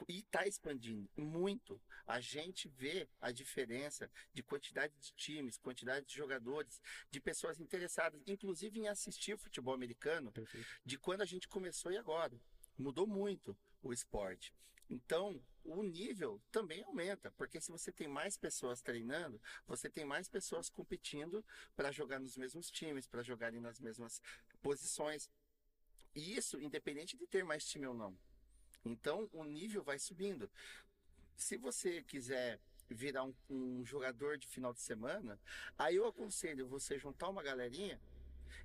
E 0.08 0.20
está 0.20 0.46
expandindo 0.46 1.10
muito. 1.16 1.80
A 2.06 2.20
gente 2.20 2.68
vê 2.68 3.08
a 3.20 3.32
diferença 3.32 4.08
de 4.32 4.44
quantidade 4.44 4.94
de 5.00 5.12
times, 5.12 5.58
quantidade 5.58 6.06
de 6.06 6.14
jogadores, 6.14 6.80
de 7.10 7.20
pessoas 7.20 7.58
interessadas, 7.58 8.22
inclusive 8.26 8.78
em 8.78 8.86
assistir 8.86 9.36
futebol 9.36 9.74
americano, 9.74 10.30
Perfeito. 10.30 10.68
de 10.84 10.98
quando 10.98 11.22
a 11.22 11.26
gente 11.26 11.48
começou 11.48 11.90
e 11.90 11.96
agora. 11.96 12.40
Mudou 12.78 13.08
muito 13.08 13.58
o 13.82 13.92
esporte. 13.92 14.54
Então, 14.90 15.40
o 15.64 15.82
nível 15.82 16.40
também 16.50 16.82
aumenta, 16.82 17.30
porque 17.32 17.60
se 17.60 17.70
você 17.70 17.92
tem 17.92 18.08
mais 18.08 18.36
pessoas 18.36 18.80
treinando, 18.80 19.40
você 19.66 19.88
tem 19.90 20.04
mais 20.04 20.28
pessoas 20.28 20.70
competindo 20.70 21.44
para 21.76 21.92
jogar 21.92 22.18
nos 22.18 22.36
mesmos 22.36 22.70
times, 22.70 23.06
para 23.06 23.22
jogarem 23.22 23.60
nas 23.60 23.78
mesmas 23.78 24.20
posições. 24.62 25.30
E 26.14 26.36
isso 26.36 26.60
independente 26.60 27.16
de 27.16 27.26
ter 27.26 27.44
mais 27.44 27.64
time 27.66 27.86
ou 27.86 27.94
não. 27.94 28.16
Então, 28.84 29.28
o 29.32 29.44
nível 29.44 29.82
vai 29.82 29.98
subindo. 29.98 30.50
Se 31.36 31.56
você 31.56 32.02
quiser 32.02 32.58
virar 32.88 33.24
um, 33.24 33.34
um 33.50 33.84
jogador 33.84 34.38
de 34.38 34.48
final 34.48 34.72
de 34.72 34.80
semana, 34.80 35.38
aí 35.76 35.96
eu 35.96 36.06
aconselho 36.06 36.66
você 36.66 36.98
juntar 36.98 37.28
uma 37.28 37.42
galerinha 37.42 38.00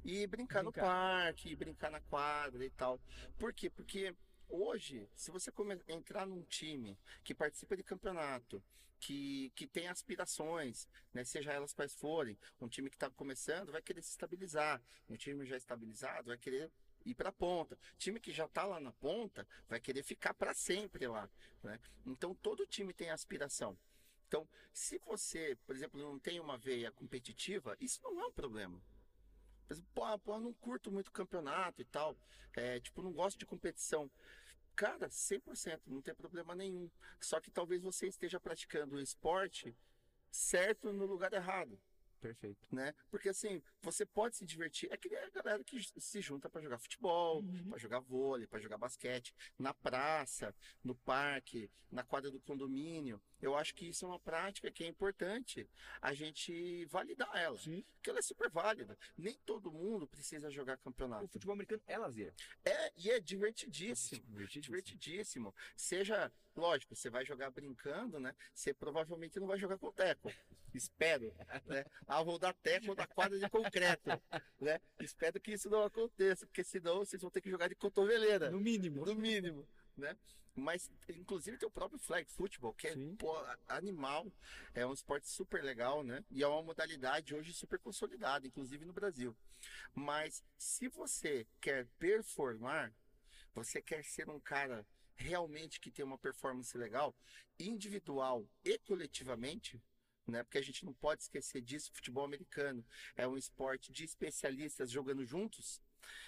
e 0.04 0.26
brincar, 0.26 0.64
brincar. 0.64 0.64
no 0.64 0.72
parque, 0.72 1.50
e 1.50 1.56
brincar 1.56 1.92
na 1.92 2.00
quadra 2.02 2.64
e 2.66 2.70
tal. 2.70 3.00
Por 3.38 3.54
quê? 3.54 3.70
Porque 3.70 4.16
Hoje, 4.56 5.10
se 5.16 5.32
você 5.32 5.52
entrar 5.88 6.28
num 6.28 6.44
time 6.44 6.96
que 7.24 7.34
participa 7.34 7.76
de 7.76 7.82
campeonato, 7.82 8.64
que, 9.00 9.52
que 9.56 9.66
tem 9.66 9.88
aspirações, 9.88 10.88
né, 11.12 11.24
seja 11.24 11.52
elas 11.52 11.74
quais 11.74 11.96
forem, 11.96 12.38
um 12.62 12.68
time 12.68 12.88
que 12.88 12.96
está 12.96 13.10
começando 13.10 13.72
vai 13.72 13.82
querer 13.82 14.04
se 14.04 14.12
estabilizar, 14.12 14.80
um 15.10 15.16
time 15.16 15.44
já 15.48 15.58
estabilizado 15.58 16.28
vai 16.28 16.38
querer 16.38 16.72
ir 17.04 17.16
para 17.16 17.30
a 17.30 17.34
ponta. 17.34 17.80
Time 17.98 18.20
que 18.20 18.32
já 18.32 18.46
está 18.46 18.64
lá 18.64 18.80
na 18.80 18.92
ponta 18.92 19.48
vai 19.68 19.80
querer 19.80 20.04
ficar 20.04 20.36
para 20.36 20.54
sempre 20.54 21.08
lá. 21.08 21.28
Né? 21.64 21.80
Então 22.06 22.36
todo 22.36 22.68
time 22.68 22.94
tem 22.94 23.10
aspiração. 23.10 23.76
Então, 24.28 24.48
se 24.72 25.00
você, 25.00 25.58
por 25.66 25.76
exemplo, 25.76 26.00
não 26.00 26.20
tem 26.20 26.40
uma 26.40 26.60
veia 26.60 26.92
competitiva, 26.92 27.76
isso 27.80 28.00
não 28.04 28.22
é 28.22 28.26
um 28.28 28.32
problema. 28.32 28.80
Pô, 29.96 30.20
pô, 30.20 30.40
não 30.40 30.54
curto 30.54 30.92
muito 30.92 31.12
campeonato 31.12 31.82
e 31.82 31.86
tal. 31.86 32.16
É, 32.56 32.80
tipo, 32.80 33.02
não 33.02 33.12
gosto 33.12 33.40
de 33.40 33.48
competição. 33.48 34.12
Cara, 34.76 35.08
100%, 35.08 35.82
não 35.88 36.02
tem 36.02 36.16
problema 36.16 36.56
nenhum. 36.56 36.90
Só 37.20 37.40
que 37.40 37.52
talvez 37.52 37.82
você 37.82 38.08
esteja 38.08 38.40
praticando 38.40 38.96
o 38.96 39.02
esporte 39.02 39.76
certo 40.32 40.92
no 40.92 41.06
lugar 41.06 41.32
errado. 41.34 41.80
Perfeito. 42.20 42.74
Né? 42.74 42.96
Porque 43.12 43.28
assim, 43.30 43.62
você 43.82 44.06
pode 44.06 44.38
se 44.38 44.46
divertir. 44.46 44.90
É 44.92 44.98
que 44.98 45.10
nem 45.10 45.20
a 45.20 45.30
galera 45.30 45.64
que 45.64 45.78
se 46.00 46.22
junta 46.22 46.50
para 46.50 46.62
jogar 46.62 46.80
futebol, 46.80 47.42
uhum. 47.42 47.70
para 47.70 47.78
jogar 47.78 48.00
vôlei, 48.00 48.48
para 48.48 48.62
jogar 48.62 48.78
basquete, 48.78 49.36
na 49.60 49.74
praça, 49.74 50.56
no 50.82 50.96
parque, 50.96 51.70
na 51.92 52.02
quadra 52.02 52.32
do 52.32 52.40
condomínio. 52.40 53.22
Eu 53.44 53.58
acho 53.58 53.76
que 53.76 53.90
isso 53.90 54.06
é 54.06 54.08
uma 54.08 54.20
prática 54.20 54.72
que 54.72 54.86
é 54.86 54.88
importante 54.88 55.68
a 56.02 56.14
gente 56.14 56.86
validar 56.86 57.30
ela. 57.36 57.58
Sim. 57.58 57.84
Porque 57.96 58.10
ela 58.10 58.20
é 58.20 58.22
super 58.22 58.50
válida. 58.50 58.98
Nem 59.18 59.38
todo 59.46 59.70
mundo 59.70 60.08
precisa 60.08 60.50
jogar 60.50 60.78
campeonato. 60.78 61.26
O 61.26 61.28
futebol 61.28 61.54
americano 61.54 61.82
é 61.86 61.98
lazer. 61.98 62.34
É, 62.64 62.94
e 62.96 63.12
é 63.12 63.20
divertidíssimo. 63.20 64.24
Divertidíssimo. 64.28 64.62
divertidíssimo. 64.62 65.56
Seja, 65.76 66.32
lógico, 66.56 66.96
você 66.96 67.10
vai 67.10 67.26
jogar 67.26 67.52
brincando, 67.52 68.18
né? 68.18 68.34
Você 68.54 68.74
provavelmente 68.74 69.38
não 69.42 69.48
vai 69.48 69.60
jogar 69.60 69.78
com 69.78 69.92
teco. 69.92 70.32
Espero, 70.74 71.36
né? 71.66 71.86
Ah, 72.08 72.24
vou 72.24 72.40
dar 72.40 72.54
teco 72.54 72.96
da 72.96 73.06
quadra 73.06 73.38
de 73.38 73.50
concreto, 73.50 74.10
né? 74.60 74.80
Espero 75.02 75.40
que 75.40 75.52
isso 75.52 75.70
não 75.70 75.84
aconteça, 75.84 76.48
porque 76.48 76.64
senão 76.64 77.00
vocês 77.00 77.22
vão 77.22 77.30
ter 77.30 77.42
que 77.42 77.50
jogar 77.50 77.68
de 77.68 77.76
cotoveleira. 77.76 78.50
No 78.50 78.60
mínimo. 78.60 79.06
No 79.06 79.16
mínimo 79.16 79.68
né? 79.98 80.18
Mas, 80.56 80.92
inclusive, 81.10 81.58
tem 81.58 81.68
o 81.68 81.72
próprio 81.72 82.00
flag 82.00 82.30
football, 82.30 82.74
que 82.76 82.88
é 82.88 82.96
pô, 83.18 83.36
animal, 83.68 84.32
é 84.76 84.86
um 84.86 84.94
esporte 84.94 85.28
super 85.28 85.64
legal, 85.64 86.04
né? 86.04 86.24
E 86.30 86.44
é 86.44 86.48
uma 86.48 86.62
modalidade 86.62 87.34
hoje 87.34 87.54
super 87.54 87.80
consolidada, 87.80 88.46
inclusive 88.46 88.86
no 88.86 88.94
Brasil. 88.94 89.36
Mas, 89.96 90.44
se 90.58 90.88
você 90.88 91.48
quer 91.60 91.88
performar, 91.98 92.94
você 93.56 93.82
quer 93.82 94.04
ser 94.04 94.30
um 94.30 94.40
cara 94.40 94.86
realmente 95.16 95.80
que 95.80 95.92
tem 95.92 96.06
uma 96.06 96.18
performance 96.18 96.78
legal, 96.78 97.16
individual 97.60 98.48
e 98.64 98.78
coletivamente, 98.80 99.82
né? 100.28 100.44
Porque 100.44 100.58
a 100.58 100.64
gente 100.64 100.86
não 100.86 100.94
pode 100.94 101.24
esquecer 101.24 101.62
disso. 101.62 101.92
Futebol 101.94 102.26
americano 102.26 102.86
é 103.16 103.28
um 103.28 103.38
esporte 103.38 103.92
de 103.92 104.04
especialistas 104.04 104.92
jogando 104.92 105.26
juntos. 105.26 105.82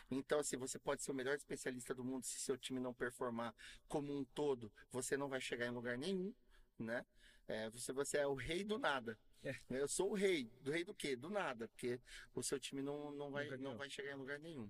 Então, 0.09 0.39
assim, 0.39 0.57
você 0.57 0.79
pode 0.79 1.03
ser 1.03 1.11
o 1.11 1.15
melhor 1.15 1.35
especialista 1.35 1.93
do 1.93 2.03
mundo, 2.03 2.25
se 2.25 2.39
seu 2.39 2.57
time 2.57 2.79
não 2.79 2.93
performar 2.93 3.53
como 3.87 4.15
um 4.15 4.23
todo, 4.23 4.71
você 4.91 5.17
não 5.17 5.29
vai 5.29 5.41
chegar 5.41 5.67
em 5.67 5.71
lugar 5.71 5.97
nenhum, 5.97 6.33
né? 6.77 7.05
É, 7.47 7.69
você, 7.69 7.93
você 7.93 8.17
é 8.17 8.27
o 8.27 8.33
rei 8.33 8.63
do 8.63 8.77
nada. 8.77 9.17
É. 9.43 9.55
Eu 9.69 9.87
sou 9.87 10.11
o 10.11 10.15
rei. 10.15 10.51
Do 10.61 10.71
rei 10.71 10.83
do 10.83 10.93
quê? 10.93 11.15
Do 11.15 11.29
nada, 11.29 11.67
porque 11.67 11.99
o 12.33 12.41
seu 12.41 12.59
time 12.59 12.81
não, 12.81 13.11
não, 13.11 13.31
vai, 13.31 13.47
não 13.57 13.77
vai 13.77 13.89
chegar 13.89 14.11
em 14.11 14.17
lugar 14.17 14.39
nenhum. 14.39 14.69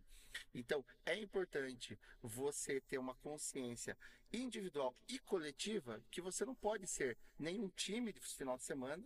Então, 0.54 0.84
é 1.06 1.18
importante 1.18 1.98
você 2.22 2.82
ter 2.82 2.98
uma 2.98 3.16
consciência 3.16 3.98
individual 4.36 4.96
e 5.08 5.20
coletiva 5.20 6.02
que 6.12 6.22
você 6.22 6.46
não 6.46 6.56
pode 6.56 6.88
ser 6.88 7.18
nem 7.38 7.60
um 7.60 7.70
time 7.70 8.12
de 8.12 8.20
final 8.20 8.58
de 8.58 8.64
semana 8.64 9.04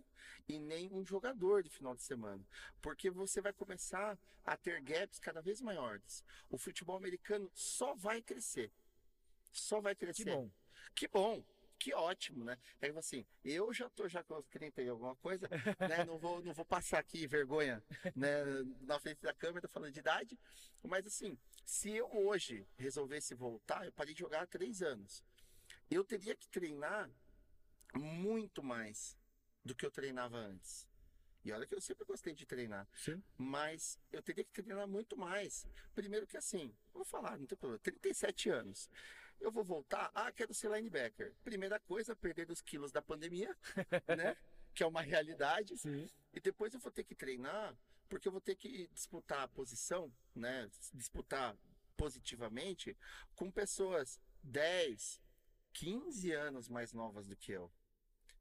e 0.47 0.59
nem 0.59 0.89
um 0.91 1.05
jogador 1.05 1.63
de 1.63 1.69
final 1.69 1.95
de 1.95 2.03
semana. 2.03 2.43
Porque 2.81 3.09
você 3.09 3.41
vai 3.41 3.53
começar 3.53 4.17
a 4.45 4.57
ter 4.57 4.81
gaps 4.81 5.19
cada 5.19 5.41
vez 5.41 5.61
maiores. 5.61 6.23
O 6.49 6.57
futebol 6.57 6.97
americano 6.97 7.49
só 7.53 7.93
vai 7.95 8.21
crescer. 8.21 8.71
Só 9.51 9.79
vai 9.81 9.95
crescer. 9.95 10.23
Que 10.23 10.31
bom. 10.31 10.51
Que 10.95 11.07
bom 11.07 11.43
que 11.79 11.93
ótimo, 11.93 12.43
né? 12.43 12.57
É 12.81 12.89
assim, 12.89 13.25
eu 13.43 13.73
já 13.73 13.89
tô 13.89 14.07
já 14.07 14.21
com 14.23 14.37
os 14.37 14.47
30 14.47 14.81
e 14.81 14.89
alguma 14.89 15.15
coisa, 15.15 15.47
né? 15.49 16.03
Não 16.05 16.19
vou, 16.19 16.43
não 16.43 16.53
vou 16.53 16.65
passar 16.65 16.99
aqui 16.99 17.25
vergonha, 17.25 17.83
né? 18.15 18.43
Na 18.81 18.99
frente 18.99 19.21
da 19.21 19.33
câmera 19.33 19.67
falando 19.67 19.93
de 19.93 19.99
idade, 19.99 20.37
mas 20.83 21.07
assim, 21.07 21.37
se 21.63 21.91
eu 21.91 22.09
hoje 22.13 22.67
resolvesse 22.77 23.33
voltar, 23.33 23.85
eu 23.85 23.91
parei 23.93 24.13
de 24.13 24.19
jogar 24.19 24.41
há 24.41 24.47
três 24.47 24.81
anos. 24.81 25.23
Eu 25.89 26.03
teria 26.03 26.35
que 26.35 26.47
treinar 26.49 27.09
muito 27.95 28.61
mais 28.61 29.17
do 29.63 29.73
que 29.73 29.85
eu 29.85 29.91
treinava 29.91 30.37
antes. 30.37 30.87
E 31.43 31.51
olha 31.51 31.65
que 31.65 31.73
eu 31.73 31.81
sempre 31.81 32.05
gostei 32.05 32.33
de 32.33 32.45
treinar. 32.45 32.87
Sim. 32.93 33.23
Mas 33.37 33.97
eu 34.11 34.21
teria 34.21 34.43
que 34.43 34.51
treinar 34.51 34.87
muito 34.87 35.15
mais. 35.15 35.65
Primeiro 35.95 36.27
que 36.27 36.37
assim, 36.37 36.75
vou 36.93 37.05
falar, 37.05 37.37
não 37.37 37.45
tem 37.45 37.57
problema, 37.57 37.79
37 37.79 38.49
anos. 38.49 38.89
Eu 39.39 39.51
vou 39.51 39.63
voltar, 39.63 40.11
ah, 40.13 40.31
quero 40.31 40.53
ser 40.53 40.69
linebacker. 40.71 41.33
Primeira 41.43 41.79
coisa, 41.79 42.15
perder 42.15 42.49
os 42.51 42.61
quilos 42.61 42.91
da 42.91 43.01
pandemia, 43.01 43.55
né? 44.17 44.35
Que 44.73 44.83
é 44.83 44.87
uma 44.87 45.01
realidade. 45.01 45.77
Sim. 45.77 46.09
E 46.33 46.39
depois 46.39 46.73
eu 46.73 46.79
vou 46.79 46.91
ter 46.91 47.03
que 47.03 47.15
treinar, 47.15 47.75
porque 48.07 48.27
eu 48.27 48.31
vou 48.31 48.41
ter 48.41 48.55
que 48.55 48.87
disputar 48.93 49.43
a 49.43 49.47
posição, 49.47 50.11
né? 50.35 50.69
Disputar 50.93 51.55
positivamente 51.95 52.97
com 53.35 53.51
pessoas 53.51 54.19
10, 54.43 55.21
15 55.73 56.31
anos 56.31 56.69
mais 56.69 56.93
novas 56.93 57.27
do 57.27 57.35
que 57.35 57.51
eu. 57.51 57.71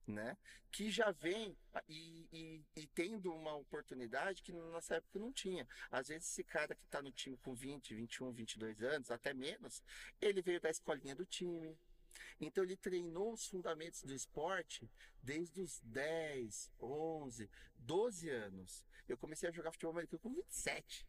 Né? 0.08 0.36
Que 0.70 0.90
já 0.90 1.10
vem 1.10 1.56
e, 1.86 2.26
e, 2.32 2.64
e, 2.76 2.86
tendo 2.88 3.32
uma 3.32 3.54
oportunidade 3.54 4.42
que 4.42 4.52
na 4.52 4.64
nossa 4.70 4.96
época 4.96 5.18
não 5.18 5.32
tinha. 5.32 5.68
Às 5.90 6.08
vezes 6.08 6.28
esse 6.28 6.42
cara 6.42 6.74
que 6.74 6.84
está 6.84 7.02
no 7.02 7.12
time 7.12 7.36
com 7.36 7.54
20, 7.54 7.94
21, 7.94 8.32
22 8.32 8.82
anos, 8.82 9.10
até 9.10 9.34
menos, 9.34 9.82
ele 10.20 10.40
veio 10.40 10.60
da 10.60 10.70
escolinha 10.70 11.14
do 11.14 11.26
time. 11.26 11.78
Então 12.40 12.64
ele 12.64 12.76
treinou 12.76 13.32
os 13.32 13.46
fundamentos 13.46 14.02
do 14.02 14.14
esporte 14.14 14.90
desde 15.22 15.60
os 15.60 15.80
10, 15.80 16.72
11, 16.80 17.50
12 17.76 18.30
anos. 18.30 18.84
Eu 19.06 19.18
comecei 19.18 19.48
a 19.48 19.52
jogar 19.52 19.72
futebol 19.72 19.92
americano 19.92 20.20
com 20.20 20.32
27, 20.32 21.06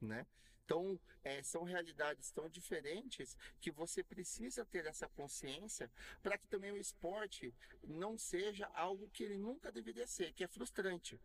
né? 0.00 0.26
Então, 0.66 0.98
é, 1.22 1.44
são 1.44 1.62
realidades 1.62 2.32
tão 2.32 2.48
diferentes 2.48 3.36
que 3.60 3.70
você 3.70 4.02
precisa 4.02 4.64
ter 4.64 4.84
essa 4.84 5.08
consciência 5.10 5.88
para 6.24 6.36
que 6.36 6.48
também 6.48 6.72
o 6.72 6.76
esporte 6.76 7.54
não 7.84 8.18
seja 8.18 8.66
algo 8.74 9.08
que 9.10 9.22
ele 9.22 9.38
nunca 9.38 9.70
deveria 9.70 10.08
ser, 10.08 10.32
que 10.32 10.42
é 10.42 10.48
frustrante. 10.48 11.20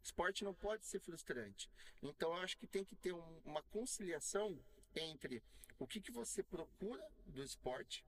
Esporte 0.00 0.44
não 0.44 0.54
pode 0.54 0.86
ser 0.86 1.00
frustrante. 1.00 1.68
Então, 2.00 2.32
eu 2.32 2.40
acho 2.40 2.56
que 2.56 2.68
tem 2.68 2.84
que 2.84 2.94
ter 2.94 3.12
um, 3.12 3.40
uma 3.44 3.62
conciliação 3.64 4.56
entre 4.94 5.42
o 5.76 5.84
que, 5.84 6.00
que 6.00 6.12
você 6.12 6.40
procura 6.40 7.04
do 7.26 7.42
esporte 7.42 8.04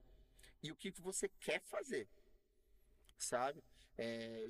e 0.63 0.71
o 0.71 0.77
que, 0.77 0.93
que 0.93 1.01
você 1.01 1.29
quer 1.41 1.61
fazer. 1.63 2.09
Sabe? 3.19 3.61
É, 3.99 4.47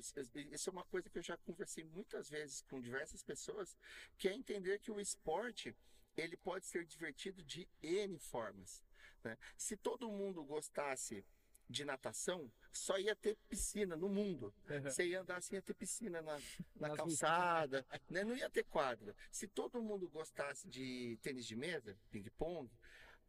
isso 0.51 0.69
é 0.69 0.71
uma 0.71 0.85
coisa 0.85 1.09
que 1.09 1.17
eu 1.17 1.23
já 1.23 1.35
conversei 1.37 1.83
muitas 1.83 2.29
vezes 2.29 2.61
com 2.69 2.79
diversas 2.79 3.23
pessoas, 3.23 3.75
que 4.19 4.29
é 4.29 4.33
entender 4.33 4.77
que 4.79 4.91
o 4.91 4.99
esporte 4.99 5.75
ele 6.21 6.37
pode 6.37 6.65
ser 6.65 6.85
divertido 6.85 7.43
de 7.43 7.67
N 7.81 8.17
formas. 8.19 8.83
Né? 9.23 9.37
Se 9.57 9.75
todo 9.75 10.11
mundo 10.11 10.43
gostasse 10.43 11.25
de 11.69 11.85
natação, 11.85 12.51
só 12.71 12.97
ia 12.97 13.15
ter 13.15 13.37
piscina 13.47 13.95
no 13.95 14.09
mundo. 14.09 14.53
Uhum. 14.69 14.81
Você 14.83 15.07
ia 15.07 15.21
andar 15.21 15.37
assim, 15.37 15.55
ia 15.55 15.61
ter 15.61 15.73
piscina 15.73 16.21
na, 16.21 16.39
na 16.75 16.95
calçada, 16.95 17.85
né? 18.09 18.23
não 18.23 18.35
ia 18.35 18.49
ter 18.49 18.63
quadra. 18.63 19.15
Se 19.31 19.47
todo 19.47 19.81
mundo 19.81 20.09
gostasse 20.09 20.67
de 20.67 21.17
tênis 21.21 21.45
de 21.45 21.55
mesa, 21.55 21.97
ping-pong, 22.09 22.69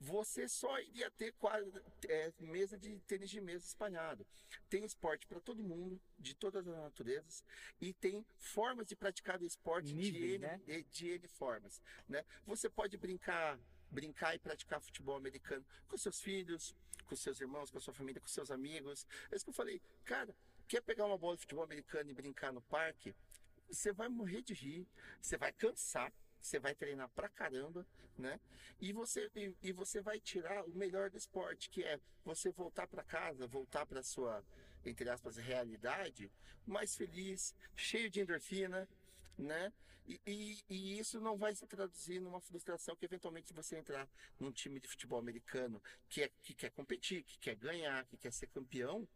você 0.03 0.49
só 0.49 0.81
iria 0.81 1.09
ter 1.13 1.33
quadra, 1.35 1.81
é, 2.09 2.33
mesa 2.41 2.77
de 2.77 2.99
tênis 3.07 3.31
de 3.31 3.41
mesa 3.41 3.65
espalhado. 3.65 4.27
Tem 4.69 4.85
esporte 4.85 5.29
para 5.29 5.41
todo 5.41 5.63
mundo, 5.63 6.01
de 6.19 6.35
todas 6.35 6.67
as 6.67 6.77
naturezas, 6.77 7.45
e 7.81 7.93
tem 7.93 8.27
formas 8.37 8.89
de 8.89 8.97
praticar 8.97 9.41
o 9.41 9.47
esporte 9.47 9.95
Níveis, 9.95 10.33
de, 10.33 10.39
né? 10.39 10.61
de 10.91 11.09
N 11.09 11.29
formas. 11.29 11.81
Né? 12.09 12.25
Você 12.47 12.69
pode 12.69 12.97
brincar 12.97 13.59
brincar 13.91 14.35
e 14.35 14.39
praticar 14.39 14.81
futebol 14.81 15.17
americano 15.17 15.65
com 15.87 15.99
seus 15.99 16.19
filhos, 16.19 16.75
com 17.05 17.15
seus 17.15 17.39
irmãos, 17.43 17.71
com 17.71 17.77
a 17.77 17.81
sua 17.81 17.93
família, 17.93 18.23
com 18.23 18.27
seus 18.27 18.51
amigos. 18.51 19.07
É 19.31 19.37
isso 19.37 19.45
que 19.45 19.51
eu 19.51 19.55
falei, 19.55 19.83
cara, 20.03 20.35
quer 20.67 20.81
pegar 20.81 21.05
uma 21.05 21.19
bola 21.19 21.37
de 21.37 21.43
futebol 21.43 21.63
americano 21.63 22.11
e 22.11 22.15
brincar 22.15 22.53
no 22.55 22.63
parque? 22.63 23.15
Você 23.69 23.93
vai 23.93 24.09
morrer 24.09 24.41
de 24.41 24.55
rir, 24.55 24.89
você 25.21 25.37
vai 25.37 25.53
cansar, 25.53 26.11
você 26.43 26.59
vai 26.59 26.75
treinar 26.75 27.09
pra 27.11 27.29
caramba, 27.29 27.87
né? 28.19 28.41
E 28.81 28.93
você, 28.93 29.31
e, 29.35 29.55
e 29.63 29.73
você 29.73 30.01
vai 30.01 30.19
tirar 30.19 30.65
o 30.65 30.75
melhor 30.75 31.09
do 31.09 31.17
esporte, 31.17 31.71
que 31.71 31.85
é 31.85 32.01
você 32.25 32.51
voltar 32.51 32.87
para 32.89 33.05
casa, 33.05 33.47
voltar 33.47 33.87
para 33.87 34.03
sua, 34.03 34.45
entre 34.85 35.09
aspas, 35.09 35.37
realidade, 35.37 36.31
mais 36.67 36.97
feliz, 36.97 37.55
cheio 37.77 38.11
de 38.11 38.21
endorfina, 38.21 38.89
né? 39.39 39.73
E, 40.05 40.21
e, 40.27 40.65
e, 40.69 40.99
isso 40.99 41.21
não 41.21 41.37
vai 41.37 41.55
se 41.55 41.65
traduzir 41.65 42.21
numa 42.21 42.41
frustração 42.41 42.97
que 42.97 43.05
eventualmente 43.05 43.53
você 43.53 43.79
entrar 43.79 44.09
num 44.39 44.51
time 44.51 44.81
de 44.81 44.89
futebol 44.89 45.21
americano 45.21 45.81
que, 46.09 46.23
é, 46.23 46.31
que 46.43 46.55
quer 46.55 46.71
competir, 46.71 47.23
que 47.23 47.39
quer 47.39 47.55
ganhar, 47.55 48.05
que 48.07 48.17
quer 48.17 48.33
ser 48.33 48.49
campeão 48.49 49.07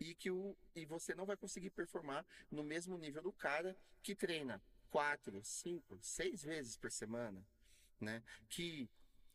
e 0.00 0.16
que 0.16 0.32
o, 0.32 0.56
e 0.74 0.84
você 0.84 1.14
não 1.14 1.24
vai 1.24 1.36
conseguir 1.36 1.70
performar 1.70 2.26
no 2.50 2.64
mesmo 2.64 2.98
nível 2.98 3.22
do 3.22 3.32
cara 3.32 3.76
que 4.02 4.16
treina 4.16 4.60
quatro, 4.92 5.42
cinco, 5.42 5.98
seis 6.02 6.42
vezes 6.42 6.76
por 6.76 6.92
semana, 6.92 7.42
né? 7.98 8.22
Que 8.50 8.88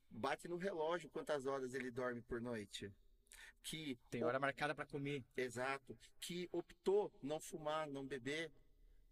bate 0.07 0.47
no 0.47 0.55
relógio 0.55 1.09
quantas 1.09 1.47
horas 1.47 1.73
ele 1.73 1.89
dorme 1.89 2.21
por 2.21 2.39
noite. 2.39 2.93
Que 3.63 3.97
tem 4.11 4.23
hora 4.23 4.39
marcada 4.39 4.75
para 4.75 4.85
comer. 4.85 5.25
Exato. 5.35 5.97
Que 6.21 6.47
optou 6.51 7.11
não 7.23 7.39
fumar, 7.39 7.87
não 7.87 8.05
beber, 8.05 8.51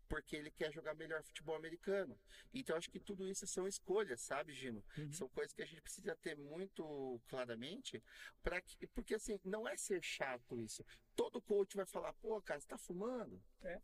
porque 0.08 0.36
ele 0.36 0.52
quer 0.52 0.72
jogar 0.72 0.94
melhor 0.94 1.24
futebol 1.24 1.56
americano. 1.56 2.16
Então 2.54 2.78
acho 2.78 2.92
que 2.92 3.00
tudo 3.00 3.28
isso 3.28 3.48
são 3.48 3.68
escolhas, 3.68 4.22
sabe, 4.22 4.54
Gino? 4.54 4.86
Uhum. 4.96 5.12
São 5.12 5.28
coisas 5.30 5.52
que 5.52 5.64
a 5.64 5.66
gente 5.66 5.82
precisa 5.82 6.16
ter 6.16 6.38
muito 6.38 7.20
claramente 7.28 8.04
para 8.44 8.62
que 8.62 8.86
porque 8.88 9.16
assim, 9.16 9.40
não 9.44 9.68
é 9.68 9.76
ser 9.76 10.02
chato 10.04 10.60
isso. 10.60 10.86
Todo 11.16 11.42
coach 11.42 11.76
vai 11.76 11.88
falar: 11.88 12.14
"Pô, 12.14 12.40
cara, 12.44 12.60
você 12.60 12.68
tá 12.68 12.78
fumando?" 12.78 13.42
É. 13.64 13.82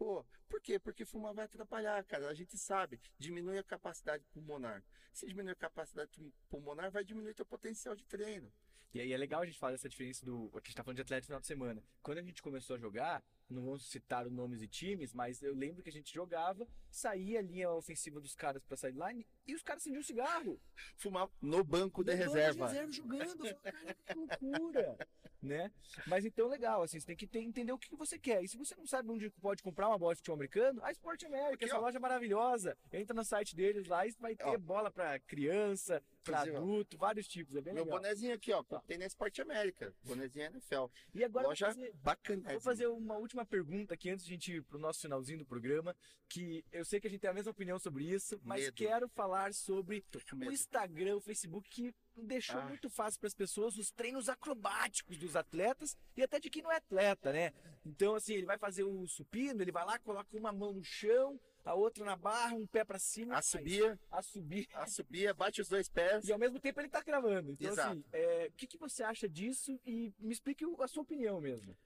Pô, 0.00 0.24
por 0.48 0.62
quê? 0.62 0.78
Porque 0.78 1.04
fumar 1.04 1.34
vai 1.34 1.44
atrapalhar, 1.44 2.02
cara. 2.04 2.30
A 2.30 2.32
gente 2.32 2.56
sabe, 2.56 2.98
diminui 3.18 3.58
a 3.58 3.62
capacidade 3.62 4.24
pulmonar. 4.32 4.82
Se 5.12 5.26
diminuir 5.26 5.52
a 5.52 5.54
capacidade 5.54 6.10
pulmonar, 6.48 6.90
vai 6.90 7.04
diminuir 7.04 7.36
o 7.38 7.44
potencial 7.44 7.94
de 7.94 8.02
treino. 8.06 8.50
E 8.94 9.00
aí 9.02 9.12
é 9.12 9.16
legal 9.18 9.42
a 9.42 9.44
gente 9.44 9.58
falar 9.58 9.72
dessa 9.72 9.90
diferença 9.90 10.24
do. 10.24 10.50
a 10.54 10.58
gente 10.60 10.74
tá 10.74 10.82
falando 10.82 10.96
de 10.96 11.02
atleta 11.02 11.20
no 11.20 11.26
final 11.26 11.40
de 11.40 11.46
semana. 11.46 11.84
Quando 12.02 12.16
a 12.16 12.22
gente 12.22 12.42
começou 12.42 12.76
a 12.76 12.78
jogar, 12.78 13.22
não 13.54 13.62
vamos 13.62 13.88
citar 13.88 14.26
os 14.26 14.32
nomes 14.32 14.60
de 14.60 14.68
times, 14.68 15.12
mas 15.12 15.42
eu 15.42 15.54
lembro 15.54 15.82
que 15.82 15.88
a 15.88 15.92
gente 15.92 16.12
jogava, 16.12 16.66
saía 16.90 17.38
a 17.38 17.42
linha 17.42 17.70
ofensiva 17.70 18.20
dos 18.20 18.34
caras 18.34 18.62
pra 18.64 18.76
sideline 18.76 19.26
e 19.46 19.54
os 19.54 19.62
caras 19.62 19.82
acendiam 19.82 20.00
um 20.00 20.04
cigarro. 20.04 20.60
Fumar 20.96 21.28
no 21.40 21.62
banco 21.64 22.04
de 22.04 22.12
no 22.12 22.18
reserva. 22.18 22.66
Banco 22.66 22.72
de 22.72 22.78
reserva 22.78 22.92
jogando. 22.92 23.60
cara, 23.62 23.94
que 23.94 24.14
loucura. 24.14 24.98
né? 25.42 25.72
Mas 26.06 26.24
então, 26.24 26.48
legal, 26.48 26.82
assim, 26.82 27.00
você 27.00 27.06
tem 27.06 27.16
que 27.16 27.26
ter, 27.26 27.40
entender 27.40 27.72
o 27.72 27.78
que 27.78 27.94
você 27.96 28.18
quer. 28.18 28.42
E 28.42 28.48
se 28.48 28.56
você 28.56 28.74
não 28.76 28.86
sabe 28.86 29.10
onde 29.10 29.30
pode 29.30 29.62
comprar 29.62 29.88
uma 29.88 29.98
bola 29.98 30.14
de 30.14 30.18
futebol 30.18 30.34
americano, 30.34 30.84
a 30.84 30.90
Sport 30.92 31.24
América, 31.24 31.64
essa 31.64 31.78
ó. 31.78 31.80
loja 31.80 31.98
maravilhosa. 31.98 32.76
Entra 32.92 33.14
no 33.14 33.24
site 33.24 33.56
deles 33.56 33.86
lá 33.86 34.06
e 34.06 34.12
vai 34.18 34.36
ter 34.36 34.44
ó. 34.44 34.58
bola 34.58 34.90
pra 34.90 35.18
criança, 35.20 36.02
pra 36.22 36.42
adulto, 36.42 36.98
vários 36.98 37.26
tipos. 37.26 37.56
É 37.56 37.60
bem 37.60 37.74
Meu 37.74 37.84
legal. 37.84 38.00
bonezinho 38.00 38.34
aqui, 38.34 38.52
ó, 38.52 38.62
tem 38.86 38.98
na 38.98 39.06
Sport 39.06 39.38
América. 39.40 39.94
Bonezinho 40.04 40.46
NFL. 40.46 40.86
E 41.14 41.24
agora 41.24 41.48
loja 41.48 41.66
vou 41.66 41.74
fazer, 41.74 41.94
bacana. 41.94 42.50
Vou 42.50 42.60
fazer 42.60 42.86
uma 42.88 43.16
última 43.16 43.39
pergunta 43.44 43.94
aqui 43.94 44.10
antes 44.10 44.24
de 44.24 44.32
a 44.32 44.34
gente 44.34 44.52
ir 44.52 44.62
pro 44.62 44.78
nosso 44.78 45.00
finalzinho 45.00 45.38
do 45.38 45.44
programa, 45.44 45.94
que 46.28 46.64
eu 46.72 46.84
sei 46.84 47.00
que 47.00 47.06
a 47.06 47.10
gente 47.10 47.20
tem 47.20 47.30
a 47.30 47.34
mesma 47.34 47.50
opinião 47.50 47.78
sobre 47.78 48.04
isso, 48.04 48.40
mas 48.44 48.64
medo. 48.64 48.74
quero 48.74 49.08
falar 49.08 49.52
sobre 49.52 50.04
o 50.32 50.52
Instagram, 50.52 51.16
o 51.16 51.20
Facebook, 51.20 51.68
que 51.68 51.94
deixou 52.16 52.60
ah. 52.60 52.66
muito 52.66 52.88
fácil 52.88 53.18
para 53.20 53.26
as 53.26 53.34
pessoas 53.34 53.76
os 53.76 53.90
treinos 53.90 54.28
acrobáticos 54.28 55.16
dos 55.16 55.36
atletas 55.36 55.96
e 56.16 56.22
até 56.22 56.38
de 56.38 56.50
quem 56.50 56.62
não 56.62 56.70
é 56.70 56.76
atleta, 56.76 57.32
né? 57.32 57.52
Então, 57.84 58.14
assim, 58.14 58.34
ele 58.34 58.46
vai 58.46 58.58
fazer 58.58 58.84
o 58.84 59.06
supino, 59.06 59.62
ele 59.62 59.72
vai 59.72 59.84
lá, 59.84 59.98
coloca 59.98 60.36
uma 60.36 60.52
mão 60.52 60.72
no 60.72 60.84
chão, 60.84 61.40
a 61.64 61.74
outra 61.74 62.04
na 62.04 62.16
barra, 62.16 62.54
um 62.54 62.66
pé 62.66 62.84
para 62.84 62.98
cima. 62.98 63.36
A 63.36 63.42
subia. 63.42 63.98
A 64.10 64.22
subir. 64.22 64.68
A 64.74 64.86
subia, 64.86 65.34
bate 65.34 65.60
os 65.60 65.68
dois 65.68 65.88
pés. 65.88 66.26
E 66.26 66.32
ao 66.32 66.38
mesmo 66.38 66.58
tempo 66.58 66.80
ele 66.80 66.88
tá 66.88 67.02
gravando. 67.02 67.52
Então, 67.52 67.72
Exato. 67.72 67.90
assim, 67.90 68.04
é, 68.12 68.48
o 68.48 68.52
que, 68.52 68.66
que 68.66 68.78
você 68.78 69.02
acha 69.02 69.28
disso? 69.28 69.78
E 69.84 70.12
me 70.18 70.32
explique 70.32 70.64
a 70.80 70.88
sua 70.88 71.02
opinião 71.02 71.40
mesmo. 71.40 71.76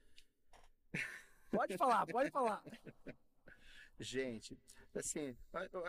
Pode 1.55 1.77
falar, 1.77 2.05
pode 2.07 2.31
falar. 2.31 2.63
Gente, 3.99 4.57
assim, 4.93 5.37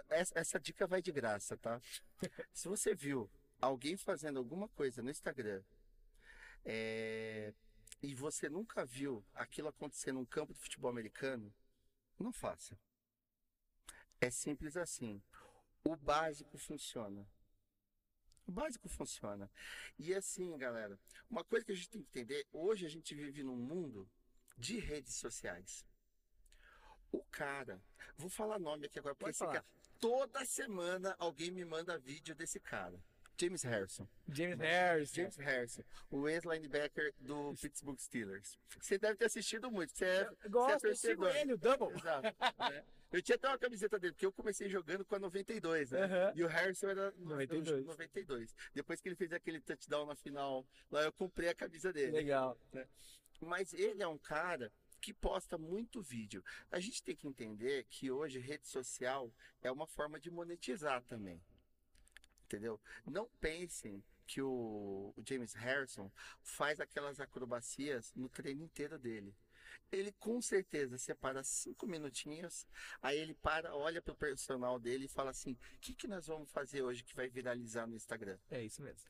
essa 0.09 0.61
dica 0.61 0.87
vai 0.87 1.03
de 1.03 1.11
graça, 1.11 1.57
tá? 1.57 1.81
Se 2.53 2.69
você 2.69 2.95
viu 2.95 3.31
alguém 3.61 3.97
fazendo 3.97 4.39
alguma 4.39 4.69
coisa 4.69 5.03
no 5.03 5.11
Instagram 5.11 5.63
é, 6.65 7.53
e 8.03 8.15
você 8.15 8.49
nunca 8.49 8.85
viu 8.85 9.25
aquilo 9.35 9.69
acontecer 9.69 10.13
num 10.13 10.25
campo 10.25 10.53
de 10.53 10.61
futebol 10.61 10.91
americano, 10.91 11.53
não 12.19 12.33
faça. 12.33 12.79
É 14.21 14.31
simples 14.31 14.77
assim. 14.77 15.23
O 15.85 15.97
básico 15.97 16.57
funciona. 16.59 17.29
O 18.47 18.53
básico 18.53 18.89
funciona. 18.89 19.51
E 19.99 20.15
assim, 20.15 20.57
galera, 20.57 20.99
uma 21.29 21.45
coisa 21.45 21.65
que 21.65 21.73
a 21.73 21.75
gente 21.75 21.91
tem 21.91 22.03
que 22.03 22.09
entender, 22.09 22.47
hoje 22.53 22.87
a 22.87 22.89
gente 22.89 23.15
vive 23.15 23.43
num 23.43 23.57
mundo 23.57 24.09
de 24.57 24.79
redes 24.79 25.15
sociais. 25.15 25.85
O 27.13 27.23
cara, 27.31 27.81
vou 28.17 28.29
falar 28.29 28.59
nome 28.59 28.87
aqui 28.87 28.99
agora, 28.99 29.15
porque 29.15 29.31
esse 29.31 29.45
cara, 29.45 29.65
toda 30.01 30.45
semana 30.45 31.15
alguém 31.19 31.51
me 31.51 31.65
manda 31.65 31.99
vídeo 31.99 32.35
desse 32.35 32.61
cara. 32.61 33.01
James 33.39 33.63
Harrison. 33.63 34.09
James 34.29 34.59
Harrison. 34.59 35.15
James 35.15 35.37
Harrison, 35.37 35.83
o 36.11 36.27
ex-linebacker 36.29 37.13
do 37.19 37.55
Pittsburgh 37.61 37.99
Steelers. 37.99 38.59
Você 38.81 38.99
deve 38.99 39.17
ter 39.17 39.27
assistido 39.27 39.71
muito. 39.71 39.93
Você 39.95 40.07
é, 40.07 40.31
eu 40.45 40.51
gosto, 40.51 40.89
você 40.89 41.13
é 41.13 41.41
ele, 41.43 41.53
o 41.53 41.59
Double. 41.59 41.95
Exato. 41.95 42.35
né? 42.59 42.85
Eu 43.13 43.23
tinha 43.23 43.37
até 43.37 43.49
uma 43.49 43.59
camiseta 43.59 43.99
dele, 43.99 44.13
porque 44.15 44.27
eu 44.27 44.33
comecei 44.33 44.69
jogando 44.69 45.05
com 45.05 45.15
a 45.15 45.19
92, 45.19 45.93
né? 45.93 46.07
Uhum. 46.07 46.33
E 46.35 46.45
o 46.45 46.49
Harrison 46.49 46.89
era 46.89 47.13
92. 47.19 47.87
92. 47.87 48.57
Depois 48.75 49.01
que 49.01 49.09
ele 49.09 49.17
fez 49.17 49.33
aquele 49.33 49.61
touchdown 49.61 50.07
na 50.07 50.17
final, 50.17 50.67
lá 50.91 51.03
eu 51.03 51.13
comprei 51.13 51.49
a 51.49 51.55
camisa 51.55 51.93
dele. 51.93 52.13
Legal. 52.13 52.59
Né? 52.73 52.87
Mas 53.41 53.73
ele 53.73 54.03
é 54.03 54.09
um 54.09 54.19
cara 54.19 54.73
que 55.01 55.13
posta 55.13 55.57
muito 55.57 56.03
vídeo. 56.03 56.45
A 56.71 56.81
gente 56.81 57.03
tem 57.03 57.15
que 57.15 57.29
entender 57.29 57.85
que 57.89 58.11
hoje 58.11 58.39
rede 58.39 58.67
social 58.67 59.33
é 59.63 59.71
uma 59.71 59.87
forma 59.87 60.19
de 60.19 60.31
monetizar 60.31 61.03
também. 61.05 61.41
Entendeu? 62.45 62.81
Não 63.05 63.29
pensem 63.41 64.03
que 64.27 64.43
o, 64.43 65.15
James 65.25 65.55
Harrison 65.55 66.11
faz 66.43 66.81
aquelas 66.81 67.21
acrobacias 67.21 68.13
no 68.15 68.29
treino 68.29 68.65
inteiro 68.65 68.99
dele. 68.99 69.35
Ele 69.93 70.11
com 70.13 70.43
certeza 70.43 70.99
separa 70.99 71.45
cinco 71.45 71.87
minutinhos, 71.87 72.67
aí 73.01 73.17
ele 73.19 73.35
para, 73.35 73.75
olha 73.75 74.03
pro 74.03 74.17
personal 74.17 74.81
dele 74.81 75.05
e 75.05 75.09
fala 75.09 75.31
assim: 75.31 75.53
o 75.53 75.81
que, 75.81 75.95
que 75.95 76.09
nós 76.09 76.27
vamos 76.27 76.51
fazer 76.51 76.83
hoje 76.83 77.05
que 77.05 77.15
vai 77.15 77.29
viralizar 77.29 77.87
no 77.87 77.95
Instagram? 77.95 78.39
É 78.51 78.63
isso 78.63 78.83
mesmo. 78.83 79.09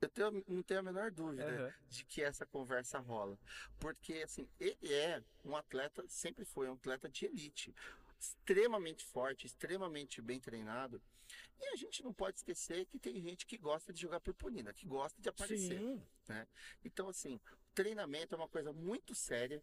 Eu 0.00 0.08
tenho, 0.08 0.44
não 0.48 0.62
tenho 0.62 0.80
a 0.80 0.82
menor 0.82 1.10
dúvida 1.10 1.46
Aham. 1.46 1.74
de 1.90 2.04
que 2.04 2.22
essa 2.22 2.46
conversa 2.46 2.98
rola. 2.98 3.38
Porque, 3.78 4.14
assim, 4.14 4.48
ele 4.58 4.94
é 4.94 5.22
um 5.44 5.54
atleta, 5.54 6.02
sempre 6.08 6.44
foi 6.44 6.68
um 6.70 6.72
atleta 6.72 7.06
de 7.08 7.26
elite. 7.26 7.74
Extremamente 8.18 9.04
forte, 9.04 9.46
extremamente 9.46 10.22
bem 10.22 10.40
treinado. 10.40 11.02
E 11.60 11.68
a 11.68 11.76
gente 11.76 12.02
não 12.02 12.14
pode 12.14 12.38
esquecer 12.38 12.86
que 12.86 12.98
tem 12.98 13.20
gente 13.20 13.44
que 13.44 13.58
gosta 13.58 13.92
de 13.92 14.00
jogar 14.00 14.20
purpurina, 14.20 14.72
que 14.72 14.86
gosta 14.86 15.20
de 15.20 15.28
aparecer. 15.28 15.78
Sim. 15.78 16.02
Então, 16.82 17.08
assim, 17.10 17.38
treinamento 17.74 18.34
é 18.34 18.38
uma 18.38 18.48
coisa 18.48 18.72
muito 18.72 19.14
séria. 19.14 19.62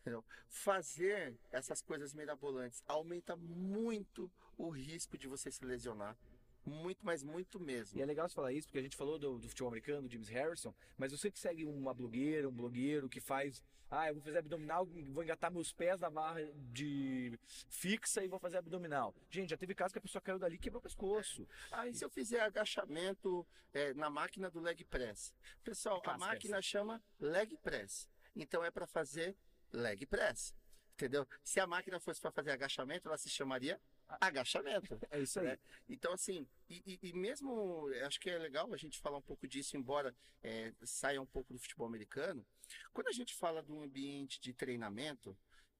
entendeu? 0.00 0.24
Fazer 0.48 1.36
essas 1.50 1.82
coisas 1.82 2.14
mirabolantes 2.14 2.82
aumenta 2.86 3.34
muito 3.36 4.30
o 4.56 4.68
risco 4.70 5.18
de 5.18 5.26
você 5.26 5.50
se 5.50 5.64
lesionar. 5.64 6.16
Muito, 6.64 7.04
mas 7.04 7.22
muito 7.22 7.58
mesmo. 7.58 7.98
E 7.98 8.02
é 8.02 8.06
legal 8.06 8.28
você 8.28 8.34
falar 8.34 8.52
isso, 8.52 8.68
porque 8.68 8.78
a 8.78 8.82
gente 8.82 8.96
falou 8.96 9.18
do, 9.18 9.38
do 9.38 9.48
futebol 9.48 9.68
americano, 9.68 10.06
do 10.06 10.12
James 10.12 10.28
Harrison, 10.28 10.72
mas 10.96 11.10
você 11.12 11.30
que 11.30 11.38
segue 11.38 11.64
uma 11.64 11.92
blogueira, 11.92 12.48
um 12.48 12.52
blogueiro 12.52 13.08
que 13.08 13.20
faz, 13.20 13.62
ah, 13.90 14.08
eu 14.08 14.14
vou 14.14 14.22
fazer 14.22 14.38
abdominal, 14.38 14.86
vou 14.86 15.22
engatar 15.22 15.50
meus 15.50 15.72
pés 15.72 16.00
na 16.00 16.08
barra 16.08 16.40
de 16.72 17.38
fixa 17.68 18.24
e 18.24 18.28
vou 18.28 18.38
fazer 18.38 18.58
abdominal. 18.58 19.14
Gente, 19.28 19.50
já 19.50 19.56
teve 19.56 19.74
caso 19.74 19.92
que 19.92 19.98
a 19.98 20.02
pessoa 20.02 20.22
caiu 20.22 20.38
dali 20.38 20.54
e 20.54 20.58
quebrou 20.58 20.78
o 20.78 20.82
pescoço. 20.82 21.46
Aí 21.70 21.90
Ah, 21.90 21.94
se 21.94 22.04
eu 22.04 22.10
fizer 22.10 22.40
agachamento 22.40 23.46
é, 23.74 23.92
na 23.94 24.08
máquina 24.08 24.50
do 24.50 24.60
leg 24.60 24.84
press. 24.84 25.34
Pessoal, 25.64 26.00
a 26.06 26.16
máquina 26.16 26.62
chama 26.62 27.02
leg 27.18 27.56
press. 27.58 28.08
Então 28.36 28.64
é 28.64 28.70
para 28.70 28.86
fazer 28.86 29.36
leg 29.72 30.06
press. 30.06 30.54
Entendeu? 30.94 31.26
Se 31.42 31.58
a 31.58 31.66
máquina 31.66 31.98
fosse 31.98 32.20
para 32.20 32.30
fazer 32.30 32.52
agachamento, 32.52 33.08
ela 33.08 33.18
se 33.18 33.28
chamaria 33.28 33.80
agachamento. 34.20 34.98
É 35.10 35.20
isso 35.20 35.40
aí. 35.40 35.46
né? 35.46 35.58
Então, 35.88 36.12
assim, 36.12 36.46
e, 36.68 36.98
e- 37.02 37.12
mesmo, 37.12 37.88
acho 38.06 38.20
que 38.20 38.30
é 38.30 38.38
legal 38.38 38.72
a 38.72 38.76
gente 38.76 38.98
falar 39.00 39.18
um 39.18 39.22
pouco 39.22 39.46
disso, 39.46 39.76
embora 39.76 40.14
é, 40.42 40.72
saia 40.84 41.20
um 41.20 41.26
pouco 41.26 41.52
do 41.52 41.58
futebol 41.58 41.86
americano. 41.86 42.44
Quando 42.92 43.08
a 43.08 43.12
gente 43.12 43.34
fala 43.34 43.62
de 43.62 43.72
um 43.72 43.82
ambiente 43.82 44.40
de 44.40 44.52
treinamento, 44.52 45.36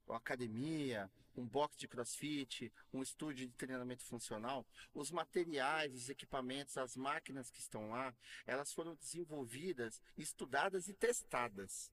uma 0.06 0.18
academia, 0.18 1.10
um 1.34 1.46
box 1.46 1.76
de 1.76 1.88
crossfit, 1.88 2.72
um 2.92 3.02
estúdio 3.02 3.46
de 3.46 3.54
treinamento 3.54 4.04
funcional, 4.04 4.66
os 4.92 5.10
materiais, 5.10 5.94
os 5.94 6.08
equipamentos, 6.08 6.76
as 6.76 6.96
máquinas 6.96 7.50
que 7.50 7.60
estão 7.60 7.90
lá, 7.90 8.14
elas 8.46 8.72
foram 8.72 8.94
desenvolvidas, 8.94 10.00
estudadas 10.16 10.88
e 10.88 10.94
testadas. 10.94 11.90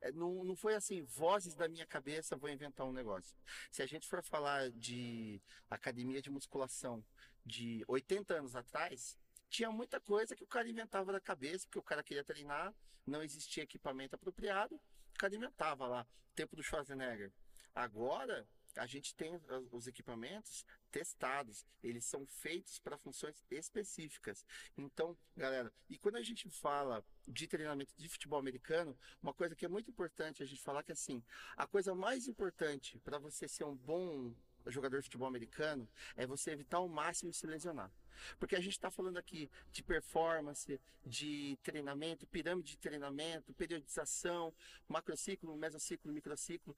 É, 0.00 0.12
Não, 0.12 0.44
não 0.44 0.56
foi 0.56 0.74
assim, 0.74 1.02
vozes 1.02 1.54
da 1.54 1.68
minha 1.68 1.86
cabeça, 1.86 2.36
vou 2.36 2.50
inventar 2.50 2.86
um 2.86 2.92
negócio. 2.92 3.36
Se 3.70 3.82
a 3.82 3.86
gente 3.86 4.06
for 4.06 4.22
falar 4.22 4.70
de 4.70 5.40
academia 5.70 6.20
de 6.20 6.30
musculação 6.30 7.04
de 7.44 7.84
80 7.88 8.34
anos 8.34 8.56
atrás, 8.56 9.18
tinha 9.48 9.70
muita 9.70 10.00
coisa 10.00 10.34
que 10.34 10.44
o 10.44 10.46
cara 10.46 10.68
inventava 10.68 11.12
da 11.12 11.20
cabeça, 11.20 11.66
porque 11.66 11.78
o 11.78 11.82
cara 11.82 12.02
queria 12.02 12.24
treinar, 12.24 12.74
não 13.06 13.22
existia 13.22 13.62
equipamento 13.62 14.14
apropriado, 14.14 14.74
o 14.74 15.18
cara 15.18 15.34
inventava 15.34 15.86
lá, 15.86 16.06
tempo 16.34 16.56
do 16.56 16.62
Schwarzenegger. 16.62 17.32
Agora, 17.74 18.46
a 18.76 18.86
gente 18.86 19.14
tem 19.14 19.34
os- 19.34 19.42
os 19.72 19.86
equipamentos 19.86 20.64
testados, 20.90 21.64
eles 21.82 22.04
são 22.04 22.26
feitos 22.26 22.78
para 22.78 22.96
funções 22.96 23.44
específicas. 23.50 24.44
Então, 24.76 25.16
galera, 25.36 25.72
e 25.88 25.98
quando 25.98 26.16
a 26.16 26.22
gente 26.22 26.48
fala 26.48 27.04
de 27.26 27.46
treinamento 27.46 27.92
de 27.96 28.08
futebol 28.08 28.38
americano, 28.38 28.96
uma 29.22 29.34
coisa 29.34 29.54
que 29.54 29.64
é 29.64 29.68
muito 29.68 29.90
importante 29.90 30.42
a 30.42 30.46
gente 30.46 30.62
falar 30.62 30.82
que 30.82 30.92
assim, 30.92 31.22
a 31.56 31.66
coisa 31.66 31.94
mais 31.94 32.28
importante 32.28 32.98
para 33.00 33.18
você 33.18 33.48
ser 33.48 33.64
um 33.64 33.74
bom 33.76 34.34
jogador 34.66 34.98
de 34.98 35.04
futebol 35.04 35.28
americano 35.28 35.88
é 36.16 36.26
você 36.26 36.50
evitar 36.50 36.78
ao 36.78 36.88
máximo 36.88 37.32
se 37.32 37.46
lesionar. 37.46 37.92
Porque 38.38 38.56
a 38.56 38.60
gente 38.60 38.72
está 38.72 38.90
falando 38.90 39.18
aqui 39.18 39.50
de 39.70 39.82
performance, 39.82 40.80
de 41.04 41.58
treinamento, 41.62 42.26
pirâmide 42.26 42.72
de 42.72 42.78
treinamento, 42.78 43.52
periodização, 43.54 44.54
macrociclo, 44.88 45.54
mesociclo, 45.56 46.12
microciclo. 46.12 46.76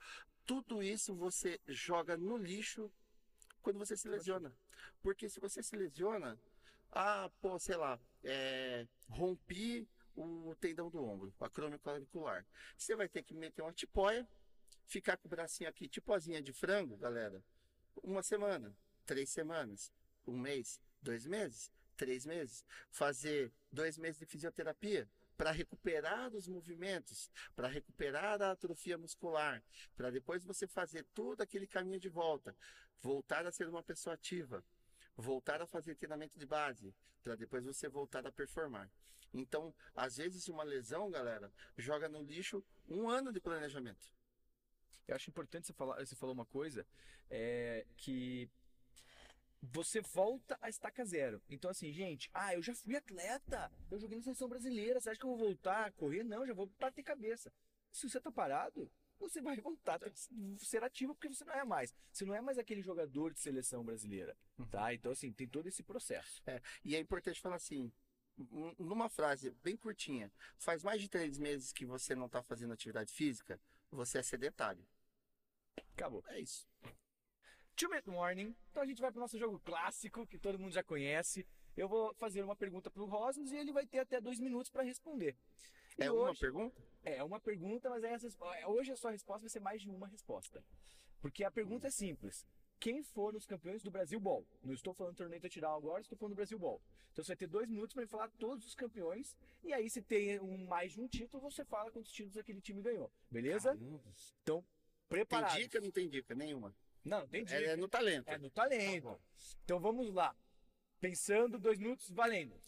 Tudo 0.49 0.83
isso 0.83 1.15
você 1.15 1.61
joga 1.69 2.17
no 2.17 2.39
lixo 2.39 2.91
quando 3.61 3.79
você 3.79 3.95
se 3.95 4.09
lesiona. 4.09 4.51
Porque 5.03 5.29
se 5.29 5.39
você 5.39 5.63
se 5.63 5.77
lesiona, 5.77 6.41
ah, 6.91 7.31
pô, 7.43 7.59
sei 7.59 7.77
lá, 7.77 8.01
é, 8.25 8.87
rompi 9.11 9.87
o 10.17 10.55
tendão 10.59 10.89
do 10.89 11.05
ombro, 11.05 11.35
o 11.39 11.45
acrômio 11.45 11.79
clavicular. 11.79 12.47
Você 12.79 12.97
vai 12.97 13.11
ter 13.11 13.23
que 13.25 13.35
meter 13.35 13.61
uma 13.61 13.75
tipóia, 13.75 14.27
ficar 14.87 15.19
com 15.19 15.29
o 15.29 15.31
bracinho 15.31 15.69
aqui, 15.69 15.87
tipo 15.87 16.15
asinha 16.15 16.41
de 16.41 16.55
frango, 16.55 16.97
galera. 16.97 17.45
Uma 18.03 18.23
semana, 18.23 18.75
três 19.05 19.29
semanas, 19.29 19.93
um 20.27 20.39
mês, 20.39 20.81
dois 21.03 21.27
meses, 21.27 21.71
três 21.95 22.25
meses. 22.25 22.65
Fazer 22.91 23.53
dois 23.71 23.99
meses 23.99 24.19
de 24.19 24.25
fisioterapia 24.25 25.07
para 25.39 25.53
recuperar 25.53 26.35
os 26.35 26.49
movimentos, 26.49 27.31
para 27.55 27.69
recuperar 27.69 28.43
a 28.43 28.51
atrofia 28.51 28.99
muscular, 28.99 29.63
para 29.97 30.11
depois 30.11 30.45
você 30.45 30.67
fazer 30.67 31.05
todo 31.15 31.41
aquele 31.41 31.67
caminho 31.67 32.01
de 32.01 32.09
volta, 32.09 32.57
voltar 33.01 33.47
a 33.47 33.53
ser 33.53 33.69
uma 33.69 33.83
pessoa 33.83 34.15
ativa, 34.15 34.65
voltar 35.17 35.63
a 35.63 35.67
fazer 35.67 35.95
treinamento 35.95 36.37
de 36.37 36.45
base, 36.45 36.93
para 37.23 37.37
depois 37.37 37.65
você 37.65 37.89
voltar 37.89 38.27
a 38.27 38.33
performar. 38.33 38.91
Então, 39.33 39.73
às 39.95 40.17
vezes 40.17 40.49
uma 40.49 40.65
lesão, 40.65 41.09
galera, 41.09 41.53
joga 41.77 42.09
no 42.09 42.21
lixo 42.21 42.65
um 42.89 43.09
ano 43.09 43.33
de 43.33 43.41
planejamento. 43.41 44.13
Eu 45.07 45.15
acho 45.15 45.31
importante 45.31 45.69
você 45.69 45.73
falar, 45.73 46.05
você 46.05 46.17
falou 46.17 46.35
uma 46.35 46.47
coisa, 46.47 46.85
é, 47.31 47.87
que 47.97 48.51
você 49.63 50.01
volta 50.01 50.59
a 50.61 50.69
estaca 50.69 51.05
zero. 51.05 51.43
Então, 51.49 51.71
assim, 51.71 51.93
gente, 51.93 52.31
ah, 52.33 52.55
eu 52.55 52.63
já 52.63 52.75
fui 52.75 52.97
atleta, 52.97 53.71
eu 53.91 53.99
joguei 53.99 54.19
na 54.19 54.25
seleção 54.25 54.49
brasileira, 54.49 55.01
você 55.01 55.11
acha 55.11 55.19
que 55.19 55.27
eu 55.27 55.31
vou 55.31 55.39
voltar 55.39 55.87
a 55.87 55.93
correr? 55.93 56.23
Não, 56.23 56.47
já 56.47 56.55
vou 56.55 56.67
bater 56.79 57.03
cabeça. 57.03 57.53
Se 57.91 58.09
você 58.09 58.21
tá 58.21 58.31
parado, 58.31 58.91
você 59.19 59.41
vai 59.41 59.57
voltar 59.57 60.01
a 60.05 60.11
ser 60.59 60.85
ativo 60.85 61.15
porque 61.15 61.29
você 61.29 61.45
não 61.45 61.55
é 61.55 61.65
mais. 61.65 61.95
Você 62.13 62.25
não 62.25 62.35
é 62.35 62.41
mais 62.41 62.59
aquele 62.59 62.83
jogador 62.83 63.33
de 63.33 63.41
seleção 63.41 63.85
brasileira, 63.85 64.37
tá? 64.71 64.95
Então, 64.95 65.13
assim, 65.13 65.33
tem 65.33 65.49
todo 65.49 65.67
esse 65.67 65.83
processo. 65.83 66.43
E 66.85 66.95
é 66.95 67.01
importante 67.01 67.41
falar 67.41 67.57
assim, 67.57 67.93
numa 68.79 69.09
frase 69.09 69.51
bem 69.63 69.77
curtinha, 69.77 70.31
faz 70.57 70.85
mais 70.85 71.01
de 71.01 71.09
três 71.09 71.39
meses 71.39 71.73
que 71.73 71.85
você 71.85 72.15
não 72.15 72.27
está 72.27 72.43
fazendo 72.43 72.73
atividade 72.73 73.13
física, 73.13 73.61
você 73.91 74.19
é 74.19 74.23
sedentário. 74.23 74.87
Acabou. 75.95 76.23
É 76.29 76.41
isso. 76.41 76.69
Two 77.79 77.89
Minute 77.89 78.09
Morning. 78.11 78.55
Então 78.71 78.83
a 78.83 78.87
gente 78.87 79.01
vai 79.01 79.11
pro 79.11 79.21
nosso 79.21 79.39
jogo 79.39 79.61
clássico, 79.61 80.27
que 80.27 80.37
todo 80.39 80.59
mundo 80.59 80.73
já 80.73 80.83
conhece. 80.83 81.47
Eu 81.77 81.89
vou 81.89 82.13
fazer 82.15 82.43
uma 82.43 82.57
pergunta 82.57 82.91
pro 82.91 83.05
Rosas 83.05 83.53
e 83.53 83.57
ele 83.57 83.73
vai 83.73 83.87
ter 83.87 84.01
até 84.01 84.21
dois 84.21 84.41
minutos 84.41 84.69
para 84.71 84.83
responder. 84.83 85.37
E 85.97 86.03
É 86.03 86.11
uma 86.11 86.31
hoje, 86.31 86.41
pergunta? 86.41 86.83
é 87.05 87.23
uma 87.23 87.41
pergunta, 87.41 87.89
mas 87.89 88.03
é 88.03 88.13
essa, 88.13 88.29
hoje 88.67 88.91
a 88.93 88.97
sua 88.97 89.13
resposta 89.13 89.43
vai 89.43 89.49
ser 89.49 89.61
mais 89.61 89.81
de 89.83 89.89
uma 89.89 90.09
resposta. 90.09 90.63
Porque 91.21 91.45
a 91.45 91.51
pergunta 91.51 91.87
é 91.87 91.91
simples. 91.91 92.45
Quem 92.81 93.03
foram 93.03 93.39
os 93.39 93.47
campeões 93.47 93.83
do 93.83 93.91
Brasil 93.91 94.21
Ball? 94.21 94.45
Não 94.63 94.73
estou 94.75 94.95
falando 94.95 95.15
do 95.15 95.19
torneio 95.19 95.41
touchdown 95.41 95.77
agora, 95.77 96.01
estou 96.01 96.17
falando 96.19 96.33
do 96.35 96.37
Brasil 96.37 96.59
Ball. 96.59 96.81
Então 97.13 97.25
você 97.25 97.31
vai 97.31 97.37
ter 97.37 97.49
dois 97.49 97.69
minutos 97.69 97.95
para 97.95 98.07
falar 98.07 98.29
todos 98.39 98.65
os 98.67 98.75
campeões. 98.75 99.37
E 99.65 99.73
aí, 99.73 99.91
se 99.91 100.01
tem 100.03 100.39
um, 100.41 100.67
mais 100.67 100.93
de 100.93 101.01
um 101.01 101.09
título, 101.09 101.41
você 101.43 101.65
fala 101.65 101.91
quantos 101.91 102.13
títulos 102.13 102.37
aquele 102.37 102.61
time 102.61 102.81
ganhou. 102.81 103.11
Beleza? 103.29 103.71
Caramba. 103.77 104.01
Então, 104.43 104.61
Tem 104.63 105.09
preparados. 105.09 105.57
dica 105.57 105.79
ou 105.79 105.85
não 105.85 105.91
tem 105.91 106.09
dica? 106.09 106.35
Nenhuma. 106.37 106.73
Não, 107.05 107.27
dica. 107.27 107.55
É, 107.55 107.65
é 107.65 107.77
no 107.77 107.89
talento. 107.89 108.29
É 108.29 108.39
no 108.39 108.51
talento. 108.51 109.21
Então 109.65 109.81
vamos 109.81 110.13
lá. 110.13 110.35
Pensando, 111.01 111.59
dois 111.59 111.79
minutos, 111.79 112.11
valendo. 112.11 112.61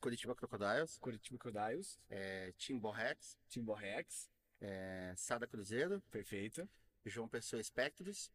Curitiba 0.00 0.34
Crocodiles, 0.34 0.98
Curitiba 0.98 1.38
Crocodiles, 1.38 1.98
é, 2.08 2.52
Timbo 2.52 2.90
Rex, 2.90 3.36
Timbo 3.48 3.74
Rex, 3.74 4.30
é, 4.60 5.12
Sada 5.16 5.46
Cruzeiro, 5.46 6.00
perfeito. 6.10 6.68
João 7.04 7.28
Pessoa 7.28 7.60
Espectros, 7.60 8.30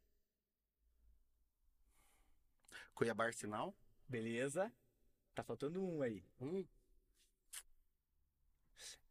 Cuiabá 2.94 3.26
Arsenal, 3.26 3.76
Beleza. 4.08 4.72
Tá 5.34 5.44
faltando 5.44 5.84
um 5.84 6.02
aí. 6.02 6.24
hum, 6.40 6.66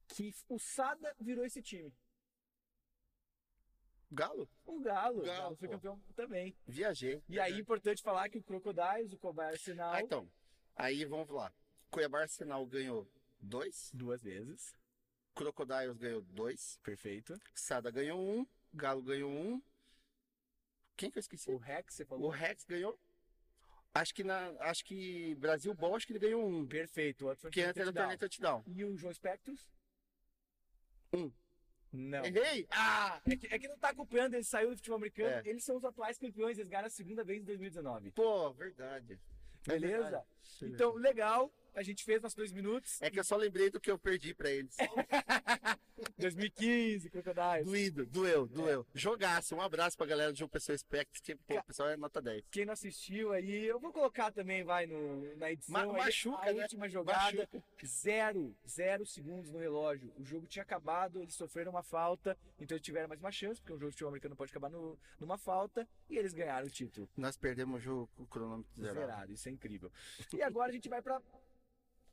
Que 0.09 0.35
o 0.49 0.59
Sada 0.59 1.15
virou 1.19 1.45
esse 1.45 1.61
time. 1.63 1.93
Galo, 4.13 4.49
O 4.67 4.79
Galo. 4.81 5.21
O 5.21 5.23
Galo, 5.23 5.39
Galo 5.43 5.57
foi 5.57 5.69
campeão 5.69 5.99
também. 6.15 6.55
viajei. 6.67 7.23
E 7.29 7.41
aí, 7.41 7.59
importante 7.59 8.03
falar 8.03 8.29
que 8.29 8.39
o 8.39 8.43
Crocodiles, 8.43 9.13
o 9.13 9.19
Cobar 9.19 9.49
Arsenal, 9.49 9.93
Ah, 9.95 10.01
então, 10.03 10.31
aí 10.77 11.05
vamos 11.05 11.29
lá. 11.31 11.53
Cuiabá 11.91 12.21
Arsenal 12.21 12.65
ganhou 12.67 13.11
dois, 13.41 13.91
duas 13.95 14.23
vezes. 14.23 14.75
Crocodiles 15.35 15.97
ganhou 15.97 16.21
dois, 16.23 16.79
Perfeito. 16.83 17.35
Sada 17.55 17.91
ganhou 17.91 18.21
um, 18.21 18.47
Galo 18.75 19.03
ganhou 19.03 19.31
um. 19.31 19.63
Quem 20.97 21.11
que 21.11 21.19
eu 21.19 21.21
esqueci? 21.21 21.51
O 21.51 21.57
Rex, 21.57 21.95
você 21.95 22.03
O 22.03 22.07
falou. 22.07 22.29
Rex 22.31 22.65
ganhou. 22.65 22.99
Acho 23.95 24.15
que 24.15 24.23
na, 24.25 24.49
acho 24.61 24.85
que 24.85 25.35
Brasil 25.37 25.75
Ball 25.75 25.97
acho 25.97 26.07
que 26.07 26.13
ele 26.13 26.19
ganhou 26.19 26.47
um. 26.47 26.67
Perfeito. 26.67 27.25
O 27.25 27.29
outro 27.29 27.43
foi 27.43 27.51
Que 27.51 27.63
antes 27.63 27.81
era 27.81 27.91
o 28.15 28.19
touchdown. 28.19 28.63
E 28.67 28.85
o 28.85 28.97
João 28.97 29.13
Spectros? 29.13 29.67
Não. 31.93 32.25
Errei? 32.25 32.67
Ah! 32.71 33.21
É 33.29 33.37
que, 33.37 33.47
é 33.55 33.59
que 33.59 33.69
não 33.69 33.77
tá 33.79 33.91
acompanhando, 33.91 34.35
ele 34.35 34.45
saiu 34.45 34.71
do 34.71 34.77
futebol 34.77 34.97
americano, 34.97 35.29
É. 35.29 35.43
eles 35.45 35.63
são 35.63 35.77
os 35.77 35.85
atuais 35.85 36.17
campeões, 36.19 36.57
eles 36.59 36.71
ganharam 36.71 36.87
a 36.87 36.91
segunda 36.91 37.23
vez 37.23 37.43
em 37.43 37.45
2019. 37.45 38.11
Pô, 38.13 38.51
verdade. 38.53 39.19
É 39.69 39.73
Beleza? 39.79 40.03
verdade. 40.03 40.25
Então, 40.63 40.95
legal, 40.95 41.53
a 41.75 41.83
gente 41.83 42.05
fez 42.05 42.21
nossos 42.23 42.37
dois 42.37 42.53
minutos. 42.53 43.01
É 43.03 43.11
que 43.11 43.19
eu 43.19 43.25
só 43.25 43.37
lembrei 43.37 43.71
do 43.71 43.81
que 43.81 43.91
eu 43.91 43.99
perdi 43.99 44.35
pra 44.35 44.51
eles. 44.51 44.77
2015, 46.19 47.11
Crocodiles. 47.11 47.65
Doído, 47.67 48.07
doeu, 48.07 48.47
doeu. 48.49 48.87
Jogaço. 48.95 49.55
Um 49.55 49.61
abraço 49.61 49.97
pra 49.97 50.07
galera 50.07 50.33
do 50.33 50.39
Jogo 50.39 50.51
Pessoa 50.53 50.77
Spectre, 50.77 51.23
que 51.23 51.35
pô, 51.37 51.57
o 51.59 51.63
pessoal 51.65 51.91
é 51.91 51.97
nota 51.97 52.21
10. 52.21 52.45
Quem 52.51 52.65
não 52.65 52.73
assistiu 52.73 53.33
aí, 53.33 53.65
eu 53.67 53.79
vou 53.79 53.93
colocar 53.93 54.33
também, 54.33 54.65
vai, 54.65 54.87
no, 54.87 55.37
na 55.37 55.53
edição. 55.53 55.73
Ma- 55.73 55.83
aí, 55.83 56.05
machuca, 56.07 56.43
a 56.51 56.53
né? 56.53 56.63
última 56.63 56.89
jogada, 56.89 57.37
Machuca. 57.53 57.63
zero, 57.87 58.57
zero 58.69 59.07
segundos 59.07 59.51
no 59.51 59.59
relógio. 59.59 60.13
O 60.19 60.25
jogo 60.25 60.47
tinha 60.47 60.63
acabado, 60.63 61.21
eles 61.23 61.35
sofreram 61.35 61.71
uma 61.71 61.83
falta, 61.83 62.37
então 62.59 62.75
eles 62.77 62.85
tiveram 62.85 63.09
mais 63.09 63.21
uma 63.21 63.31
chance, 63.33 63.61
porque 63.61 63.73
um 63.73 63.79
jogo 63.79 63.91
de 63.91 63.95
futebol 63.95 64.09
americano 64.11 64.37
pode 64.37 64.51
acabar 64.51 64.71
no- 64.71 64.99
numa 65.21 65.39
falta, 65.39 65.89
e 66.11 66.17
eles 66.19 66.33
ganharam 66.33 66.67
o 66.67 66.71
título. 66.71 67.09
Nós 67.17 67.37
perdemos 67.37 67.81
o 67.81 67.83
jogo 67.83 68.11
com 68.17 68.23
o 68.25 68.27
cronômetro 68.27 68.73
zerado. 68.77 68.99
Zerado, 69.01 69.33
isso 69.33 69.49
é 69.49 69.53
incrível. 69.53 69.91
E 70.33 70.43
agora 70.43 70.71
a 70.71 70.73
gente 70.73 70.89
vai 70.89 71.01
pra 71.01 71.21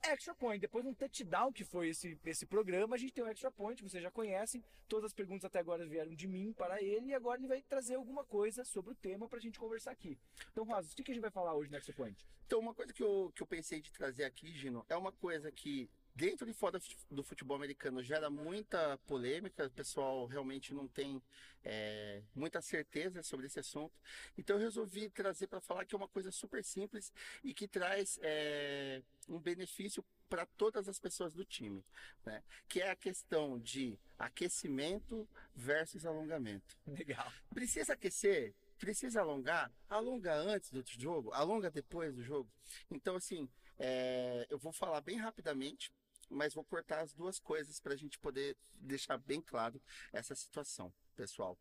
Extra 0.04 0.34
Point. 0.34 0.60
Depois 0.60 0.84
de 0.84 0.90
um 0.90 0.94
touchdown 0.94 1.52
que 1.52 1.64
foi 1.64 1.90
esse, 1.90 2.18
esse 2.26 2.46
programa, 2.46 2.96
a 2.96 2.98
gente 2.98 3.14
tem 3.14 3.24
o 3.24 3.28
Extra 3.28 3.52
Point, 3.52 3.84
vocês 3.84 4.02
já 4.02 4.12
conhecem. 4.12 4.64
Todas 4.88 5.06
as 5.06 5.14
perguntas 5.14 5.46
até 5.46 5.60
agora 5.60 5.86
vieram 5.86 6.14
de 6.14 6.28
mim 6.28 6.54
para 6.54 6.82
ele, 6.82 7.08
e 7.08 7.14
agora 7.14 7.40
ele 7.40 7.48
vai 7.48 7.62
trazer 7.62 7.96
alguma 7.96 8.24
coisa 8.24 8.64
sobre 8.64 8.92
o 8.92 8.96
tema 8.96 9.28
pra 9.28 9.40
gente 9.40 9.60
conversar 9.60 9.92
aqui. 9.92 10.18
Então, 10.52 10.64
Rosa, 10.64 10.92
o 10.92 10.96
que 10.96 11.04
que 11.04 11.12
a 11.12 11.14
gente 11.14 11.22
vai 11.22 11.32
falar 11.32 11.54
hoje 11.54 11.70
no 11.70 11.78
Extra 11.78 11.94
Point? 11.94 12.26
Então, 12.46 12.60
uma 12.60 12.74
coisa 12.74 12.92
que 12.92 13.04
eu, 13.04 13.32
que 13.36 13.44
eu 13.44 13.48
pensei 13.48 13.82
de 13.82 13.92
trazer 13.92 14.24
aqui, 14.24 14.52
Gino, 14.54 14.84
é 14.90 14.96
uma 14.96 15.12
coisa 15.12 15.52
que 15.52 15.90
dentro 16.16 16.50
e 16.50 16.54
fora 16.54 16.80
do 17.10 17.24
futebol 17.24 17.56
americano 17.56 18.04
gera 18.04 18.30
muita 18.30 18.98
polêmica, 19.08 19.68
o 19.68 19.72
pessoal 19.72 20.26
realmente 20.26 20.74
não 20.74 20.88
tem 20.88 21.22
é, 21.64 22.22
muita 22.36 22.62
certeza 22.62 23.24
sobre 23.24 23.48
esse 23.48 23.60
assunto. 23.60 23.94
Então, 24.38 24.58
eu 24.58 24.62
resolvi 24.62 25.10
trazer 25.10 25.48
para 25.48 25.62
falar 25.62 25.86
que 25.86 25.96
é 25.96 25.98
uma 25.98 26.08
coisa 26.08 26.32
super 26.32 26.64
simples 26.64 27.14
e 27.44 27.54
que 27.54 27.68
traz 27.68 28.20
é, 28.22 29.02
um 29.28 29.40
benefício 29.40 30.04
para 30.30 30.46
todas 30.46 30.88
as 30.88 31.00
pessoas 31.00 31.34
do 31.34 31.44
time, 31.44 31.84
né? 32.26 32.44
que 32.68 32.82
é 32.82 32.92
a 32.92 32.96
questão 32.96 33.60
de 33.60 34.00
aquecimento 34.18 35.28
versus 35.56 36.06
alongamento. 36.06 36.78
Legal. 36.86 37.32
Precisa 37.52 37.94
aquecer? 37.94 38.54
Precisa 38.78 39.22
alongar? 39.22 39.72
Alonga 39.90 40.34
antes 40.36 40.72
do 40.72 40.84
jogo, 40.86 41.34
alonga 41.34 41.72
depois 41.72 42.16
do 42.16 42.24
jogo. 42.24 42.50
Então, 42.90 43.16
assim, 43.16 43.50
é, 43.78 44.46
eu 44.50 44.58
vou 44.58 44.72
falar 44.72 45.02
bem 45.02 45.18
rapidamente, 45.18 45.92
mas 46.30 46.54
vou 46.54 46.64
cortar 46.64 47.02
as 47.02 47.14
duas 47.14 47.40
coisas 47.40 47.80
para 47.80 47.94
a 47.94 47.98
gente 47.98 48.20
poder 48.20 48.56
deixar 48.76 49.18
bem 49.18 49.42
claro 49.42 49.82
essa 50.12 50.36
situação, 50.36 50.94
pessoal. 51.16 51.58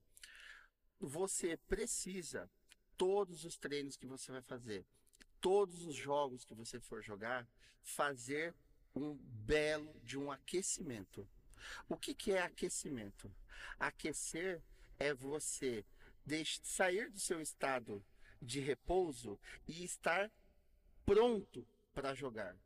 Você 1.01 1.57
precisa, 1.57 2.51
todos 2.97 3.45
os 3.45 3.57
treinos 3.57 3.97
que 3.97 4.07
você 4.07 4.33
vai 4.33 4.43
fazer, 4.43 4.85
todos 5.41 5.85
os 5.85 5.95
jogos 5.95 6.45
que 6.45 6.55
você 6.55 6.81
for 6.81 7.03
jogar, 7.03 7.49
fazer 7.83 8.55
um 8.95 9.15
belo 9.15 9.95
de 10.03 10.19
um 10.19 10.31
aquecimento. 10.31 11.29
O 11.89 11.97
que, 11.97 12.15
que 12.15 12.33
é 12.33 12.43
aquecimento? 12.43 13.33
Aquecer 13.79 14.63
é 14.99 15.15
você 15.15 15.85
deix- 16.25 16.61
sair 16.63 17.11
do 17.11 17.19
seu 17.19 17.41
estado 17.41 18.05
de 18.41 18.61
repouso 18.61 19.39
e 19.67 19.85
estar 19.85 20.31
pronto 21.05 21.67
para 21.95 22.15
jogar. 22.15 22.57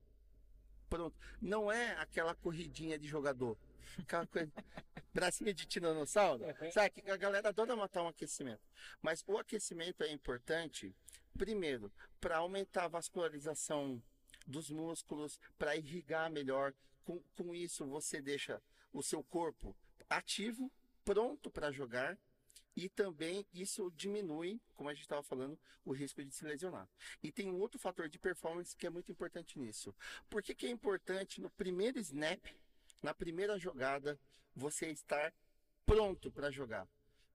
Pronto. 0.92 1.16
Não 1.40 1.72
é 1.72 1.92
aquela 1.92 2.34
corridinha 2.34 2.98
de 2.98 3.08
jogador. 3.08 3.56
Aquela 3.98 4.26
coisa, 4.26 4.52
bracinha 5.14 5.54
de 5.54 5.64
tiranossauro. 5.64 6.44
Sabe 6.70 6.90
que 6.90 7.10
a 7.10 7.16
galera 7.16 7.48
adora 7.48 7.74
matar 7.74 8.02
um 8.02 8.08
aquecimento. 8.08 8.60
Mas 9.00 9.24
o 9.26 9.38
aquecimento 9.38 10.02
é 10.02 10.12
importante, 10.12 10.94
primeiro, 11.38 11.90
para 12.20 12.36
aumentar 12.36 12.84
a 12.84 12.88
vascularização 12.88 14.02
dos 14.46 14.68
músculos, 14.68 15.40
para 15.58 15.74
irrigar 15.74 16.30
melhor. 16.30 16.74
Com, 17.06 17.22
com 17.38 17.54
isso, 17.54 17.86
você 17.86 18.20
deixa 18.20 18.62
o 18.92 19.02
seu 19.02 19.24
corpo 19.24 19.74
ativo, 20.10 20.70
pronto 21.06 21.50
para 21.50 21.72
jogar. 21.72 22.18
E 22.74 22.88
também 22.88 23.46
isso 23.52 23.90
diminui, 23.94 24.60
como 24.74 24.88
a 24.88 24.94
gente 24.94 25.02
estava 25.02 25.22
falando, 25.22 25.58
o 25.84 25.92
risco 25.92 26.24
de 26.24 26.34
se 26.34 26.44
lesionar. 26.44 26.88
E 27.22 27.30
tem 27.30 27.50
um 27.50 27.60
outro 27.60 27.78
fator 27.78 28.08
de 28.08 28.18
performance 28.18 28.76
que 28.76 28.86
é 28.86 28.90
muito 28.90 29.12
importante 29.12 29.58
nisso. 29.58 29.94
Por 30.30 30.42
que, 30.42 30.54
que 30.54 30.66
é 30.66 30.70
importante 30.70 31.40
no 31.40 31.50
primeiro 31.50 31.98
snap, 31.98 32.44
na 33.02 33.12
primeira 33.12 33.58
jogada, 33.58 34.18
você 34.54 34.90
estar 34.90 35.34
pronto 35.84 36.30
para 36.30 36.50
jogar? 36.50 36.88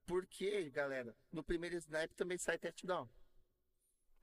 Porque, 0.05 0.69
galera, 0.69 1.15
no 1.31 1.43
primeiro 1.43 1.75
snap 1.75 2.11
também 2.13 2.37
sai 2.37 2.57
touchdown 2.57 3.07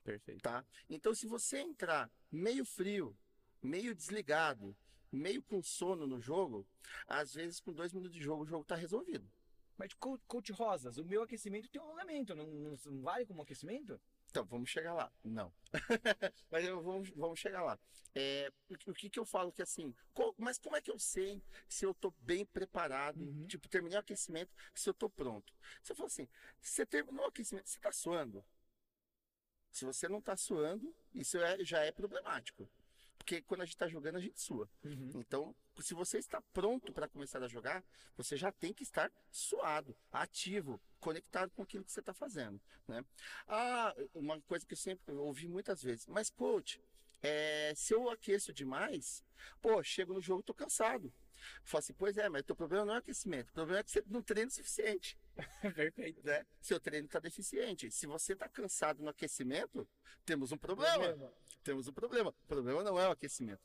Perfeito. 0.02 0.42
tá? 0.42 0.64
Então, 0.88 1.14
se 1.14 1.26
você 1.26 1.58
entrar 1.58 2.10
meio 2.30 2.64
frio, 2.64 3.16
meio 3.62 3.94
desligado, 3.94 4.76
meio 5.10 5.42
com 5.42 5.62
sono 5.62 6.06
no 6.06 6.20
jogo, 6.20 6.66
às 7.06 7.34
vezes 7.34 7.60
com 7.60 7.72
dois 7.72 7.92
minutos 7.92 8.16
de 8.16 8.22
jogo 8.22 8.42
o 8.42 8.46
jogo 8.46 8.64
tá 8.64 8.74
resolvido. 8.74 9.30
Mas, 9.76 9.92
Co- 9.94 10.20
Coach 10.26 10.52
Rosas, 10.52 10.98
o 10.98 11.04
meu 11.04 11.22
aquecimento 11.22 11.68
tem 11.68 11.80
um 11.80 11.84
alongamento, 11.84 12.34
não, 12.34 12.46
não, 12.46 12.78
não 12.86 13.02
vale 13.02 13.26
como 13.26 13.42
aquecimento? 13.42 14.00
Então, 14.30 14.44
vamos 14.44 14.70
chegar 14.70 14.94
lá. 14.94 15.12
Não. 15.22 15.52
mas 16.50 16.64
eu, 16.64 16.82
vamos, 16.82 17.10
vamos 17.10 17.38
chegar 17.38 17.62
lá. 17.62 17.78
É, 18.14 18.50
o, 18.68 18.76
que- 18.78 18.90
o 18.90 18.94
que 18.94 19.10
que 19.10 19.18
eu 19.18 19.24
falo 19.24 19.52
que 19.52 19.62
assim, 19.62 19.94
co- 20.12 20.34
mas 20.38 20.58
como 20.58 20.76
é 20.76 20.80
que 20.80 20.90
eu 20.90 20.98
sei 20.98 21.42
se 21.68 21.84
eu 21.84 21.92
tô 21.94 22.12
bem 22.20 22.44
preparado, 22.46 23.20
Uhum. 23.20 23.46
tipo, 23.46 23.68
terminei 23.68 23.96
o 23.96 24.00
aquecimento, 24.00 24.52
se 24.74 24.88
eu 24.88 24.94
tô 24.94 25.08
pronto? 25.10 25.52
Você 25.82 25.94
falou 25.94 26.06
assim, 26.06 26.28
você 26.60 26.86
terminou 26.86 27.24
o 27.24 27.28
aquecimento, 27.28 27.68
você 27.68 27.80
tá 27.80 27.92
suando? 27.92 28.44
Se 29.70 29.84
você 29.84 30.08
não 30.08 30.20
tá 30.22 30.36
suando, 30.36 30.94
isso 31.14 31.36
é- 31.38 31.62
já 31.64 31.80
é 31.80 31.92
problemático. 31.92 32.66
Porque 33.18 33.40
quando 33.42 33.62
a 33.62 33.64
gente 33.64 33.76
tá 33.76 33.88
jogando, 33.88 34.16
a 34.16 34.20
gente 34.20 34.40
sua. 34.40 34.68
Então, 35.18 35.54
se 35.80 35.94
você 35.94 36.18
está 36.18 36.40
pronto 36.52 36.92
para 36.92 37.08
começar 37.08 37.42
a 37.42 37.48
jogar, 37.48 37.82
você 38.16 38.36
já 38.36 38.52
tem 38.52 38.72
que 38.72 38.82
estar 38.82 39.10
suado, 39.30 39.96
ativo, 40.12 40.80
conectado 41.00 41.50
com 41.52 41.62
aquilo 41.62 41.84
que 41.84 41.92
você 41.92 42.00
está 42.00 42.12
fazendo, 42.12 42.60
né? 42.86 43.04
Ah, 43.46 43.94
uma 44.14 44.40
coisa 44.42 44.66
que 44.66 44.74
eu 44.74 44.78
sempre 44.78 45.14
ouvi 45.14 45.48
muitas 45.48 45.82
vezes, 45.82 46.06
mas 46.06 46.30
coach, 46.30 46.80
é, 47.22 47.72
se 47.74 47.94
eu 47.94 48.10
aqueço 48.10 48.52
demais, 48.52 49.24
pô, 49.60 49.82
chego 49.82 50.12
no 50.12 50.20
jogo 50.20 50.40
e 50.40 50.44
tô 50.44 50.54
cansado. 50.54 51.06
Eu 51.06 51.66
falo 51.66 51.80
assim, 51.80 51.94
pois 51.94 52.16
é, 52.16 52.28
mas 52.28 52.42
o 52.42 52.44
teu 52.44 52.56
problema 52.56 52.84
não 52.84 52.94
é 52.94 52.98
aquecimento, 52.98 53.50
o 53.50 53.52
problema 53.52 53.80
é 53.80 53.82
que 53.82 53.90
você 53.90 54.02
não 54.06 54.22
treina 54.22 54.48
o 54.48 54.54
suficiente, 54.54 55.18
Perfeito. 55.74 56.24
né? 56.24 56.46
Seu 56.60 56.78
treino 56.78 57.06
está 57.06 57.18
deficiente. 57.18 57.90
Se 57.90 58.06
você 58.06 58.34
está 58.34 58.48
cansado 58.48 59.02
no 59.02 59.10
aquecimento, 59.10 59.88
temos 60.24 60.52
um 60.52 60.56
problema 60.56 61.32
temos 61.64 61.88
um 61.88 61.92
problema. 61.92 62.30
O 62.30 62.46
problema 62.46 62.84
não 62.84 63.00
é 63.00 63.08
o 63.08 63.12
aquecimento. 63.12 63.62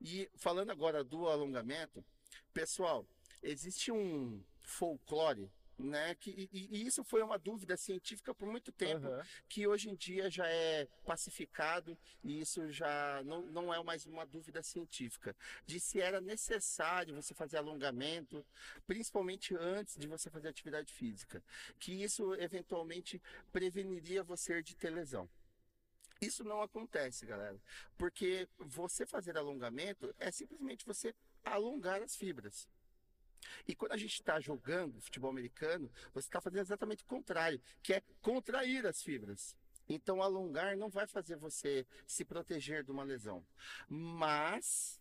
E 0.00 0.30
falando 0.36 0.70
agora 0.70 1.02
do 1.02 1.28
alongamento, 1.28 2.04
pessoal, 2.52 3.06
existe 3.42 3.90
um 3.90 4.44
folclore, 4.62 5.50
né? 5.82 6.14
Que, 6.14 6.48
e, 6.52 6.68
e 6.70 6.86
isso 6.86 7.02
foi 7.04 7.22
uma 7.22 7.38
dúvida 7.38 7.76
científica 7.76 8.34
por 8.34 8.48
muito 8.48 8.72
tempo, 8.72 9.06
Aham. 9.06 9.24
que 9.48 9.66
hoje 9.66 9.90
em 9.90 9.94
dia 9.94 10.30
já 10.30 10.46
é 10.46 10.86
pacificado 11.04 11.96
e 12.22 12.40
isso 12.40 12.70
já 12.70 13.22
não, 13.24 13.42
não 13.46 13.74
é 13.74 13.82
mais 13.82 14.06
uma 14.06 14.24
dúvida 14.24 14.62
científica. 14.62 15.34
De 15.66 15.80
se 15.80 16.00
era 16.00 16.20
necessário 16.20 17.14
você 17.14 17.34
fazer 17.34 17.56
alongamento, 17.56 18.44
principalmente 18.86 19.54
antes 19.56 19.96
de 19.96 20.06
você 20.06 20.30
fazer 20.30 20.48
atividade 20.48 20.92
física. 20.92 21.42
Que 21.78 21.92
isso 21.92 22.34
eventualmente 22.34 23.20
preveniria 23.52 24.22
você 24.22 24.62
de 24.62 24.76
ter 24.76 24.90
lesão. 24.90 25.28
Isso 26.20 26.44
não 26.44 26.60
acontece, 26.60 27.24
galera. 27.24 27.58
Porque 27.96 28.46
você 28.58 29.06
fazer 29.06 29.38
alongamento 29.38 30.14
é 30.18 30.30
simplesmente 30.30 30.84
você 30.84 31.14
alongar 31.44 32.02
as 32.02 32.14
fibras. 32.14 32.68
E 33.66 33.74
quando 33.74 33.92
a 33.92 33.96
gente 33.96 34.14
está 34.14 34.40
jogando 34.40 35.00
futebol 35.00 35.30
americano, 35.30 35.90
você 36.12 36.28
está 36.28 36.40
fazendo 36.40 36.60
exatamente 36.60 37.02
o 37.04 37.06
contrário, 37.06 37.60
que 37.82 37.94
é 37.94 38.02
contrair 38.20 38.86
as 38.86 39.02
fibras. 39.02 39.56
Então, 39.88 40.22
alongar 40.22 40.76
não 40.76 40.88
vai 40.88 41.06
fazer 41.06 41.36
você 41.36 41.86
se 42.06 42.24
proteger 42.24 42.84
de 42.84 42.92
uma 42.92 43.02
lesão. 43.02 43.44
Mas, 43.88 45.00